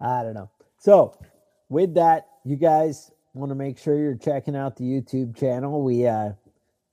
I 0.00 0.22
don't 0.22 0.34
know. 0.34 0.50
So, 0.78 1.18
with 1.68 1.94
that, 1.94 2.28
you 2.44 2.56
guys 2.56 3.10
want 3.34 3.50
to 3.50 3.54
make 3.54 3.78
sure 3.78 3.98
you're 3.98 4.14
checking 4.14 4.56
out 4.56 4.76
the 4.76 4.84
YouTube 4.84 5.36
channel. 5.36 5.82
We 5.82 6.06
uh, 6.06 6.32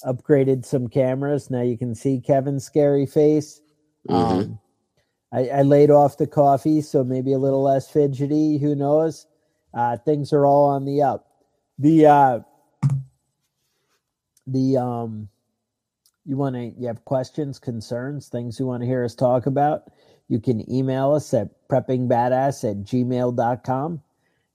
upgraded 0.03 0.65
some 0.65 0.87
cameras. 0.87 1.49
Now 1.49 1.61
you 1.61 1.77
can 1.77 1.95
see 1.95 2.19
Kevin's 2.19 2.65
scary 2.65 3.05
face. 3.05 3.61
Mhm. 4.09 4.13
Um, 4.13 4.59
I, 5.35 5.47
I 5.49 5.61
laid 5.63 5.91
off 5.91 6.17
the 6.17 6.27
coffee, 6.27 6.79
so 6.81 7.03
maybe 7.03 7.33
a 7.33 7.37
little 7.37 7.61
less 7.61 7.91
fidgety. 7.91 8.57
Who 8.57 8.73
knows? 8.73 9.27
Uh, 9.73 9.97
things 9.97 10.31
are 10.31 10.45
all 10.45 10.69
on 10.69 10.85
the 10.85 11.01
up. 11.01 11.27
The 11.77 12.05
uh, 12.05 12.39
the 14.47 14.77
um, 14.77 15.27
you 16.25 16.37
want 16.37 16.55
to 16.55 16.73
you 16.79 16.87
have 16.87 17.03
questions, 17.03 17.59
concerns, 17.59 18.29
things 18.29 18.57
you 18.59 18.65
want 18.65 18.83
to 18.83 18.87
hear 18.87 19.03
us 19.03 19.13
talk 19.13 19.45
about. 19.45 19.91
You 20.29 20.39
can 20.39 20.71
email 20.71 21.13
us 21.13 21.33
at 21.33 21.49
preppingbadass 21.67 22.69
at 22.69 22.77
gmail.com. 22.83 24.01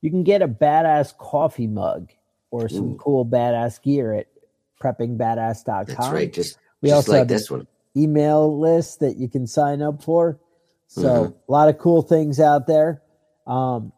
You 0.01 0.11
can 0.11 0.25
get 0.25 0.41
a 0.41 0.49
badass 0.49 1.17
coffee 1.19 1.67
mug 1.67 2.11
or 2.51 2.71
some 2.71 2.93
Ooh. 2.93 2.97
cool 2.97 3.27
badass 3.27 3.83
gear 3.83 4.15
at 4.15 4.29
preppingbadass.com. 4.83 5.85
That's 5.87 6.09
right. 6.09 6.33
Just, 6.33 6.59
We 6.81 6.89
just 6.89 6.97
also 6.97 7.13
like 7.13 7.19
have 7.21 7.29
this 7.29 7.51
one. 7.51 7.67
email 7.95 8.59
list 8.59 9.01
that 9.01 9.19
you 9.19 9.29
can 9.29 9.47
sign 9.47 9.83
up 9.83 10.03
for. 10.03 10.41
So 10.93 11.27
Mhm. 11.27 11.35
a 11.49 11.53
lot 11.53 11.69
of 11.69 11.79
cool 11.79 12.03
things 12.03 12.41
out 12.41 12.67
there. 12.67 13.01
Um, 13.47 13.93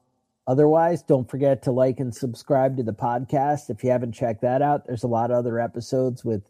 otherwise, 0.47 1.03
don't 1.03 1.29
forget 1.29 1.63
to 1.63 1.73
like 1.73 2.01
and 2.01 2.15
subscribe 2.15 2.77
to 2.77 2.83
the 2.83 2.93
podcast. 2.93 3.71
If 3.71 3.83
you 3.83 3.91
haven't 3.91 4.13
checked 4.13 4.43
that 4.43 4.61
out, 4.61 4.85
there's 4.85 5.03
a 5.03 5.09
lot 5.09 5.31
of 5.31 5.39
other 5.39 5.59
episodes 5.59 6.23
with 6.23 6.43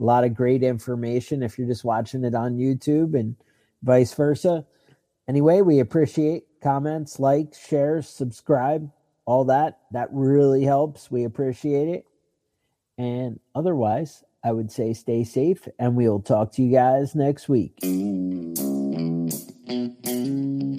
a 0.00 0.04
lot 0.04 0.24
of 0.24 0.34
great 0.34 0.64
information 0.64 1.44
if 1.44 1.56
you're 1.56 1.68
just 1.68 1.84
watching 1.84 2.24
it 2.24 2.34
on 2.34 2.56
YouTube 2.56 3.14
and 3.18 3.36
vice 3.84 4.12
versa. 4.14 4.66
Anyway, 5.28 5.60
we 5.60 5.78
appreciate 5.78 6.48
comments, 6.60 7.20
likes, 7.20 7.56
shares, 7.64 8.08
subscribe, 8.08 8.90
all 9.26 9.44
that. 9.44 9.78
That 9.92 10.08
really 10.10 10.64
helps. 10.64 11.08
We 11.08 11.22
appreciate 11.22 11.88
it. 11.88 12.04
And 12.98 13.38
otherwise, 13.54 14.24
I 14.42 14.50
would 14.50 14.72
say 14.72 14.92
stay 14.92 15.22
safe 15.22 15.68
and 15.78 15.94
we'll 15.94 16.20
talk 16.20 16.50
to 16.54 16.62
you 16.64 16.72
guys 16.72 17.14
next 17.14 17.48
week. 17.48 17.78
Mm-hmm. 19.66 20.73